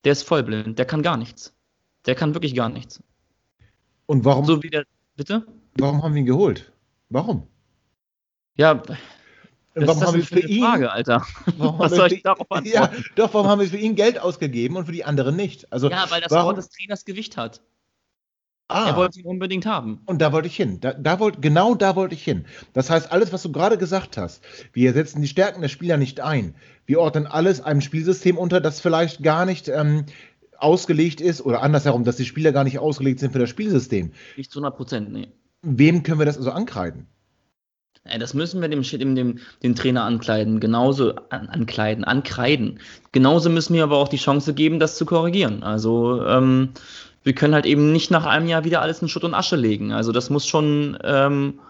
Der 0.04 0.12
ist 0.12 0.22
vollblind, 0.22 0.78
der 0.78 0.86
kann 0.86 1.02
gar 1.02 1.16
nichts. 1.16 1.54
Der 2.06 2.14
kann 2.14 2.34
wirklich 2.34 2.54
gar 2.54 2.68
nichts. 2.68 3.02
Und 4.06 4.24
warum? 4.24 4.44
So 4.44 4.62
wie 4.62 4.70
der, 4.70 4.84
bitte? 5.16 5.46
Warum 5.78 6.02
haben 6.02 6.14
wir 6.14 6.20
ihn 6.20 6.26
geholt? 6.26 6.72
Warum? 7.08 7.46
Ja, 8.56 8.74
das 9.74 9.88
warum 9.88 10.02
haben 10.02 10.16
wir 10.16 10.24
für 10.24 10.40
ihn 10.40 10.64
Frage, 10.64 10.92
Alter. 10.92 11.26
Was 11.56 11.92
soll 11.92 12.12
ich 12.12 12.22
darauf 12.22 12.50
antworten? 12.50 12.68
Ja, 12.68 12.92
doch, 13.16 13.32
warum 13.32 13.48
haben 13.48 13.60
wir 13.60 13.68
für 13.68 13.78
ihn 13.78 13.94
Geld 13.94 14.18
ausgegeben 14.18 14.76
und 14.76 14.84
für 14.84 14.92
die 14.92 15.04
anderen 15.04 15.36
nicht? 15.36 15.72
Also, 15.72 15.88
ja, 15.88 16.10
weil 16.10 16.20
das 16.20 16.30
warum, 16.30 16.48
Wort 16.48 16.58
des 16.58 16.68
Trainers 16.68 17.04
Gewicht 17.04 17.36
hat. 17.36 17.62
Ah. 18.72 18.88
Er 18.88 18.96
wollte 18.96 19.20
ihn 19.20 19.26
unbedingt 19.26 19.66
haben. 19.66 20.00
Und 20.06 20.20
da 20.20 20.32
wollte 20.32 20.48
ich 20.48 20.56
hin. 20.56 20.80
Da, 20.80 20.92
da 20.94 21.18
wollt, 21.18 21.42
genau 21.42 21.74
da 21.74 21.96
wollte 21.96 22.14
ich 22.14 22.24
hin. 22.24 22.44
Das 22.72 22.90
heißt, 22.90 23.12
alles, 23.12 23.32
was 23.32 23.42
du 23.42 23.52
gerade 23.52 23.78
gesagt 23.78 24.16
hast, 24.16 24.42
wir 24.72 24.92
setzen 24.92 25.20
die 25.20 25.28
Stärken 25.28 25.60
der 25.60 25.68
Spieler 25.68 25.96
nicht 25.96 26.20
ein. 26.20 26.54
Wir 26.86 27.00
ordnen 27.00 27.26
alles 27.26 27.60
einem 27.60 27.80
Spielsystem 27.80 28.36
unter, 28.36 28.60
das 28.60 28.80
vielleicht 28.80 29.22
gar 29.22 29.46
nicht 29.46 29.68
ähm, 29.68 30.06
ausgelegt 30.56 31.20
ist 31.20 31.40
oder 31.44 31.62
andersherum, 31.62 32.04
dass 32.04 32.16
die 32.16 32.24
Spieler 32.24 32.52
gar 32.52 32.64
nicht 32.64 32.78
ausgelegt 32.78 33.20
sind 33.20 33.32
für 33.32 33.38
das 33.38 33.50
Spielsystem. 33.50 34.12
Nicht 34.36 34.50
zu 34.50 34.58
100 34.60 34.76
Prozent, 34.76 35.12
nee. 35.12 35.28
Wem 35.62 36.02
können 36.02 36.18
wir 36.18 36.26
das 36.26 36.36
also 36.36 36.50
ankreiden? 36.50 37.06
Das 38.18 38.34
müssen 38.34 38.60
wir 38.60 38.68
dem, 38.68 38.82
dem, 38.82 39.14
dem, 39.14 39.38
dem 39.62 39.74
Trainer 39.76 40.02
ankleiden, 40.02 40.58
genauso 40.58 41.14
an, 41.30 41.48
ankleiden, 41.48 42.02
ankreiden. 42.02 42.80
Genauso 43.12 43.48
müssen 43.48 43.74
wir 43.74 43.84
aber 43.84 43.98
auch 43.98 44.08
die 44.08 44.16
Chance 44.16 44.54
geben, 44.54 44.80
das 44.80 44.96
zu 44.96 45.06
korrigieren. 45.06 45.62
Also 45.62 46.26
ähm, 46.26 46.70
wir 47.22 47.34
können 47.34 47.54
halt 47.54 47.66
eben 47.66 47.92
nicht 47.92 48.10
nach 48.10 48.26
einem 48.26 48.48
Jahr 48.48 48.64
wieder 48.64 48.82
alles 48.82 49.02
in 49.02 49.08
Schutt 49.08 49.24
und 49.24 49.34
Asche 49.34 49.56
legen. 49.56 49.92
Also 49.92 50.12
das 50.12 50.30
muss 50.30 50.46
schon, 50.46 50.98
ähm, 51.04 51.60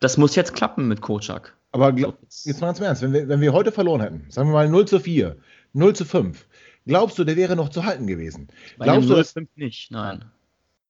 das 0.00 0.16
muss 0.16 0.34
jetzt 0.36 0.54
klappen 0.54 0.88
mit 0.88 1.00
Kocak. 1.00 1.56
Aber 1.72 1.92
glaub, 1.92 2.18
jetzt 2.22 2.60
mal 2.60 2.68
ganz 2.68 2.78
im 2.78 2.84
Ernst, 2.84 3.02
wenn 3.02 3.12
wir, 3.12 3.28
wenn 3.28 3.40
wir 3.40 3.52
heute 3.52 3.72
verloren 3.72 4.00
hätten, 4.00 4.26
sagen 4.28 4.48
wir 4.50 4.52
mal 4.52 4.68
0 4.68 4.86
zu 4.86 5.00
4, 5.00 5.36
0 5.72 5.94
zu 5.94 6.04
5, 6.04 6.46
glaubst 6.86 7.18
du, 7.18 7.24
der 7.24 7.36
wäre 7.36 7.56
noch 7.56 7.70
zu 7.70 7.84
halten 7.84 8.06
gewesen? 8.06 8.48
Bei 8.78 8.84
glaubst 8.84 9.08
du, 9.08 9.14
0 9.14 9.24
5 9.24 9.48
nicht, 9.56 9.90
nein. 9.90 10.24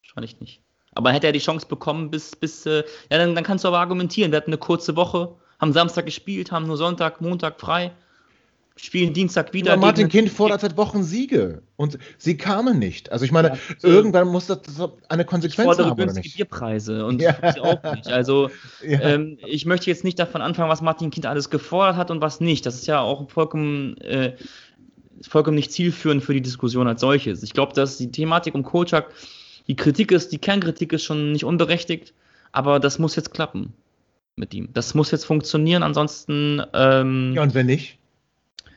Wahrscheinlich 0.03 0.41
nicht. 0.41 0.61
Aber 0.95 1.13
hätte 1.13 1.29
er 1.29 1.33
die 1.33 1.39
Chance 1.39 1.67
bekommen, 1.67 2.11
bis, 2.11 2.37
bis 2.37 2.67
äh, 2.67 2.85
ja, 3.11 3.19
dann, 3.19 3.35
dann 3.35 3.45
kannst 3.45 3.65
du 3.65 3.69
aber 3.69 3.79
argumentieren. 3.79 4.33
Wir 4.33 4.37
hatten 4.39 4.51
eine 4.51 4.59
kurze 4.59 4.97
Woche, 4.97 5.37
haben 5.59 5.73
Samstag 5.73 6.05
gespielt, 6.05 6.53
haben 6.53 6.67
nur 6.67 6.77
Sonntag, 6.77 7.21
Montag 7.21 7.61
frei 7.61 7.93
spielen 8.83 9.13
Dienstag 9.13 9.53
wieder. 9.53 9.75
Aber 9.75 9.81
Martin 9.81 10.09
Kind 10.09 10.29
fordert 10.29 10.61
seit 10.61 10.77
Wochen 10.77 11.05
Siege 11.05 11.63
und 11.77 11.99
sie 12.19 12.37
kamen 12.37 12.81
nicht. 12.81 13.13
Also 13.13 13.25
ich 13.25 13.31
meine, 13.31 13.51
ja, 13.51 13.57
so 13.79 13.87
irgendwann 13.87 14.27
muss 14.27 14.49
das 14.49 14.59
eine 15.09 15.25
Konsequenz 15.25 15.59
ich 15.59 15.65
fordere 15.65 15.91
haben, 15.91 15.97
günstige 15.97 16.29
Bierpreise 16.29 17.07
und 17.07 17.23
ja. 17.23 17.37
auch 17.61 17.95
nicht. 17.95 18.09
Also 18.09 18.51
ja. 18.87 19.01
ähm, 19.01 19.39
ich 19.47 19.67
möchte 19.67 19.89
jetzt 19.89 20.03
nicht 20.03 20.19
davon 20.19 20.43
anfangen, 20.43 20.69
was 20.69 20.83
Martin 20.83 21.13
Kind 21.13 21.27
alles 21.27 21.49
gefordert 21.49 21.97
hat 21.97 22.11
und 22.11 22.21
was 22.21 22.41
nicht. 22.41 22.67
Das 22.67 22.75
ist 22.75 22.89
ja 22.89 23.01
auch 23.01 23.31
vollkommen, 23.31 23.97
äh, 23.99 24.35
vollkommen 25.29 25.55
nicht 25.55 25.71
zielführend 25.71 26.25
für 26.25 26.35
die 26.35 26.43
Diskussion 26.43 26.89
als 26.89 27.01
solches. 27.01 27.45
Ich 27.45 27.53
glaube, 27.53 27.75
dass 27.75 27.99
die 27.99 28.11
Thematik 28.11 28.57
um 28.57 28.65
Kocak, 28.65 29.13
die 29.69 29.77
Kritik 29.77 30.11
ist, 30.11 30.33
die 30.33 30.39
Kernkritik 30.39 30.93
ist 30.93 31.05
schon 31.05 31.31
nicht 31.31 31.45
unberechtigt, 31.45 32.15
aber 32.51 32.81
das 32.81 32.99
muss 32.99 33.15
jetzt 33.15 33.33
klappen 33.33 33.75
mit 34.35 34.53
ihm. 34.55 34.71
Das 34.73 34.95
muss 34.95 35.13
jetzt 35.13 35.25
funktionieren, 35.25 35.85
ansonsten. 35.85 36.61
Ähm, 36.75 37.33
ja, 37.37 37.43
und 37.43 37.55
wenn 37.55 37.67
nicht? 37.67 38.01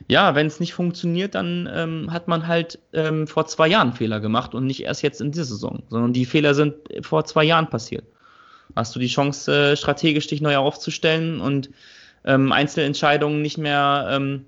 Ja, 0.07 0.35
wenn 0.35 0.47
es 0.47 0.59
nicht 0.59 0.73
funktioniert, 0.73 1.35
dann 1.35 1.69
ähm, 1.73 2.11
hat 2.11 2.27
man 2.27 2.47
halt 2.47 2.79
ähm, 2.93 3.27
vor 3.27 3.47
zwei 3.47 3.67
Jahren 3.67 3.93
Fehler 3.93 4.19
gemacht 4.19 4.53
und 4.53 4.65
nicht 4.65 4.83
erst 4.83 5.01
jetzt 5.01 5.21
in 5.21 5.31
dieser 5.31 5.45
Saison, 5.45 5.83
sondern 5.89 6.13
die 6.13 6.25
Fehler 6.25 6.53
sind 6.53 6.75
vor 7.01 7.25
zwei 7.25 7.43
Jahren 7.43 7.69
passiert. 7.69 8.05
Hast 8.75 8.95
du 8.95 8.99
die 8.99 9.07
Chance, 9.07 9.71
äh, 9.71 9.77
strategisch 9.77 10.27
dich 10.27 10.41
neu 10.41 10.57
aufzustellen 10.57 11.41
und 11.41 11.69
ähm, 12.23 12.51
Einzelentscheidungen 12.51 13.41
nicht 13.41 13.57
mehr, 13.57 14.07
ähm, 14.11 14.45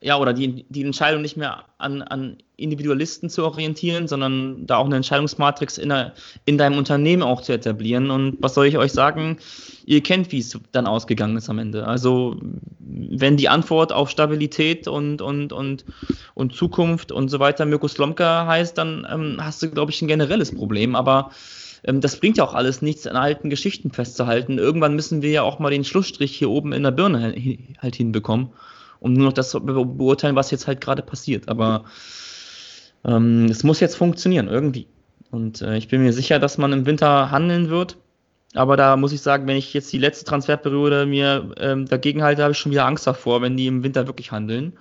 ja, 0.00 0.18
oder 0.18 0.34
die, 0.34 0.66
die 0.68 0.84
Entscheidung 0.84 1.22
nicht 1.22 1.36
mehr 1.36 1.64
an, 1.78 2.02
an 2.02 2.36
Individualisten 2.56 3.30
zu 3.30 3.44
orientieren, 3.44 4.08
sondern 4.08 4.66
da 4.66 4.76
auch 4.76 4.84
eine 4.86 4.96
Entscheidungsmatrix 4.96 5.78
in, 5.78 5.88
der, 5.88 6.12
in 6.44 6.58
deinem 6.58 6.78
Unternehmen 6.78 7.22
auch 7.22 7.40
zu 7.40 7.52
etablieren. 7.52 8.10
Und 8.10 8.36
was 8.40 8.54
soll 8.54 8.66
ich 8.66 8.76
euch 8.76 8.92
sagen? 8.92 9.38
Ihr 9.84 10.02
kennt, 10.02 10.32
wie 10.32 10.38
es 10.38 10.58
dann 10.72 10.86
ausgegangen 10.86 11.36
ist 11.36 11.48
am 11.48 11.58
Ende. 11.58 11.86
Also, 11.86 12.36
wenn 12.78 13.36
die 13.36 13.48
Antwort 13.48 13.92
auf 13.92 14.10
Stabilität 14.10 14.86
und, 14.86 15.22
und, 15.22 15.52
und, 15.52 15.84
und 16.34 16.54
Zukunft 16.54 17.10
und 17.10 17.28
so 17.28 17.40
weiter 17.40 17.64
Mirko 17.64 17.88
Slomka 17.88 18.46
heißt, 18.46 18.76
dann 18.76 19.06
ähm, 19.10 19.38
hast 19.40 19.62
du, 19.62 19.70
glaube 19.70 19.92
ich, 19.92 20.02
ein 20.02 20.08
generelles 20.08 20.54
Problem. 20.54 20.94
Aber 20.94 21.30
ähm, 21.84 22.00
das 22.00 22.20
bringt 22.20 22.36
ja 22.36 22.44
auch 22.44 22.54
alles 22.54 22.82
nichts, 22.82 23.06
an 23.06 23.16
alten 23.16 23.48
Geschichten 23.48 23.90
festzuhalten. 23.90 24.58
Irgendwann 24.58 24.94
müssen 24.94 25.22
wir 25.22 25.30
ja 25.30 25.42
auch 25.42 25.58
mal 25.58 25.70
den 25.70 25.84
Schlussstrich 25.84 26.36
hier 26.36 26.50
oben 26.50 26.72
in 26.72 26.82
der 26.82 26.90
Birne 26.90 27.34
halt 27.78 27.96
hinbekommen, 27.96 28.50
um 29.00 29.12
nur 29.12 29.26
noch 29.26 29.32
das 29.32 29.50
zu 29.50 29.60
beurteilen, 29.60 30.36
was 30.36 30.50
jetzt 30.50 30.66
halt 30.66 30.80
gerade 30.80 31.02
passiert. 31.02 31.48
Aber 31.48 31.84
ähm, 33.04 33.46
es 33.46 33.64
muss 33.64 33.80
jetzt 33.80 33.96
funktionieren, 33.96 34.48
irgendwie. 34.48 34.86
Und 35.30 35.62
äh, 35.62 35.76
ich 35.76 35.88
bin 35.88 36.02
mir 36.02 36.12
sicher, 36.12 36.38
dass 36.38 36.58
man 36.58 36.72
im 36.72 36.86
Winter 36.86 37.30
handeln 37.30 37.68
wird. 37.68 37.98
Aber 38.54 38.76
da 38.76 38.96
muss 38.96 39.12
ich 39.12 39.20
sagen, 39.20 39.46
wenn 39.46 39.56
ich 39.56 39.74
jetzt 39.74 39.92
die 39.92 39.98
letzte 39.98 40.24
Transferperiode 40.24 41.04
mir 41.04 41.50
ähm, 41.58 41.86
dagegen 41.86 42.22
halte, 42.22 42.42
habe 42.42 42.52
ich 42.52 42.58
schon 42.58 42.72
wieder 42.72 42.86
Angst 42.86 43.06
davor, 43.06 43.42
wenn 43.42 43.56
die 43.56 43.66
im 43.66 43.82
Winter 43.82 44.06
wirklich 44.06 44.32
handeln 44.32 44.78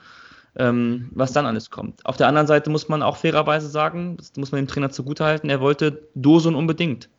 ähm, 0.58 1.10
was 1.14 1.34
dann 1.34 1.46
alles 1.46 1.70
kommt. 1.70 2.06
Auf 2.06 2.18
der 2.18 2.28
anderen 2.28 2.48
Seite 2.48 2.70
muss 2.70 2.88
man 2.88 3.04
auch 3.04 3.18
fairerweise 3.18 3.68
sagen, 3.68 4.18
das 4.18 4.36
muss 4.38 4.52
man 4.52 4.62
dem 4.62 4.68
Trainer 4.68 4.90
zugutehalten, 4.90 5.50
er 5.50 5.60
wollte 5.60 6.08
Dosun 6.16 6.56
unbedingt. 6.56 7.10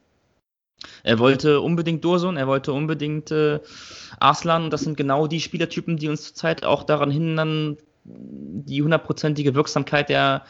Er 1.02 1.18
wollte 1.18 1.60
unbedingt 1.60 2.04
Dosun, 2.04 2.36
er 2.36 2.46
wollte 2.46 2.72
unbedingt 2.72 3.30
äh, 3.30 3.60
Arslan 4.20 4.64
und 4.64 4.72
das 4.72 4.82
sind 4.82 4.96
genau 4.96 5.26
die 5.26 5.40
Spielertypen, 5.40 5.96
die 5.96 6.08
uns 6.08 6.24
zurzeit 6.24 6.64
auch 6.64 6.82
daran 6.82 7.10
hindern, 7.10 7.76
die 8.04 8.82
hundertprozentige 8.82 9.54
Wirksamkeit 9.54 10.08
der, 10.08 10.44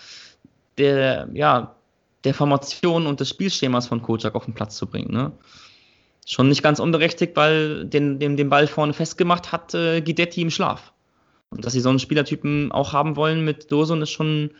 der, 0.78 1.28
ja, 1.32 1.76
der 2.24 2.34
Formation 2.34 3.06
und 3.06 3.20
des 3.20 3.28
Spielschemas 3.28 3.86
von 3.86 4.02
Kocak 4.02 4.34
auf 4.34 4.44
den 4.44 4.54
Platz 4.54 4.76
zu 4.76 4.86
bringen. 4.86 5.12
Ne? 5.12 5.32
Schon 6.26 6.48
nicht 6.48 6.62
ganz 6.62 6.80
unberechtigt, 6.80 7.36
weil 7.36 7.84
den, 7.86 8.18
den, 8.18 8.36
den 8.36 8.48
Ball 8.48 8.66
vorne 8.66 8.92
festgemacht 8.92 9.52
hat 9.52 9.74
äh, 9.74 10.00
Guidetti 10.00 10.42
im 10.42 10.50
Schlaf. 10.50 10.92
Und 11.50 11.64
dass 11.64 11.72
sie 11.72 11.80
so 11.80 11.88
einen 11.88 12.00
Spielertypen 12.00 12.72
auch 12.72 12.92
haben 12.92 13.14
wollen 13.16 13.44
mit 13.44 13.70
Dosun 13.70 14.02
ist 14.02 14.10
schon, 14.10 14.50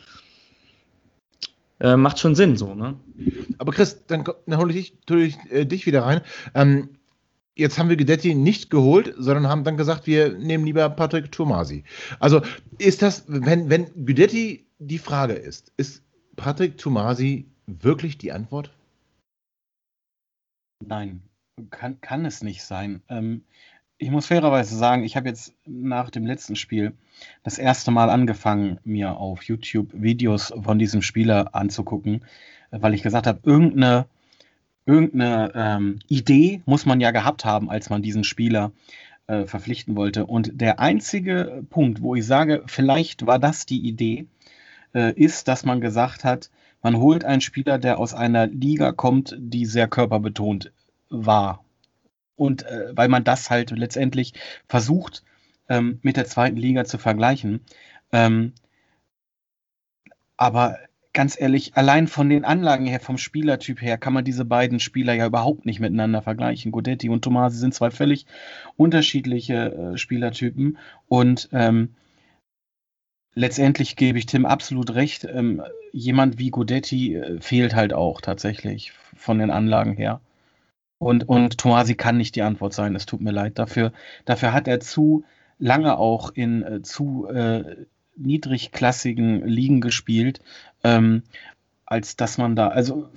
äh, 1.79 1.95
macht 1.95 2.19
schon 2.19 2.35
Sinn 2.35 2.57
so, 2.57 2.73
ne? 2.73 2.99
Aber 3.57 3.71
Chris, 3.71 4.05
dann, 4.07 4.23
dann 4.45 4.59
hole 4.59 4.73
ich, 4.73 4.99
dich, 5.01 5.37
ich 5.45 5.51
äh, 5.51 5.65
dich 5.65 5.85
wieder 5.85 6.03
rein. 6.03 6.21
Ähm, 6.53 6.89
jetzt 7.55 7.77
haben 7.77 7.89
wir 7.89 7.97
Gedetti 7.97 8.35
nicht 8.35 8.69
geholt, 8.69 9.13
sondern 9.17 9.47
haben 9.47 9.63
dann 9.63 9.77
gesagt, 9.77 10.07
wir 10.07 10.37
nehmen 10.37 10.65
lieber 10.65 10.89
Patrick 10.89 11.31
Tomasi. 11.31 11.83
Also 12.19 12.41
ist 12.77 13.01
das, 13.01 13.25
wenn, 13.27 13.69
wenn 13.69 14.05
Guidetti 14.05 14.65
die 14.79 14.99
Frage 14.99 15.33
ist, 15.33 15.71
ist 15.77 16.03
Patrick 16.35 16.77
Tomasi 16.77 17.47
wirklich 17.65 18.17
die 18.17 18.31
Antwort? 18.31 18.71
Nein, 20.85 21.21
kann, 21.71 21.99
kann 22.01 22.25
es 22.25 22.43
nicht 22.43 22.63
sein. 22.63 23.01
Ähm, 23.09 23.43
ich 23.97 24.11
muss 24.11 24.27
fairerweise 24.27 24.75
sagen, 24.75 25.03
ich 25.03 25.15
habe 25.15 25.27
jetzt 25.27 25.53
nach 25.65 26.09
dem 26.09 26.25
letzten 26.25 26.55
Spiel 26.55 26.93
das 27.43 27.57
erste 27.57 27.91
Mal 27.91 28.09
angefangen, 28.09 28.79
mir 28.83 29.17
auf 29.17 29.43
YouTube 29.43 29.89
Videos 29.93 30.53
von 30.61 30.77
diesem 30.77 31.01
Spieler 31.01 31.55
anzugucken, 31.55 32.23
weil 32.69 32.93
ich 32.93 33.01
gesagt 33.01 33.25
habe, 33.25 33.39
irgendeine, 33.43 34.05
irgendeine 34.85 35.51
ähm, 35.55 35.99
Idee 36.07 36.61
muss 36.65 36.85
man 36.85 37.01
ja 37.01 37.11
gehabt 37.11 37.43
haben, 37.43 37.69
als 37.69 37.89
man 37.89 38.03
diesen 38.03 38.23
Spieler 38.23 38.71
äh, 39.25 39.45
verpflichten 39.45 39.95
wollte. 39.95 40.25
Und 40.27 40.61
der 40.61 40.79
einzige 40.79 41.65
Punkt, 41.69 42.01
wo 42.01 42.13
ich 42.13 42.25
sage, 42.25 42.63
vielleicht 42.67 43.25
war 43.25 43.39
das 43.39 43.65
die 43.65 43.87
Idee, 43.87 44.27
äh, 44.93 45.11
ist, 45.13 45.47
dass 45.47 45.65
man 45.65 45.81
gesagt 45.81 46.23
hat, 46.23 46.51
man 46.83 46.97
holt 46.97 47.25
einen 47.25 47.41
Spieler, 47.41 47.79
der 47.79 47.97
aus 47.97 48.13
einer 48.13 48.45
Liga 48.45 48.91
kommt, 48.91 49.35
die 49.39 49.65
sehr 49.65 49.87
körperbetont 49.87 50.71
war 51.09 51.63
und 52.37 52.63
äh, 52.63 52.95
weil 52.95 53.09
man 53.09 53.23
das 53.23 53.49
halt 53.49 53.71
letztendlich 53.71 54.33
versucht 54.69 55.23
ähm, 55.67 55.99
mit 56.01 56.15
der 56.15 56.25
zweiten 56.25 56.57
Liga 56.57 56.85
zu 56.85 56.97
vergleichen. 56.97 57.61
Ähm, 58.11 58.53
aber 60.37 60.77
ganz 61.13 61.39
ehrlich, 61.39 61.75
allein 61.75 62.07
von 62.07 62.29
den 62.29 62.45
Anlagen 62.45 62.85
her, 62.85 62.99
vom 62.99 63.17
Spielertyp 63.17 63.81
her, 63.81 63.97
kann 63.97 64.13
man 64.13 64.23
diese 64.23 64.45
beiden 64.45 64.79
Spieler 64.79 65.13
ja 65.13 65.25
überhaupt 65.25 65.65
nicht 65.65 65.79
miteinander 65.79 66.21
vergleichen. 66.21 66.71
Godetti 66.71 67.09
und 67.09 67.23
Tomasi 67.23 67.57
sind 67.57 67.73
zwei 67.73 67.89
völlig 67.89 68.27
unterschiedliche 68.75 69.93
äh, 69.93 69.97
Spielertypen 69.97 70.77
und 71.07 71.49
ähm, 71.51 71.95
letztendlich 73.33 73.95
gebe 73.95 74.19
ich 74.19 74.27
Tim 74.27 74.45
absolut 74.45 74.93
recht. 74.93 75.25
Ähm, 75.25 75.63
jemand 75.91 76.37
wie 76.37 76.51
Godetti 76.51 77.15
äh, 77.15 77.41
fehlt 77.41 77.75
halt 77.75 77.93
auch 77.93 78.21
tatsächlich 78.21 78.91
von 79.15 79.39
den 79.39 79.49
Anlagen 79.49 79.93
her. 79.93 80.21
Und, 80.99 81.29
und 81.29 81.57
Tomasi 81.57 81.95
kann 81.95 82.17
nicht 82.17 82.35
die 82.35 82.41
Antwort 82.41 82.73
sein, 82.73 82.95
es 82.95 83.05
tut 83.05 83.21
mir 83.21 83.31
leid. 83.31 83.59
Dafür, 83.59 83.91
dafür 84.25 84.53
hat 84.53 84.67
er 84.67 84.79
zu 84.79 85.23
lange 85.59 85.97
auch 85.97 86.31
in 86.33 86.63
äh, 86.63 86.81
zu 86.81 87.27
äh, 87.27 87.85
niedrigklassigen 88.15 89.45
Ligen 89.45 89.79
gespielt, 89.79 90.41
ähm, 90.83 91.23
als 91.85 92.15
dass 92.15 92.37
man 92.37 92.55
da, 92.55 92.69
also 92.69 93.09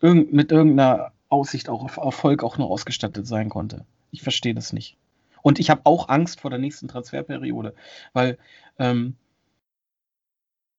irgend, 0.00 0.32
mit 0.32 0.52
irgendeiner 0.52 1.12
Aussicht 1.28 1.68
auch 1.68 1.84
auf 1.84 1.96
Erfolg 1.96 2.42
auch 2.42 2.58
nur 2.58 2.70
ausgestattet 2.70 3.26
sein 3.26 3.48
konnte. 3.48 3.84
Ich 4.10 4.22
verstehe 4.22 4.54
das 4.54 4.72
nicht. 4.72 4.96
Und 5.42 5.58
ich 5.58 5.70
habe 5.70 5.82
auch 5.84 6.08
Angst 6.08 6.40
vor 6.40 6.50
der 6.50 6.58
nächsten 6.58 6.88
Transferperiode, 6.88 7.74
weil 8.12 8.36
ähm, 8.78 9.16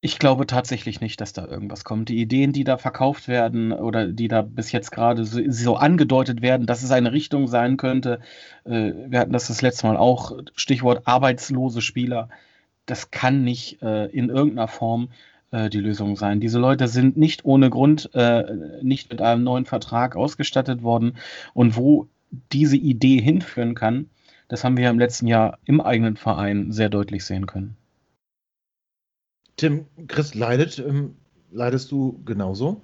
ich 0.01 0.17
glaube 0.17 0.47
tatsächlich 0.47 0.99
nicht, 0.99 1.21
dass 1.21 1.31
da 1.31 1.45
irgendwas 1.45 1.83
kommt. 1.83 2.09
Die 2.09 2.19
Ideen, 2.19 2.53
die 2.53 2.63
da 2.63 2.77
verkauft 2.77 3.27
werden 3.27 3.71
oder 3.71 4.07
die 4.07 4.27
da 4.27 4.41
bis 4.41 4.71
jetzt 4.71 4.91
gerade 4.91 5.25
so, 5.25 5.39
so 5.47 5.75
angedeutet 5.75 6.41
werden, 6.41 6.65
dass 6.65 6.81
es 6.81 6.89
eine 6.91 7.11
Richtung 7.11 7.47
sein 7.47 7.77
könnte, 7.77 8.19
äh, 8.65 8.93
wir 9.07 9.19
hatten 9.19 9.31
das 9.31 9.47
das 9.47 9.61
letzte 9.61 9.87
Mal 9.87 9.97
auch, 9.97 10.31
Stichwort 10.55 11.03
arbeitslose 11.05 11.81
Spieler, 11.81 12.29
das 12.87 13.11
kann 13.11 13.43
nicht 13.43 13.81
äh, 13.83 14.07
in 14.07 14.29
irgendeiner 14.29 14.67
Form 14.67 15.09
äh, 15.51 15.69
die 15.69 15.79
Lösung 15.79 16.15
sein. 16.17 16.39
Diese 16.39 16.59
Leute 16.59 16.87
sind 16.87 17.15
nicht 17.15 17.45
ohne 17.45 17.69
Grund 17.69 18.09
äh, 18.15 18.43
nicht 18.81 19.11
mit 19.11 19.21
einem 19.21 19.43
neuen 19.43 19.65
Vertrag 19.65 20.15
ausgestattet 20.15 20.81
worden 20.81 21.17
und 21.53 21.77
wo 21.77 22.07
diese 22.51 22.77
Idee 22.77 23.21
hinführen 23.21 23.75
kann, 23.75 24.09
das 24.47 24.63
haben 24.63 24.77
wir 24.77 24.89
im 24.89 24.99
letzten 24.99 25.27
Jahr 25.27 25.59
im 25.65 25.79
eigenen 25.79 26.17
Verein 26.17 26.71
sehr 26.71 26.89
deutlich 26.89 27.23
sehen 27.23 27.45
können. 27.45 27.77
Tim, 29.61 29.85
Chris 30.07 30.33
leidet. 30.33 30.79
Ähm, 30.79 31.15
leidest 31.51 31.91
du 31.91 32.19
genauso? 32.25 32.81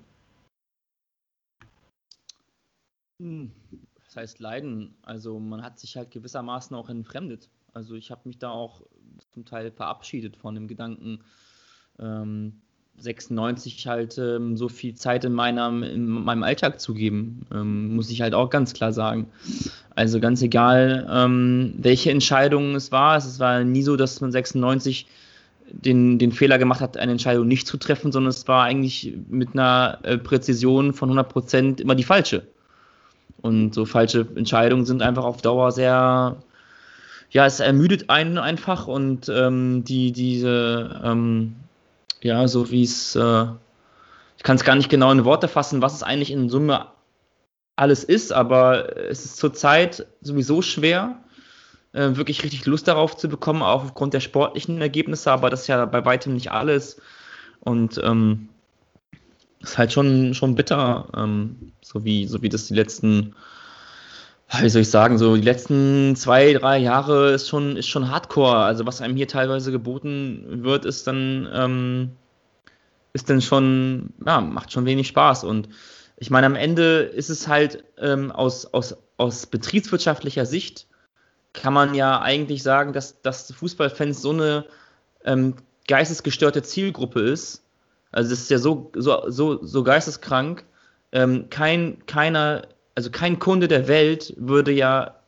Hm, 3.19 3.51
das 3.95 4.15
heißt 4.15 4.39
leiden. 4.39 4.93
Also 5.01 5.39
man 5.39 5.63
hat 5.63 5.79
sich 5.79 5.97
halt 5.97 6.11
gewissermaßen 6.11 6.77
auch 6.77 6.89
entfremdet. 6.89 7.49
Also 7.73 7.95
ich 7.95 8.11
habe 8.11 8.21
mich 8.25 8.37
da 8.37 8.51
auch 8.51 8.83
zum 9.31 9.43
Teil 9.43 9.71
verabschiedet 9.71 10.37
von 10.37 10.53
dem 10.53 10.67
Gedanken, 10.67 11.23
ähm, 11.97 12.61
96 12.99 13.87
halt 13.87 14.19
ähm, 14.19 14.55
so 14.55 14.69
viel 14.69 14.93
Zeit 14.93 15.25
in, 15.25 15.33
meiner, 15.33 15.69
in 15.69 16.07
meinem 16.07 16.43
Alltag 16.43 16.79
zu 16.79 16.93
geben, 16.93 17.47
ähm, 17.51 17.95
muss 17.95 18.11
ich 18.11 18.21
halt 18.21 18.35
auch 18.35 18.51
ganz 18.51 18.73
klar 18.73 18.93
sagen. 18.93 19.31
Also 19.95 20.19
ganz 20.19 20.43
egal, 20.43 21.07
ähm, 21.11 21.73
welche 21.79 22.11
Entscheidung 22.11 22.75
es 22.75 22.91
war, 22.91 23.17
es 23.17 23.39
war 23.39 23.63
nie 23.63 23.81
so, 23.81 23.95
dass 23.95 24.21
man 24.21 24.31
96 24.31 25.07
den, 25.71 26.19
den 26.19 26.31
Fehler 26.31 26.57
gemacht 26.57 26.81
hat, 26.81 26.97
eine 26.97 27.11
Entscheidung 27.11 27.47
nicht 27.47 27.67
zu 27.67 27.77
treffen, 27.77 28.11
sondern 28.11 28.29
es 28.29 28.47
war 28.47 28.63
eigentlich 28.63 29.13
mit 29.29 29.49
einer 29.53 29.99
äh, 30.03 30.17
Präzision 30.17 30.93
von 30.93 31.09
100 31.09 31.29
Prozent 31.29 31.81
immer 31.81 31.95
die 31.95 32.03
falsche. 32.03 32.47
Und 33.41 33.73
so 33.73 33.85
falsche 33.85 34.27
Entscheidungen 34.35 34.85
sind 34.85 35.01
einfach 35.01 35.23
auf 35.23 35.41
Dauer 35.41 35.71
sehr, 35.71 36.37
ja, 37.29 37.45
es 37.45 37.59
ermüdet 37.59 38.09
einen 38.09 38.37
einfach 38.37 38.87
und 38.87 39.29
ähm, 39.29 39.83
die, 39.83 40.11
diese, 40.11 41.01
ähm, 41.03 41.55
ja, 42.21 42.47
so 42.47 42.71
wie 42.71 42.83
es, 42.83 43.15
äh, 43.15 43.45
ich 44.37 44.43
kann 44.43 44.55
es 44.55 44.63
gar 44.63 44.75
nicht 44.75 44.89
genau 44.89 45.11
in 45.11 45.25
Worte 45.25 45.47
fassen, 45.47 45.81
was 45.81 45.93
es 45.93 46.03
eigentlich 46.03 46.31
in 46.31 46.49
Summe 46.49 46.87
alles 47.75 48.03
ist, 48.03 48.33
aber 48.33 48.97
es 48.97 49.23
ist 49.23 49.37
zurzeit 49.37 50.07
sowieso 50.21 50.61
schwer, 50.61 51.17
äh, 51.97 52.15
wirklich 52.15 52.43
richtig 52.43 52.65
Lust 52.65 52.87
darauf 52.87 53.17
zu 53.17 53.27
bekommen, 53.27 53.61
auch 53.61 53.83
aufgrund 53.83 54.13
der 54.13 54.19
sportlichen 54.19 54.79
Ergebnisse, 54.81 55.31
aber 55.31 55.49
das 55.49 55.61
ist 55.61 55.67
ja 55.67 55.85
bei 55.85 56.05
weitem 56.05 56.33
nicht 56.33 56.51
alles. 56.51 57.01
Und 57.59 57.99
ähm, 58.03 58.49
ist 59.61 59.77
halt 59.77 59.91
schon, 59.91 60.33
schon 60.33 60.55
bitter, 60.55 61.07
ähm, 61.17 61.73
so, 61.81 62.05
wie, 62.05 62.27
so 62.27 62.41
wie 62.41 62.49
das 62.49 62.67
die 62.67 62.75
letzten 62.75 63.35
wie 64.61 64.69
soll 64.69 64.83
ich 64.83 64.89
sagen, 64.89 65.17
so 65.17 65.35
die 65.35 65.41
letzten 65.41 66.15
zwei, 66.15 66.53
drei 66.53 66.77
Jahre 66.77 67.31
ist 67.31 67.49
schon, 67.49 67.75
ist 67.75 67.87
schon 67.87 68.09
Hardcore. 68.09 68.57
Also 68.57 68.85
was 68.85 69.01
einem 69.01 69.17
hier 69.17 69.27
teilweise 69.27 69.71
geboten 69.71 70.63
wird, 70.63 70.85
ist 70.85 71.05
dann, 71.05 71.49
ähm, 71.53 72.11
ist 73.13 73.29
dann 73.29 73.41
schon, 73.41 74.13
ja, 74.25 74.39
macht 74.39 74.71
schon 74.71 74.85
wenig 74.85 75.09
Spaß. 75.09 75.43
Und 75.43 75.67
ich 76.15 76.29
meine, 76.29 76.47
am 76.47 76.55
Ende 76.55 76.99
ist 76.99 77.29
es 77.29 77.47
halt 77.47 77.83
ähm, 77.99 78.31
aus, 78.31 78.65
aus, 78.65 78.95
aus 79.17 79.47
betriebswirtschaftlicher 79.47 80.45
Sicht, 80.45 80.87
kann 81.57 81.73
man 81.73 81.93
ja 81.93 82.21
eigentlich 82.21 82.63
sagen, 82.63 82.93
dass, 82.93 83.21
dass 83.21 83.51
Fußballfans 83.51 84.21
so 84.21 84.31
eine 84.31 84.65
ähm, 85.25 85.55
geistesgestörte 85.87 86.63
Zielgruppe 86.63 87.19
ist. 87.19 87.63
Also 88.11 88.29
das 88.29 88.39
ist 88.39 88.49
ja 88.49 88.57
so, 88.57 88.91
so, 88.95 89.29
so, 89.29 89.63
so 89.63 89.83
geisteskrank. 89.83 90.63
Ähm, 91.11 91.49
kein, 91.49 92.05
keiner 92.05 92.63
also 92.97 93.11
kein 93.11 93.37
Kunde 93.37 93.67
der 93.67 93.87
Welt 93.87 94.33
würde 94.37 94.71
ja 94.71 95.19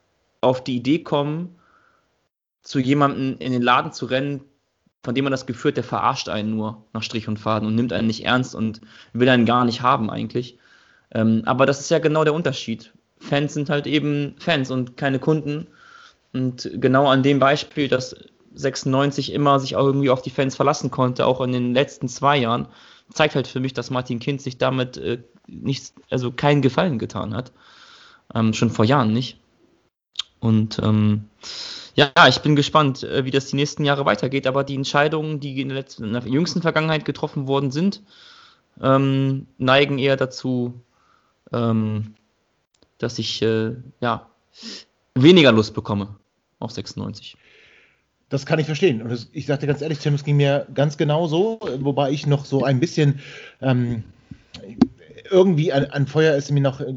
auf 0.42 0.64
die 0.64 0.76
Idee 0.78 1.04
kommen, 1.04 1.56
zu 2.64 2.80
jemandem 2.80 3.38
in 3.38 3.52
den 3.52 3.62
Laden 3.62 3.94
zu 3.94 4.08
rennen, 4.08 4.42
von 5.04 5.14
dem 5.14 5.24
man 5.26 5.32
das 5.32 5.46
Gefühl 5.46 5.70
hat, 5.70 5.78
der 5.78 5.84
verarscht 5.84 6.30
einen 6.30 6.56
nur 6.56 6.84
nach 6.94 7.04
Strich 7.04 7.28
und 7.28 7.38
Faden 7.38 7.68
und 7.68 7.76
nimmt 7.76 7.94
einen 7.94 8.08
nicht 8.08 8.26
ernst 8.26 8.56
und 8.56 8.82
will 9.14 9.30
einen 9.30 9.46
gar 9.46 9.66
nicht 9.66 9.84
haben 9.84 10.10
eigentlich. 10.10 10.58
Ähm, 11.12 11.44
aber 11.46 11.68
das 11.68 11.80
ist 11.80 11.92
ja 11.92 12.00
genau 12.00 12.24
der 12.24 12.34
Unterschied. 12.34 12.92
Fans 13.20 13.54
sind 13.54 13.70
halt 13.70 13.86
eben 13.86 14.34
Fans 14.40 14.72
und 14.72 14.98
keine 14.98 15.20
Kunden. 15.20 15.68
Und 16.34 16.70
genau 16.76 17.08
an 17.08 17.24
dem 17.24 17.40
Beispiel, 17.40 17.88
dass 17.88 18.16
96 18.54 19.34
immer 19.34 19.60
sich 19.60 19.76
auch 19.76 19.86
irgendwie 19.86 20.10
auf 20.10 20.22
die 20.22 20.30
Fans 20.30 20.56
verlassen 20.56 20.92
konnte, 20.92 21.26
auch 21.26 21.42
in 21.42 21.52
den 21.52 21.74
letzten 21.74 22.08
zwei 22.08 22.38
Jahren, 22.38 22.68
zeigt 23.14 23.36
halt 23.36 23.48
für 23.48 23.60
mich, 23.60 23.74
dass 23.74 23.90
Martin 23.90 24.20
Kind 24.20 24.42
sich 24.42 24.58
damit 24.58 24.98
äh, 24.98 25.24
nichts, 25.48 25.94
also 26.10 26.32
keinen 26.32 26.62
Gefallen 26.62 27.00
getan 27.00 27.34
hat. 27.34 27.52
Ähm, 28.34 28.54
schon 28.54 28.70
vor 28.70 28.86
Jahren 28.86 29.14
nicht. 29.14 29.40
Und 30.40 30.80
ähm, 30.80 31.30
ja, 31.96 32.12
ich 32.28 32.40
bin 32.40 32.56
gespannt, 32.56 33.04
äh, 33.04 33.26
wie 33.26 33.32
das 33.32 33.48
die 33.48 33.56
nächsten 33.56 33.84
Jahre 33.84 34.06
weitergeht. 34.06 34.48
Aber 34.48 34.64
die 34.64 34.76
Entscheidungen, 34.76 35.40
die 35.40 35.60
in 35.60 35.70
der, 35.70 35.78
letzten, 35.78 36.04
in 36.06 36.14
der 36.14 36.28
jüngsten 36.28 36.62
Vergangenheit 36.62 37.06
getroffen 37.06 37.48
worden 37.48 37.72
sind, 37.72 38.04
ähm, 38.82 39.48
neigen 39.58 39.98
eher 39.98 40.16
dazu, 40.16 40.80
ähm, 41.52 42.14
dass 43.00 43.20
ich 43.20 43.42
äh, 43.42 43.76
ja, 44.00 44.28
weniger 45.16 45.52
Lust 45.52 45.74
bekomme 45.74 46.16
auf 46.60 46.72
96. 46.72 47.38
Das 48.30 48.46
kann 48.46 48.60
ich 48.60 48.68
verstehen. 48.68 49.02
Und 49.02 49.10
das, 49.10 49.30
ich 49.32 49.48
sagte 49.48 49.68
ganz 49.68 49.82
ehrlich, 49.82 50.00
Tim, 50.00 50.14
es 50.14 50.24
ging 50.24 50.38
mir 50.38 50.68
ganz 50.74 50.98
genau 50.98 51.28
so, 51.28 51.60
wobei 51.80 52.12
ich 52.12 52.28
noch 52.28 52.46
so 52.46 52.64
ein 52.64 52.80
bisschen 52.80 53.20
ähm, 53.62 54.04
irgendwie 55.30 55.74
an, 55.74 55.86
an, 55.86 56.08
Feuer 56.08 56.36
ist 56.36 56.52
mir 56.52 56.62
noch 56.62 56.80
äh, 56.80 56.94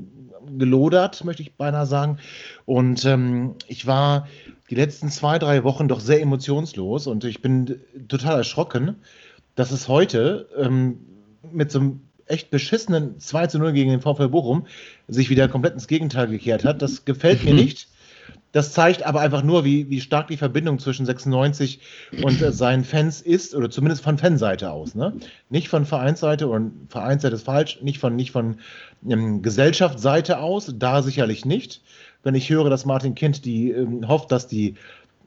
gelodert, 0.59 1.25
möchte 1.25 1.42
ich 1.42 1.55
beinahe 1.55 1.87
sagen. 1.87 2.18
Und 2.66 3.05
ähm, 3.07 3.55
ich 3.66 3.87
war 3.87 4.29
die 4.68 4.75
letzten 4.75 5.11
zwei, 5.11 5.38
drei 5.38 5.64
Wochen 5.64 5.88
doch 5.88 6.01
sehr 6.01 6.20
emotionslos 6.20 7.07
und 7.07 7.25
ich 7.25 7.40
bin 7.40 7.81
total 8.09 8.38
erschrocken, 8.38 8.96
dass 9.55 9.70
es 9.70 9.88
heute 9.88 10.48
ähm, 10.57 10.98
mit 11.51 11.70
so 11.70 11.79
einem 11.79 12.01
echt 12.27 12.51
beschissenen 12.51 13.18
2 13.18 13.48
zu 13.48 13.59
0 13.59 13.72
gegen 13.72 13.90
den 13.90 14.01
VfL 14.01 14.29
Bochum 14.29 14.66
sich 15.09 15.29
wieder 15.29 15.48
komplett 15.48 15.75
ins 15.75 15.88
Gegenteil 15.88 16.29
gekehrt 16.29 16.64
hat. 16.64 16.81
Das 16.81 17.05
gefällt 17.05 17.44
mir 17.44 17.53
mhm. 17.53 17.61
nicht. 17.61 17.88
Das 18.53 18.73
zeigt 18.73 19.03
aber 19.03 19.21
einfach 19.21 19.43
nur, 19.43 19.65
wie, 19.65 19.88
wie 19.88 20.01
stark 20.01 20.29
die 20.29 20.37
Verbindung 20.37 20.79
zwischen 20.79 21.07
96 21.07 21.81
und 22.23 22.41
äh, 22.41 22.53
seinen 22.53 22.85
Fans 22.85 23.23
ist, 23.23 23.55
oder 23.55 23.71
zumindest 23.71 24.05
von 24.05 24.19
Fanseite 24.19 24.71
aus. 24.71 24.95
Ne? 24.95 25.15
Nicht 25.49 25.69
von 25.69 25.87
Vereinsseite, 25.87 26.49
und 26.49 26.91
Vereinsseite 26.91 27.35
ist 27.35 27.45
falsch, 27.45 27.81
nicht 27.81 27.99
von, 27.99 28.15
nicht 28.15 28.31
von 28.31 28.57
ähm, 29.09 29.43
Gesellschaftsseite 29.43 30.38
aus, 30.38 30.73
da 30.77 31.03
sicherlich 31.03 31.45
nicht. 31.45 31.81
Wenn 32.23 32.35
ich 32.35 32.51
höre, 32.51 32.71
dass 32.71 32.85
Martin 32.85 33.15
Kind 33.15 33.45
die 33.45 33.71
ähm, 33.71 34.07
hofft, 34.07 34.31
dass 34.31 34.47
die 34.47 34.75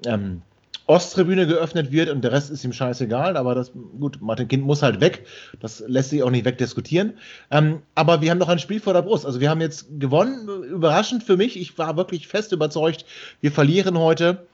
ähm, 0.05 0.43
Osttribüne 0.87 1.47
geöffnet 1.47 1.91
wird 1.91 2.09
und 2.09 2.23
der 2.23 2.31
Rest 2.31 2.51
ist 2.51 2.63
ihm 2.63 2.73
scheißegal, 2.73 3.37
aber 3.37 3.55
das, 3.55 3.71
gut, 3.99 4.21
Martin 4.21 4.47
Kind 4.47 4.63
muss 4.63 4.83
halt 4.83 5.01
weg. 5.01 5.25
Das 5.59 5.83
lässt 5.87 6.11
sich 6.11 6.21
auch 6.21 6.29
nicht 6.29 6.45
wegdiskutieren. 6.45 7.13
Ähm, 7.49 7.81
aber 7.95 8.21
wir 8.21 8.29
haben 8.29 8.37
noch 8.37 8.49
ein 8.49 8.59
Spiel 8.59 8.79
vor 8.79 8.93
der 8.93 9.01
Brust. 9.01 9.25
Also 9.25 9.39
wir 9.39 9.49
haben 9.49 9.61
jetzt 9.61 9.87
gewonnen, 9.99 10.47
überraschend 10.63 11.23
für 11.23 11.37
mich. 11.37 11.59
Ich 11.59 11.77
war 11.77 11.97
wirklich 11.97 12.27
fest 12.27 12.51
überzeugt, 12.51 13.05
wir 13.41 13.51
verlieren 13.51 13.97
heute 13.97 14.45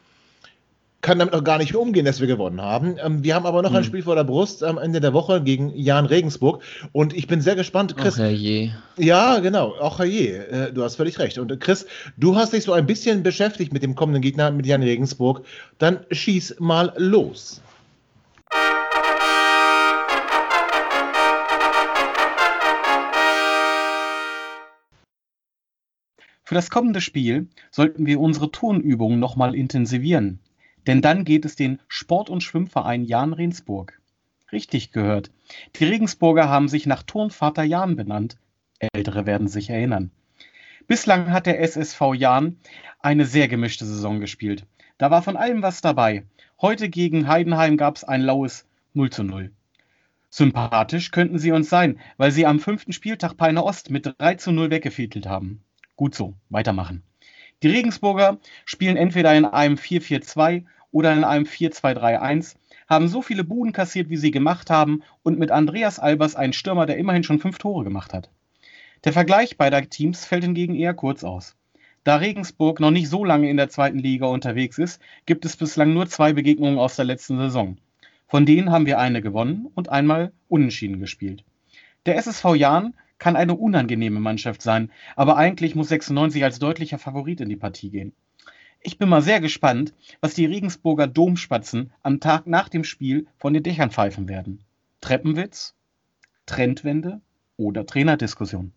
kann 1.01 1.19
damit 1.19 1.33
auch 1.33 1.43
gar 1.43 1.57
nicht 1.57 1.75
umgehen, 1.75 2.05
dass 2.05 2.19
wir 2.19 2.27
gewonnen 2.27 2.61
haben. 2.61 2.95
Ähm, 3.03 3.23
wir 3.23 3.35
haben 3.35 3.45
aber 3.45 3.61
noch 3.61 3.71
hm. 3.71 3.77
ein 3.77 3.83
Spiel 3.83 4.03
vor 4.03 4.15
der 4.15 4.23
Brust 4.23 4.63
am 4.63 4.77
Ende 4.77 5.01
der 5.01 5.13
Woche 5.13 5.41
gegen 5.41 5.75
Jan 5.75 6.05
Regensburg 6.05 6.63
und 6.91 7.13
ich 7.13 7.27
bin 7.27 7.41
sehr 7.41 7.55
gespannt, 7.55 7.97
Chris. 7.97 8.19
Ach, 8.19 8.29
je. 8.29 8.71
Ja, 8.97 9.39
genau, 9.39 9.73
auch 9.79 9.99
je. 10.03 10.35
Äh, 10.35 10.73
du 10.73 10.83
hast 10.83 10.95
völlig 10.95 11.19
recht. 11.19 11.37
Und 11.37 11.51
äh, 11.51 11.57
Chris, 11.57 11.85
du 12.17 12.35
hast 12.35 12.53
dich 12.53 12.63
so 12.63 12.73
ein 12.73 12.85
bisschen 12.85 13.23
beschäftigt 13.23 13.73
mit 13.73 13.83
dem 13.83 13.95
kommenden 13.95 14.21
Gegner, 14.21 14.51
mit 14.51 14.65
Jan 14.65 14.83
Regensburg. 14.83 15.43
Dann 15.79 16.05
schieß 16.11 16.57
mal 16.59 16.93
los. 16.97 17.61
Für 26.43 26.55
das 26.55 26.69
kommende 26.69 26.99
Spiel 26.99 27.47
sollten 27.71 28.05
wir 28.05 28.19
unsere 28.19 28.51
Turnübungen 28.51 29.19
nochmal 29.19 29.55
intensivieren. 29.55 30.39
Denn 30.87 31.01
dann 31.01 31.25
geht 31.25 31.45
es 31.45 31.55
den 31.55 31.79
Sport- 31.87 32.29
und 32.29 32.41
Schwimmverein 32.41 33.05
Jan 33.05 33.33
Rensburg. 33.33 33.99
Richtig 34.51 34.91
gehört. 34.91 35.31
Die 35.75 35.85
Regensburger 35.85 36.49
haben 36.49 36.67
sich 36.67 36.85
nach 36.85 37.03
Turnvater 37.03 37.63
Jan 37.63 37.95
benannt. 37.95 38.37
Ältere 38.79 39.25
werden 39.25 39.47
sich 39.47 39.69
erinnern. 39.69 40.11
Bislang 40.87 41.31
hat 41.31 41.45
der 41.45 41.61
SSV 41.61 42.13
Jan 42.15 42.57
eine 42.99 43.25
sehr 43.25 43.47
gemischte 43.47 43.85
Saison 43.85 44.19
gespielt. 44.19 44.65
Da 44.97 45.09
war 45.09 45.21
von 45.21 45.37
allem 45.37 45.61
was 45.61 45.81
dabei. 45.81 46.25
Heute 46.59 46.89
gegen 46.89 47.27
Heidenheim 47.27 47.77
gab 47.77 47.95
es 47.95 48.03
ein 48.03 48.21
laues 48.21 48.67
0 48.93 49.09
zu 49.09 49.23
0. 49.23 49.51
Sympathisch 50.29 51.11
könnten 51.11 51.39
sie 51.39 51.51
uns 51.51 51.69
sein, 51.69 51.99
weil 52.17 52.31
sie 52.31 52.45
am 52.45 52.59
fünften 52.59 52.93
Spieltag 52.93 53.35
Peine 53.35 53.63
Ost 53.63 53.89
mit 53.89 54.13
3 54.17 54.35
zu 54.35 54.51
0 54.51 54.69
weggefiedelt 54.69 55.27
haben. 55.27 55.63
Gut 55.95 56.15
so, 56.15 56.35
weitermachen. 56.49 57.03
Die 57.63 57.69
Regensburger 57.69 58.39
spielen 58.65 58.97
entweder 58.97 59.35
in 59.35 59.45
einem 59.45 59.75
4-4-2 59.75 60.63
oder 60.91 61.13
in 61.13 61.23
einem 61.23 61.45
4-2-3-1, 61.45 62.55
haben 62.89 63.07
so 63.07 63.21
viele 63.21 63.43
Buden 63.43 63.71
kassiert, 63.71 64.09
wie 64.09 64.17
sie 64.17 64.31
gemacht 64.31 64.69
haben 64.69 65.03
und 65.23 65.39
mit 65.39 65.51
Andreas 65.51 65.99
Albers 65.99 66.35
einen 66.35 66.53
Stürmer, 66.53 66.85
der 66.85 66.97
immerhin 66.97 67.23
schon 67.23 67.39
fünf 67.39 67.57
Tore 67.57 67.83
gemacht 67.83 68.13
hat. 68.13 68.29
Der 69.03 69.13
Vergleich 69.13 69.57
beider 69.57 69.89
Teams 69.89 70.25
fällt 70.25 70.43
hingegen 70.43 70.75
eher 70.75 70.93
kurz 70.93 71.23
aus. 71.23 71.55
Da 72.03 72.15
Regensburg 72.17 72.79
noch 72.79 72.91
nicht 72.91 73.09
so 73.09 73.23
lange 73.23 73.49
in 73.49 73.57
der 73.57 73.69
zweiten 73.69 73.99
Liga 73.99 74.25
unterwegs 74.25 74.77
ist, 74.77 74.99
gibt 75.25 75.45
es 75.45 75.55
bislang 75.55 75.93
nur 75.93 76.07
zwei 76.07 76.33
Begegnungen 76.33 76.79
aus 76.79 76.95
der 76.95 77.05
letzten 77.05 77.37
Saison. 77.37 77.77
Von 78.27 78.45
denen 78.45 78.71
haben 78.71 78.85
wir 78.85 78.99
eine 78.99 79.21
gewonnen 79.21 79.67
und 79.75 79.89
einmal 79.89 80.31
unentschieden 80.47 80.99
gespielt. 80.99 81.43
Der 82.05 82.17
SSV 82.17 82.55
Jahn 82.55 82.95
kann 83.21 83.35
eine 83.35 83.53
unangenehme 83.55 84.19
Mannschaft 84.19 84.63
sein, 84.63 84.91
aber 85.15 85.37
eigentlich 85.37 85.75
muss 85.75 85.89
96 85.89 86.43
als 86.43 86.57
deutlicher 86.57 86.97
Favorit 86.97 87.39
in 87.39 87.49
die 87.49 87.55
Partie 87.55 87.91
gehen. 87.91 88.13
Ich 88.81 88.97
bin 88.97 89.09
mal 89.09 89.21
sehr 89.21 89.39
gespannt, 89.39 89.93
was 90.21 90.33
die 90.33 90.47
Regensburger 90.47 91.05
Domspatzen 91.05 91.93
am 92.01 92.19
Tag 92.19 92.47
nach 92.47 92.67
dem 92.67 92.83
Spiel 92.83 93.27
von 93.37 93.53
den 93.53 93.61
Dächern 93.61 93.91
pfeifen 93.91 94.27
werden. 94.27 94.63
Treppenwitz, 95.01 95.75
Trendwende 96.47 97.21
oder 97.57 97.85
Trainerdiskussion? 97.85 98.73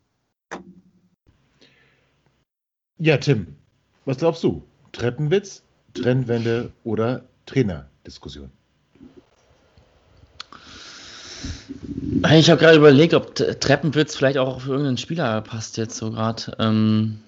Ja, 2.98 3.16
Tim, 3.16 3.56
was 4.04 4.18
glaubst 4.18 4.44
du? 4.44 4.62
Treppenwitz, 4.92 5.64
Trendwende 5.94 6.70
oder 6.84 7.24
Trainerdiskussion? 7.46 8.50
Ich 12.32 12.50
habe 12.50 12.60
gerade 12.60 12.78
überlegt, 12.78 13.14
ob 13.14 13.34
Treppenwitz 13.34 14.16
vielleicht 14.16 14.38
auch 14.38 14.56
auf 14.56 14.66
irgendeinen 14.66 14.96
Spieler 14.96 15.40
passt 15.42 15.76
jetzt 15.76 15.96
so 15.96 16.10
gerade. 16.10 16.56
Ähm, 16.58 17.20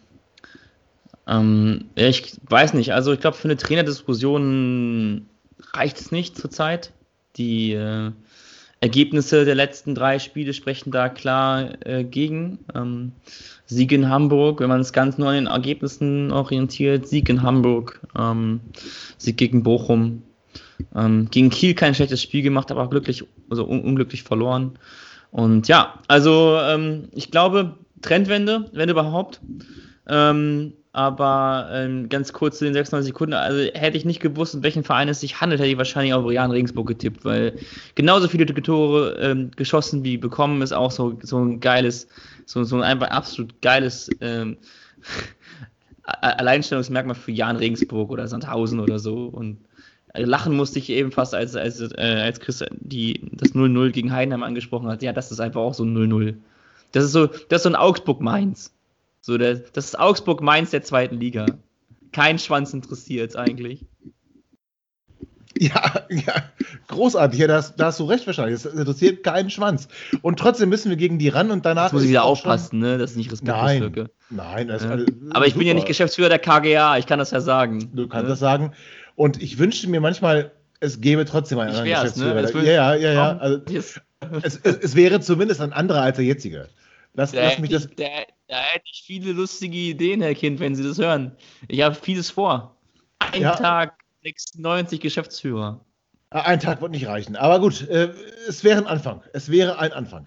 ähm, 1.26 1.86
ja, 1.96 2.08
ich 2.08 2.36
weiß 2.48 2.74
nicht. 2.74 2.94
Also 2.94 3.12
ich 3.12 3.20
glaube, 3.20 3.36
für 3.36 3.48
eine 3.48 3.56
Trainerdiskussion 3.56 5.26
reicht 5.74 6.00
es 6.00 6.12
nicht 6.12 6.36
zurzeit. 6.36 6.92
Die 7.36 7.72
äh, 7.72 8.10
Ergebnisse 8.80 9.44
der 9.44 9.54
letzten 9.54 9.94
drei 9.94 10.18
Spiele 10.18 10.54
sprechen 10.54 10.90
da 10.90 11.08
klar 11.08 11.70
äh, 11.86 12.04
gegen. 12.04 12.58
Ähm, 12.74 13.12
Sieg 13.66 13.90
in 13.92 14.08
Hamburg, 14.08 14.60
wenn 14.60 14.68
man 14.68 14.80
es 14.80 14.92
ganz 14.92 15.18
nur 15.18 15.28
an 15.28 15.34
den 15.34 15.46
Ergebnissen 15.46 16.30
orientiert, 16.30 17.08
Sieg 17.08 17.28
in 17.28 17.42
Hamburg, 17.42 18.00
ähm, 18.16 18.60
Sieg 19.18 19.36
gegen 19.36 19.62
Bochum, 19.62 20.22
ähm, 20.94 21.28
gegen 21.30 21.50
Kiel 21.50 21.74
kein 21.74 21.94
schlechtes 21.94 22.22
Spiel 22.22 22.42
gemacht, 22.42 22.70
aber 22.70 22.88
glücklich, 22.88 23.24
also 23.50 23.66
un 23.66 23.82
unglücklich 23.82 24.22
verloren. 24.22 24.78
Und 25.30 25.68
ja, 25.68 26.00
also 26.08 26.58
ähm, 26.60 27.08
ich 27.12 27.30
glaube, 27.30 27.74
Trendwende, 28.02 28.70
wenn 28.72 28.88
überhaupt. 28.88 29.40
Ähm, 30.08 30.72
aber 30.96 31.68
ähm, 31.72 32.08
ganz 32.08 32.32
kurz 32.32 32.58
zu 32.58 32.64
den 32.64 32.72
96 32.72 33.08
Sekunden, 33.08 33.34
also 33.34 33.58
hätte 33.74 33.98
ich 33.98 34.06
nicht 34.06 34.20
gewusst, 34.20 34.54
um 34.54 34.62
welchen 34.62 34.82
Verein 34.82 35.10
es 35.10 35.20
sich 35.20 35.42
handelt, 35.42 35.60
hätte 35.60 35.70
ich 35.70 35.76
wahrscheinlich 35.76 36.14
auf 36.14 36.32
Jan 36.32 36.50
Regensburg 36.50 36.86
getippt, 36.86 37.22
weil 37.22 37.58
genauso 37.96 38.28
viele 38.28 38.46
Tore 38.46 39.14
ähm, 39.20 39.50
geschossen 39.56 40.04
wie 40.04 40.16
bekommen 40.16 40.62
ist 40.62 40.72
auch 40.72 40.90
so, 40.90 41.18
so 41.22 41.38
ein 41.38 41.60
geiles, 41.60 42.08
so, 42.46 42.64
so 42.64 42.76
ein 42.76 42.82
einfach 42.82 43.08
absolut 43.08 43.60
geiles 43.60 44.08
ähm, 44.22 44.56
Alleinstellungsmerkmal 46.04 47.14
für 47.14 47.32
Jan 47.32 47.56
Regensburg 47.56 48.10
oder 48.10 48.26
Sandhausen 48.26 48.80
oder 48.80 48.98
so. 48.98 49.26
Und 49.26 49.58
lachen 50.24 50.54
musste 50.54 50.78
ich 50.78 50.90
eben 50.90 51.12
fast, 51.12 51.34
als, 51.34 51.54
als, 51.56 51.80
äh, 51.80 52.20
als 52.22 52.40
Chris 52.40 52.64
die, 52.72 53.20
das 53.32 53.54
0-0 53.54 53.90
gegen 53.90 54.12
Heidenheim 54.12 54.42
angesprochen 54.42 54.88
hat. 54.88 55.02
Ja, 55.02 55.12
das 55.12 55.30
ist 55.30 55.40
einfach 55.40 55.60
auch 55.60 55.74
so 55.74 55.84
ein 55.84 55.96
0-0. 55.96 56.34
Das 56.92 57.04
ist 57.04 57.12
so, 57.12 57.26
das 57.26 57.58
ist 57.58 57.62
so 57.64 57.68
ein 57.70 57.76
Augsburg-Mainz. 57.76 58.72
So 59.20 59.36
der, 59.38 59.56
das 59.56 59.86
ist 59.86 59.98
Augsburg-Mainz 59.98 60.70
der 60.70 60.82
zweiten 60.82 61.18
Liga. 61.18 61.46
Kein 62.12 62.38
Schwanz 62.38 62.72
interessiert 62.72 63.36
eigentlich. 63.36 63.84
Ja, 65.58 66.02
ja, 66.10 66.34
großartig. 66.88 67.40
Ja, 67.40 67.46
da 67.46 67.56
hast, 67.56 67.76
da 67.76 67.86
hast 67.86 68.00
du 68.00 68.04
recht 68.04 68.26
wahrscheinlich. 68.26 68.62
Das 68.62 68.72
interessiert 68.72 69.22
keinen 69.24 69.50
Schwanz. 69.50 69.88
Und 70.22 70.38
trotzdem 70.38 70.68
müssen 70.68 70.90
wir 70.90 70.96
gegen 70.96 71.18
die 71.18 71.28
ran 71.28 71.50
und 71.50 71.64
danach. 71.64 71.84
Jetzt 71.84 71.92
muss 71.94 72.02
ich 72.02 72.10
wieder 72.10 72.24
aufpassen, 72.24 72.78
ne? 72.78 72.98
Das 72.98 73.12
ist 73.12 73.16
nicht 73.16 73.32
respektlos 73.32 73.62
nein, 73.64 73.80
wirke. 73.80 74.10
Nein, 74.30 74.68
das 74.68 74.84
Ja. 74.84 74.94
ist 74.94 75.08
Aber 75.30 75.46
ich 75.46 75.54
bin 75.54 75.66
ja 75.66 75.74
nicht 75.74 75.86
Geschäftsführer 75.86 76.28
der 76.28 76.38
KGA, 76.38 76.98
ich 76.98 77.06
kann 77.06 77.18
das 77.18 77.30
ja 77.30 77.40
sagen. 77.40 77.90
Du 77.94 78.06
kannst 78.08 78.24
Ne? 78.24 78.28
das 78.30 78.38
sagen. 78.38 78.72
Und 79.16 79.42
ich 79.42 79.58
wünschte 79.58 79.88
mir 79.88 80.00
manchmal, 80.00 80.52
es 80.80 81.00
gäbe 81.00 81.24
trotzdem 81.24 81.58
einen 81.58 81.70
Ich 81.72 81.76
anderen 81.78 81.90
ne? 81.90 81.96
Geschäftsführer. 82.02 82.42
Das 82.42 82.52
ja, 82.52 82.62
ja, 82.62 82.94
ja, 82.94 83.12
ja. 83.12 83.36
Also, 83.38 83.60
es, 83.74 84.00
es, 84.62 84.76
es 84.76 84.94
wäre 84.94 85.20
zumindest 85.20 85.60
ein 85.60 85.72
anderer 85.72 86.02
als 86.02 86.16
der 86.16 86.24
jetzige. 86.26 86.68
Lass, 87.14 87.32
Da 87.32 87.42
lass 87.44 87.58
mich 87.58 87.70
hätte 87.70 87.80
das. 87.82 87.90
ich- 87.90 87.96
da, 87.96 88.04
da 88.48 88.56
hätte 88.58 88.84
ich 88.92 89.02
viele 89.06 89.32
lustige 89.32 89.76
Ideen, 89.76 90.20
Herr 90.20 90.34
Kind, 90.34 90.60
wenn 90.60 90.74
Sie 90.76 90.86
das 90.86 90.98
hören. 90.98 91.32
Ich 91.68 91.80
habe 91.82 91.94
vieles 91.94 92.30
vor. 92.30 92.76
Ein 93.32 93.40
Ja. 93.42 93.56
Tag 93.56 93.94
96 94.22 95.00
Geschäftsführer. 95.00 95.80
Ein 96.30 96.60
Tag 96.60 96.82
wird 96.82 96.90
nicht 96.90 97.06
reichen. 97.06 97.36
Aber 97.36 97.60
gut, 97.60 97.88
äh, 97.88 98.10
es 98.48 98.64
wäre 98.64 98.78
ein 98.78 98.86
Anfang. 98.86 99.22
Es 99.32 99.50
wäre 99.50 99.78
ein 99.78 99.92
Anfang. 99.92 100.26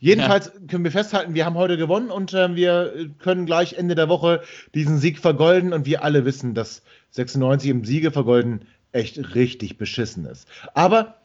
Jedenfalls 0.00 0.50
können 0.68 0.82
wir 0.82 0.90
festhalten, 0.90 1.34
wir 1.34 1.44
haben 1.44 1.56
heute 1.56 1.76
gewonnen 1.76 2.10
und 2.10 2.32
äh, 2.32 2.56
wir 2.56 3.10
können 3.18 3.44
gleich 3.44 3.74
Ende 3.74 3.94
der 3.94 4.08
Woche 4.08 4.42
diesen 4.74 4.98
Sieg 4.98 5.18
vergolden. 5.18 5.74
Und 5.74 5.84
wir 5.84 6.02
alle 6.02 6.24
wissen, 6.24 6.54
dass 6.54 6.82
96 7.10 7.70
im 7.70 7.84
Siege 7.84 8.10
vergolden 8.10 8.62
echt 8.92 9.34
richtig 9.34 9.76
beschissen 9.76 10.24
ist. 10.24 10.48
Aber 10.72 11.16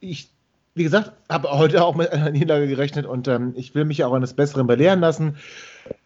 ich, 0.00 0.30
wie 0.74 0.82
gesagt, 0.82 1.12
habe 1.28 1.50
heute 1.50 1.84
auch 1.84 1.94
mit 1.94 2.10
einer 2.10 2.30
Niederlage 2.30 2.68
gerechnet 2.68 3.04
und 3.06 3.28
ähm, 3.28 3.52
ich 3.54 3.74
will 3.74 3.84
mich 3.84 4.02
auch 4.02 4.14
eines 4.14 4.32
Besseren 4.32 4.66
belehren 4.66 5.00
lassen. 5.00 5.36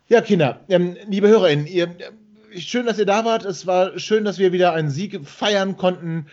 Ja, 0.09 0.21
Kinder, 0.21 0.61
ähm, 0.69 0.97
liebe 1.09 1.29
HörerInnen, 1.29 1.67
ihr, 1.67 1.85
äh, 1.85 2.61
schön, 2.61 2.87
dass 2.87 2.99
ihr 2.99 3.07
da 3.07 3.25
wart. 3.25 3.45
Es 3.45 3.69
war 3.69 3.99
schön, 4.01 4.25
dass 4.25 4.39
wir 4.39 4.53
wieder 4.53 4.73
einen 4.73 4.91
Sieg 4.91 5.27
feiern 5.27 5.77
konnten. 5.77 6.27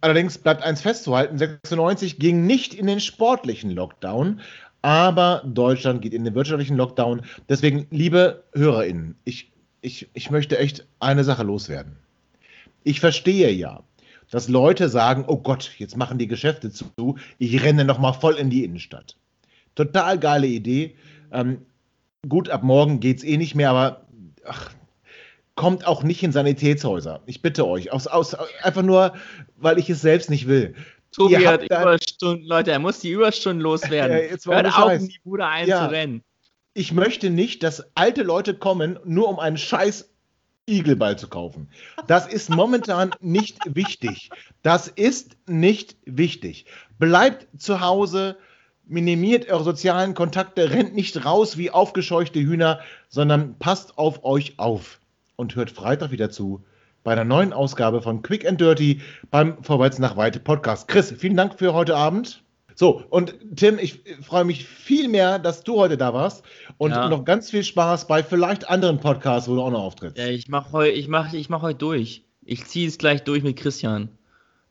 Allerdings 0.00 0.38
bleibt 0.38 0.62
eins 0.62 0.80
festzuhalten: 0.80 1.38
96 1.38 2.18
ging 2.18 2.46
nicht 2.46 2.74
in 2.74 2.86
den 2.86 3.00
sportlichen 3.00 3.70
Lockdown, 3.70 4.40
aber 4.84 5.42
Deutschland 5.46 6.02
geht 6.02 6.12
in 6.12 6.24
den 6.24 6.34
wirtschaftlichen 6.34 6.76
Lockdown. 6.76 7.22
Deswegen, 7.48 7.86
liebe 7.90 8.44
HörerInnen, 8.52 9.14
ich, 9.24 9.50
ich, 9.80 10.10
ich 10.12 10.30
möchte 10.30 10.58
echt 10.58 10.86
eine 11.00 11.24
Sache 11.24 11.42
loswerden. 11.42 11.96
Ich 12.82 13.00
verstehe 13.00 13.50
ja, 13.50 13.82
dass 14.30 14.50
Leute 14.50 14.90
sagen: 14.90 15.24
Oh 15.26 15.38
Gott, 15.38 15.72
jetzt 15.78 15.96
machen 15.96 16.18
die 16.18 16.28
Geschäfte 16.28 16.70
zu, 16.70 17.16
ich 17.38 17.62
renne 17.62 17.86
noch 17.86 17.98
mal 17.98 18.12
voll 18.12 18.34
in 18.34 18.50
die 18.50 18.62
Innenstadt. 18.62 19.16
Total 19.74 20.18
geile 20.18 20.48
Idee. 20.48 20.94
Ähm, 21.32 21.62
gut, 22.28 22.50
ab 22.50 22.62
morgen 22.62 23.00
geht 23.00 23.16
es 23.16 23.24
eh 23.24 23.38
nicht 23.38 23.54
mehr, 23.54 23.70
aber 23.70 24.02
ach, 24.44 24.70
kommt 25.54 25.86
auch 25.86 26.02
nicht 26.02 26.22
in 26.22 26.32
Sanitätshäuser. 26.32 27.22
Ich 27.24 27.40
bitte 27.40 27.66
euch. 27.66 27.90
Aus, 27.90 28.06
aus, 28.06 28.36
einfach 28.62 28.82
nur, 28.82 29.14
weil 29.56 29.78
ich 29.78 29.88
es 29.88 30.02
selbst 30.02 30.28
nicht 30.28 30.46
will. 30.46 30.74
Tobi 31.14 31.34
Ihr 31.34 31.48
hat 31.48 31.62
Überstunden, 31.64 32.44
Leute, 32.46 32.72
er 32.72 32.78
muss 32.78 32.98
die 33.00 33.10
Überstunden 33.10 33.60
loswerden. 33.62 34.16
Ja, 34.16 34.22
jetzt 34.24 34.46
Hört 34.46 34.66
auf, 34.66 34.74
Scheiß. 34.74 35.02
in 35.02 35.08
die 35.08 35.20
Bude 35.22 35.42
Ja. 35.42 35.50
einzurennen. 35.50 36.22
Ich 36.74 36.92
möchte 36.92 37.30
nicht, 37.30 37.62
dass 37.62 37.84
alte 37.94 38.22
Leute 38.22 38.54
kommen, 38.54 38.98
nur 39.04 39.28
um 39.28 39.38
einen 39.38 39.56
scheiß 39.56 40.10
Igelball 40.66 41.16
zu 41.18 41.28
kaufen. 41.28 41.68
Das 42.08 42.26
ist 42.26 42.50
momentan 42.50 43.12
nicht 43.20 43.58
wichtig. 43.76 44.30
Das 44.62 44.88
ist 44.88 45.36
nicht 45.46 45.96
wichtig. 46.04 46.66
Bleibt 46.98 47.46
zu 47.60 47.80
Hause, 47.80 48.36
minimiert 48.86 49.48
eure 49.50 49.62
sozialen 49.62 50.14
Kontakte, 50.14 50.70
rennt 50.70 50.94
nicht 50.94 51.24
raus 51.24 51.56
wie 51.56 51.70
aufgescheuchte 51.70 52.40
Hühner, 52.40 52.80
sondern 53.08 53.56
passt 53.58 53.98
auf 53.98 54.24
euch 54.24 54.58
auf 54.58 55.00
und 55.36 55.54
hört 55.54 55.70
Freitag 55.70 56.10
wieder 56.10 56.30
zu 56.30 56.64
bei 57.04 57.12
einer 57.12 57.24
neuen 57.24 57.52
Ausgabe 57.52 58.02
von 58.02 58.22
Quick 58.22 58.46
and 58.48 58.60
Dirty 58.60 59.00
beim 59.30 59.62
Vorwärts 59.62 59.98
nach 59.98 60.16
Weite 60.16 60.40
Podcast. 60.40 60.88
Chris, 60.88 61.14
vielen 61.16 61.36
Dank 61.36 61.56
für 61.58 61.72
heute 61.74 61.94
Abend. 61.96 62.42
So, 62.74 63.04
und 63.10 63.36
Tim, 63.54 63.78
ich 63.78 64.02
freue 64.22 64.44
mich 64.44 64.66
viel 64.66 65.06
mehr, 65.08 65.38
dass 65.38 65.62
du 65.62 65.76
heute 65.76 65.96
da 65.96 66.12
warst 66.12 66.42
und 66.76 66.90
Ja. 66.90 67.08
noch 67.08 67.24
ganz 67.24 67.50
viel 67.50 67.62
Spaß 67.62 68.08
bei 68.08 68.24
vielleicht 68.24 68.68
anderen 68.68 68.98
Podcasts, 68.98 69.48
wo 69.48 69.54
du 69.54 69.62
auch 69.62 69.70
noch 69.70 69.82
auftrittst. 69.82 70.18
Ja, 70.18 70.26
ich 70.26 70.48
mache 70.48 70.72
heute 70.72 70.90
ich 70.92 71.06
mach, 71.06 71.32
ich 71.32 71.48
mach 71.48 71.62
heut 71.62 71.80
durch. 71.80 72.24
Ich 72.44 72.64
ziehe 72.66 72.88
es 72.88 72.98
gleich 72.98 73.22
durch 73.22 73.44
mit 73.44 73.56
Christian. 73.56 74.08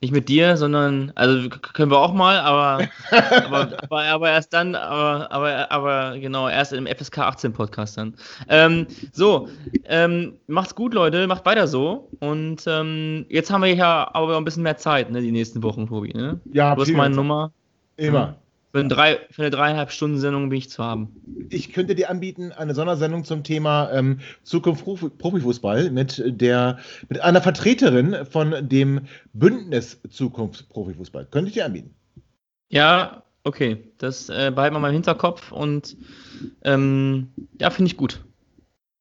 Nicht 0.04 0.12
mit 0.12 0.28
dir, 0.28 0.58
sondern, 0.58 1.14
also 1.16 1.48
können 1.48 1.90
wir 1.90 1.98
auch 1.98 2.14
mal, 2.14 2.38
aber, 2.38 2.90
aber, 3.46 3.78
aber, 3.84 4.04
aber 4.04 4.30
erst 4.32 4.52
dann, 4.52 4.76
aber, 4.76 5.32
aber, 5.32 5.72
aber 5.72 6.20
genau, 6.20 6.50
erst 6.50 6.74
im 6.74 6.88
FSK 6.88 7.20
18 7.20 7.54
Podcast 7.54 7.98
dann. 7.98 8.14
Ähm, 8.50 8.86
so, 9.14 9.48
ähm, 9.86 10.34
macht's 10.48 10.76
gut, 10.76 10.94
Leute, 10.94 11.26
macht 11.26 11.46
weiter 11.46 11.68
so. 11.68 12.10
Und 12.20 12.66
ähm, 12.68 13.26
jetzt 13.30 13.50
haben 13.50 13.64
wir 13.64 13.74
ja 13.74 14.10
aber 14.14 14.36
ein 14.36 14.44
bisschen 14.44 14.64
mehr 14.64 14.76
Zeit, 14.76 15.10
ne, 15.10 15.22
die 15.22 15.32
nächsten 15.32 15.64
Wochen, 15.64 15.88
Tobi. 15.88 16.12
Ne? 16.14 16.38
Ja, 16.52 16.76
Du 16.76 16.82
hast 16.82 16.92
meine. 16.92 17.16
Nummer. 17.16 17.54
Immer. 17.96 18.36
Für 18.74 18.80
eine, 18.80 18.90
drei, 18.90 19.20
für 19.30 19.44
eine 19.44 19.52
dreieinhalb 19.52 19.92
Stunden 19.92 20.18
Sendung 20.18 20.50
bin 20.50 20.58
ich 20.58 20.72
zu 20.72 20.84
haben. 20.84 21.16
Ich 21.50 21.74
könnte 21.74 21.94
dir 21.94 22.10
anbieten, 22.10 22.52
eine 22.52 22.74
Sondersendung 22.74 23.24
zum 23.24 23.44
Thema 23.44 23.92
ähm, 23.92 24.20
Zukunft 24.42 24.84
Profi- 24.84 25.12
Profifußball 25.12 25.92
mit 25.92 26.24
der 26.26 26.80
mit 27.08 27.22
einer 27.22 27.40
Vertreterin 27.40 28.26
von 28.26 28.68
dem 28.68 29.02
Bündnis 29.34 30.02
Zukunft 30.10 30.70
Profifußball. 30.70 31.28
Könnte 31.28 31.50
ich 31.50 31.54
dir 31.54 31.66
anbieten. 31.66 31.94
Ja, 32.70 33.22
okay. 33.44 33.78
Das 34.00 34.30
äh, 34.30 34.52
behalten 34.54 34.76
wir 34.76 34.80
mal 34.80 34.88
im 34.90 34.96
Hinterkopf 34.96 35.52
und 35.52 35.96
ähm, 36.64 37.28
ja, 37.62 37.70
finde 37.70 37.92
ich 37.92 37.98
gut. 37.98 38.22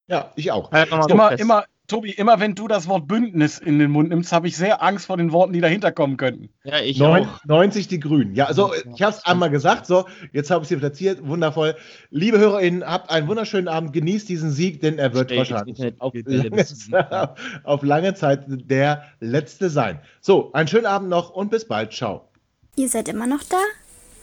Ja, 0.05 0.31
ich 0.35 0.51
auch. 0.51 0.71
Halt 0.71 0.91
Immer, 1.09 1.31
immer, 1.39 1.65
Tobi, 1.87 2.11
immer 2.11 2.39
wenn 2.39 2.55
du 2.55 2.69
das 2.69 2.87
Wort 2.87 3.09
Bündnis 3.09 3.57
in 3.59 3.77
den 3.77 3.91
Mund 3.91 4.07
nimmst, 4.09 4.31
habe 4.31 4.47
ich 4.47 4.55
sehr 4.55 4.81
Angst 4.81 5.07
vor 5.07 5.17
den 5.17 5.33
Worten, 5.33 5.51
die 5.51 5.59
dahinter 5.59 5.91
kommen 5.91 6.15
könnten. 6.15 6.47
Ja, 6.63 6.79
ich 6.79 6.97
Neun- 6.97 7.27
auch. 7.27 7.43
90 7.45 7.89
die 7.89 7.99
Grünen. 7.99 8.35
Ja, 8.35 8.53
so, 8.53 8.71
ich 8.73 9.01
habe 9.01 9.13
es 9.13 9.25
einmal 9.25 9.49
gesagt, 9.49 9.85
so, 9.85 10.05
jetzt 10.31 10.49
habe 10.49 10.61
ich 10.61 10.67
es 10.67 10.69
hier 10.69 10.79
platziert. 10.79 11.27
Wundervoll. 11.27 11.75
Liebe 12.09 12.39
HörerInnen, 12.39 12.85
habt 12.85 13.09
einen 13.09 13.27
wunderschönen 13.27 13.67
Abend, 13.67 13.91
genießt 13.91 14.29
diesen 14.29 14.51
Sieg, 14.51 14.79
denn 14.79 14.97
er 14.97 15.13
wird 15.13 15.35
wahrscheinlich 15.35 15.77
auf 15.99 16.13
lange, 16.15 17.35
auf 17.65 17.83
lange 17.83 18.13
Zeit 18.13 18.45
der 18.47 19.03
letzte 19.19 19.69
sein. 19.69 19.99
So, 20.21 20.53
einen 20.53 20.69
schönen 20.69 20.85
Abend 20.85 21.09
noch 21.09 21.31
und 21.31 21.51
bis 21.51 21.65
bald. 21.65 21.91
Ciao. 21.91 22.29
Ihr 22.77 22.87
seid 22.87 23.09
immer 23.09 23.27
noch 23.27 23.43
da? 23.43 23.57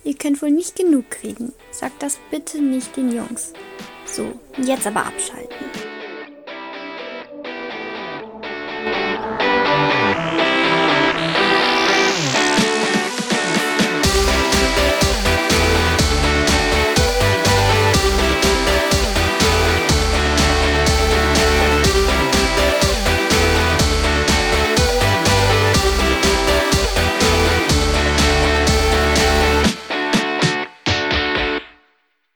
Ihr 0.03 0.15
könnt 0.15 0.41
wohl 0.41 0.51
nicht 0.51 0.77
genug 0.77 1.11
kriegen. 1.11 1.53
Sagt 1.73 2.03
das 2.03 2.19
bitte 2.31 2.63
nicht 2.63 2.97
den 2.97 3.13
Jungs. 3.15 3.53
So, 4.07 4.33
jetzt 4.57 4.87
aber 4.87 5.05
abschalten. 5.05 5.67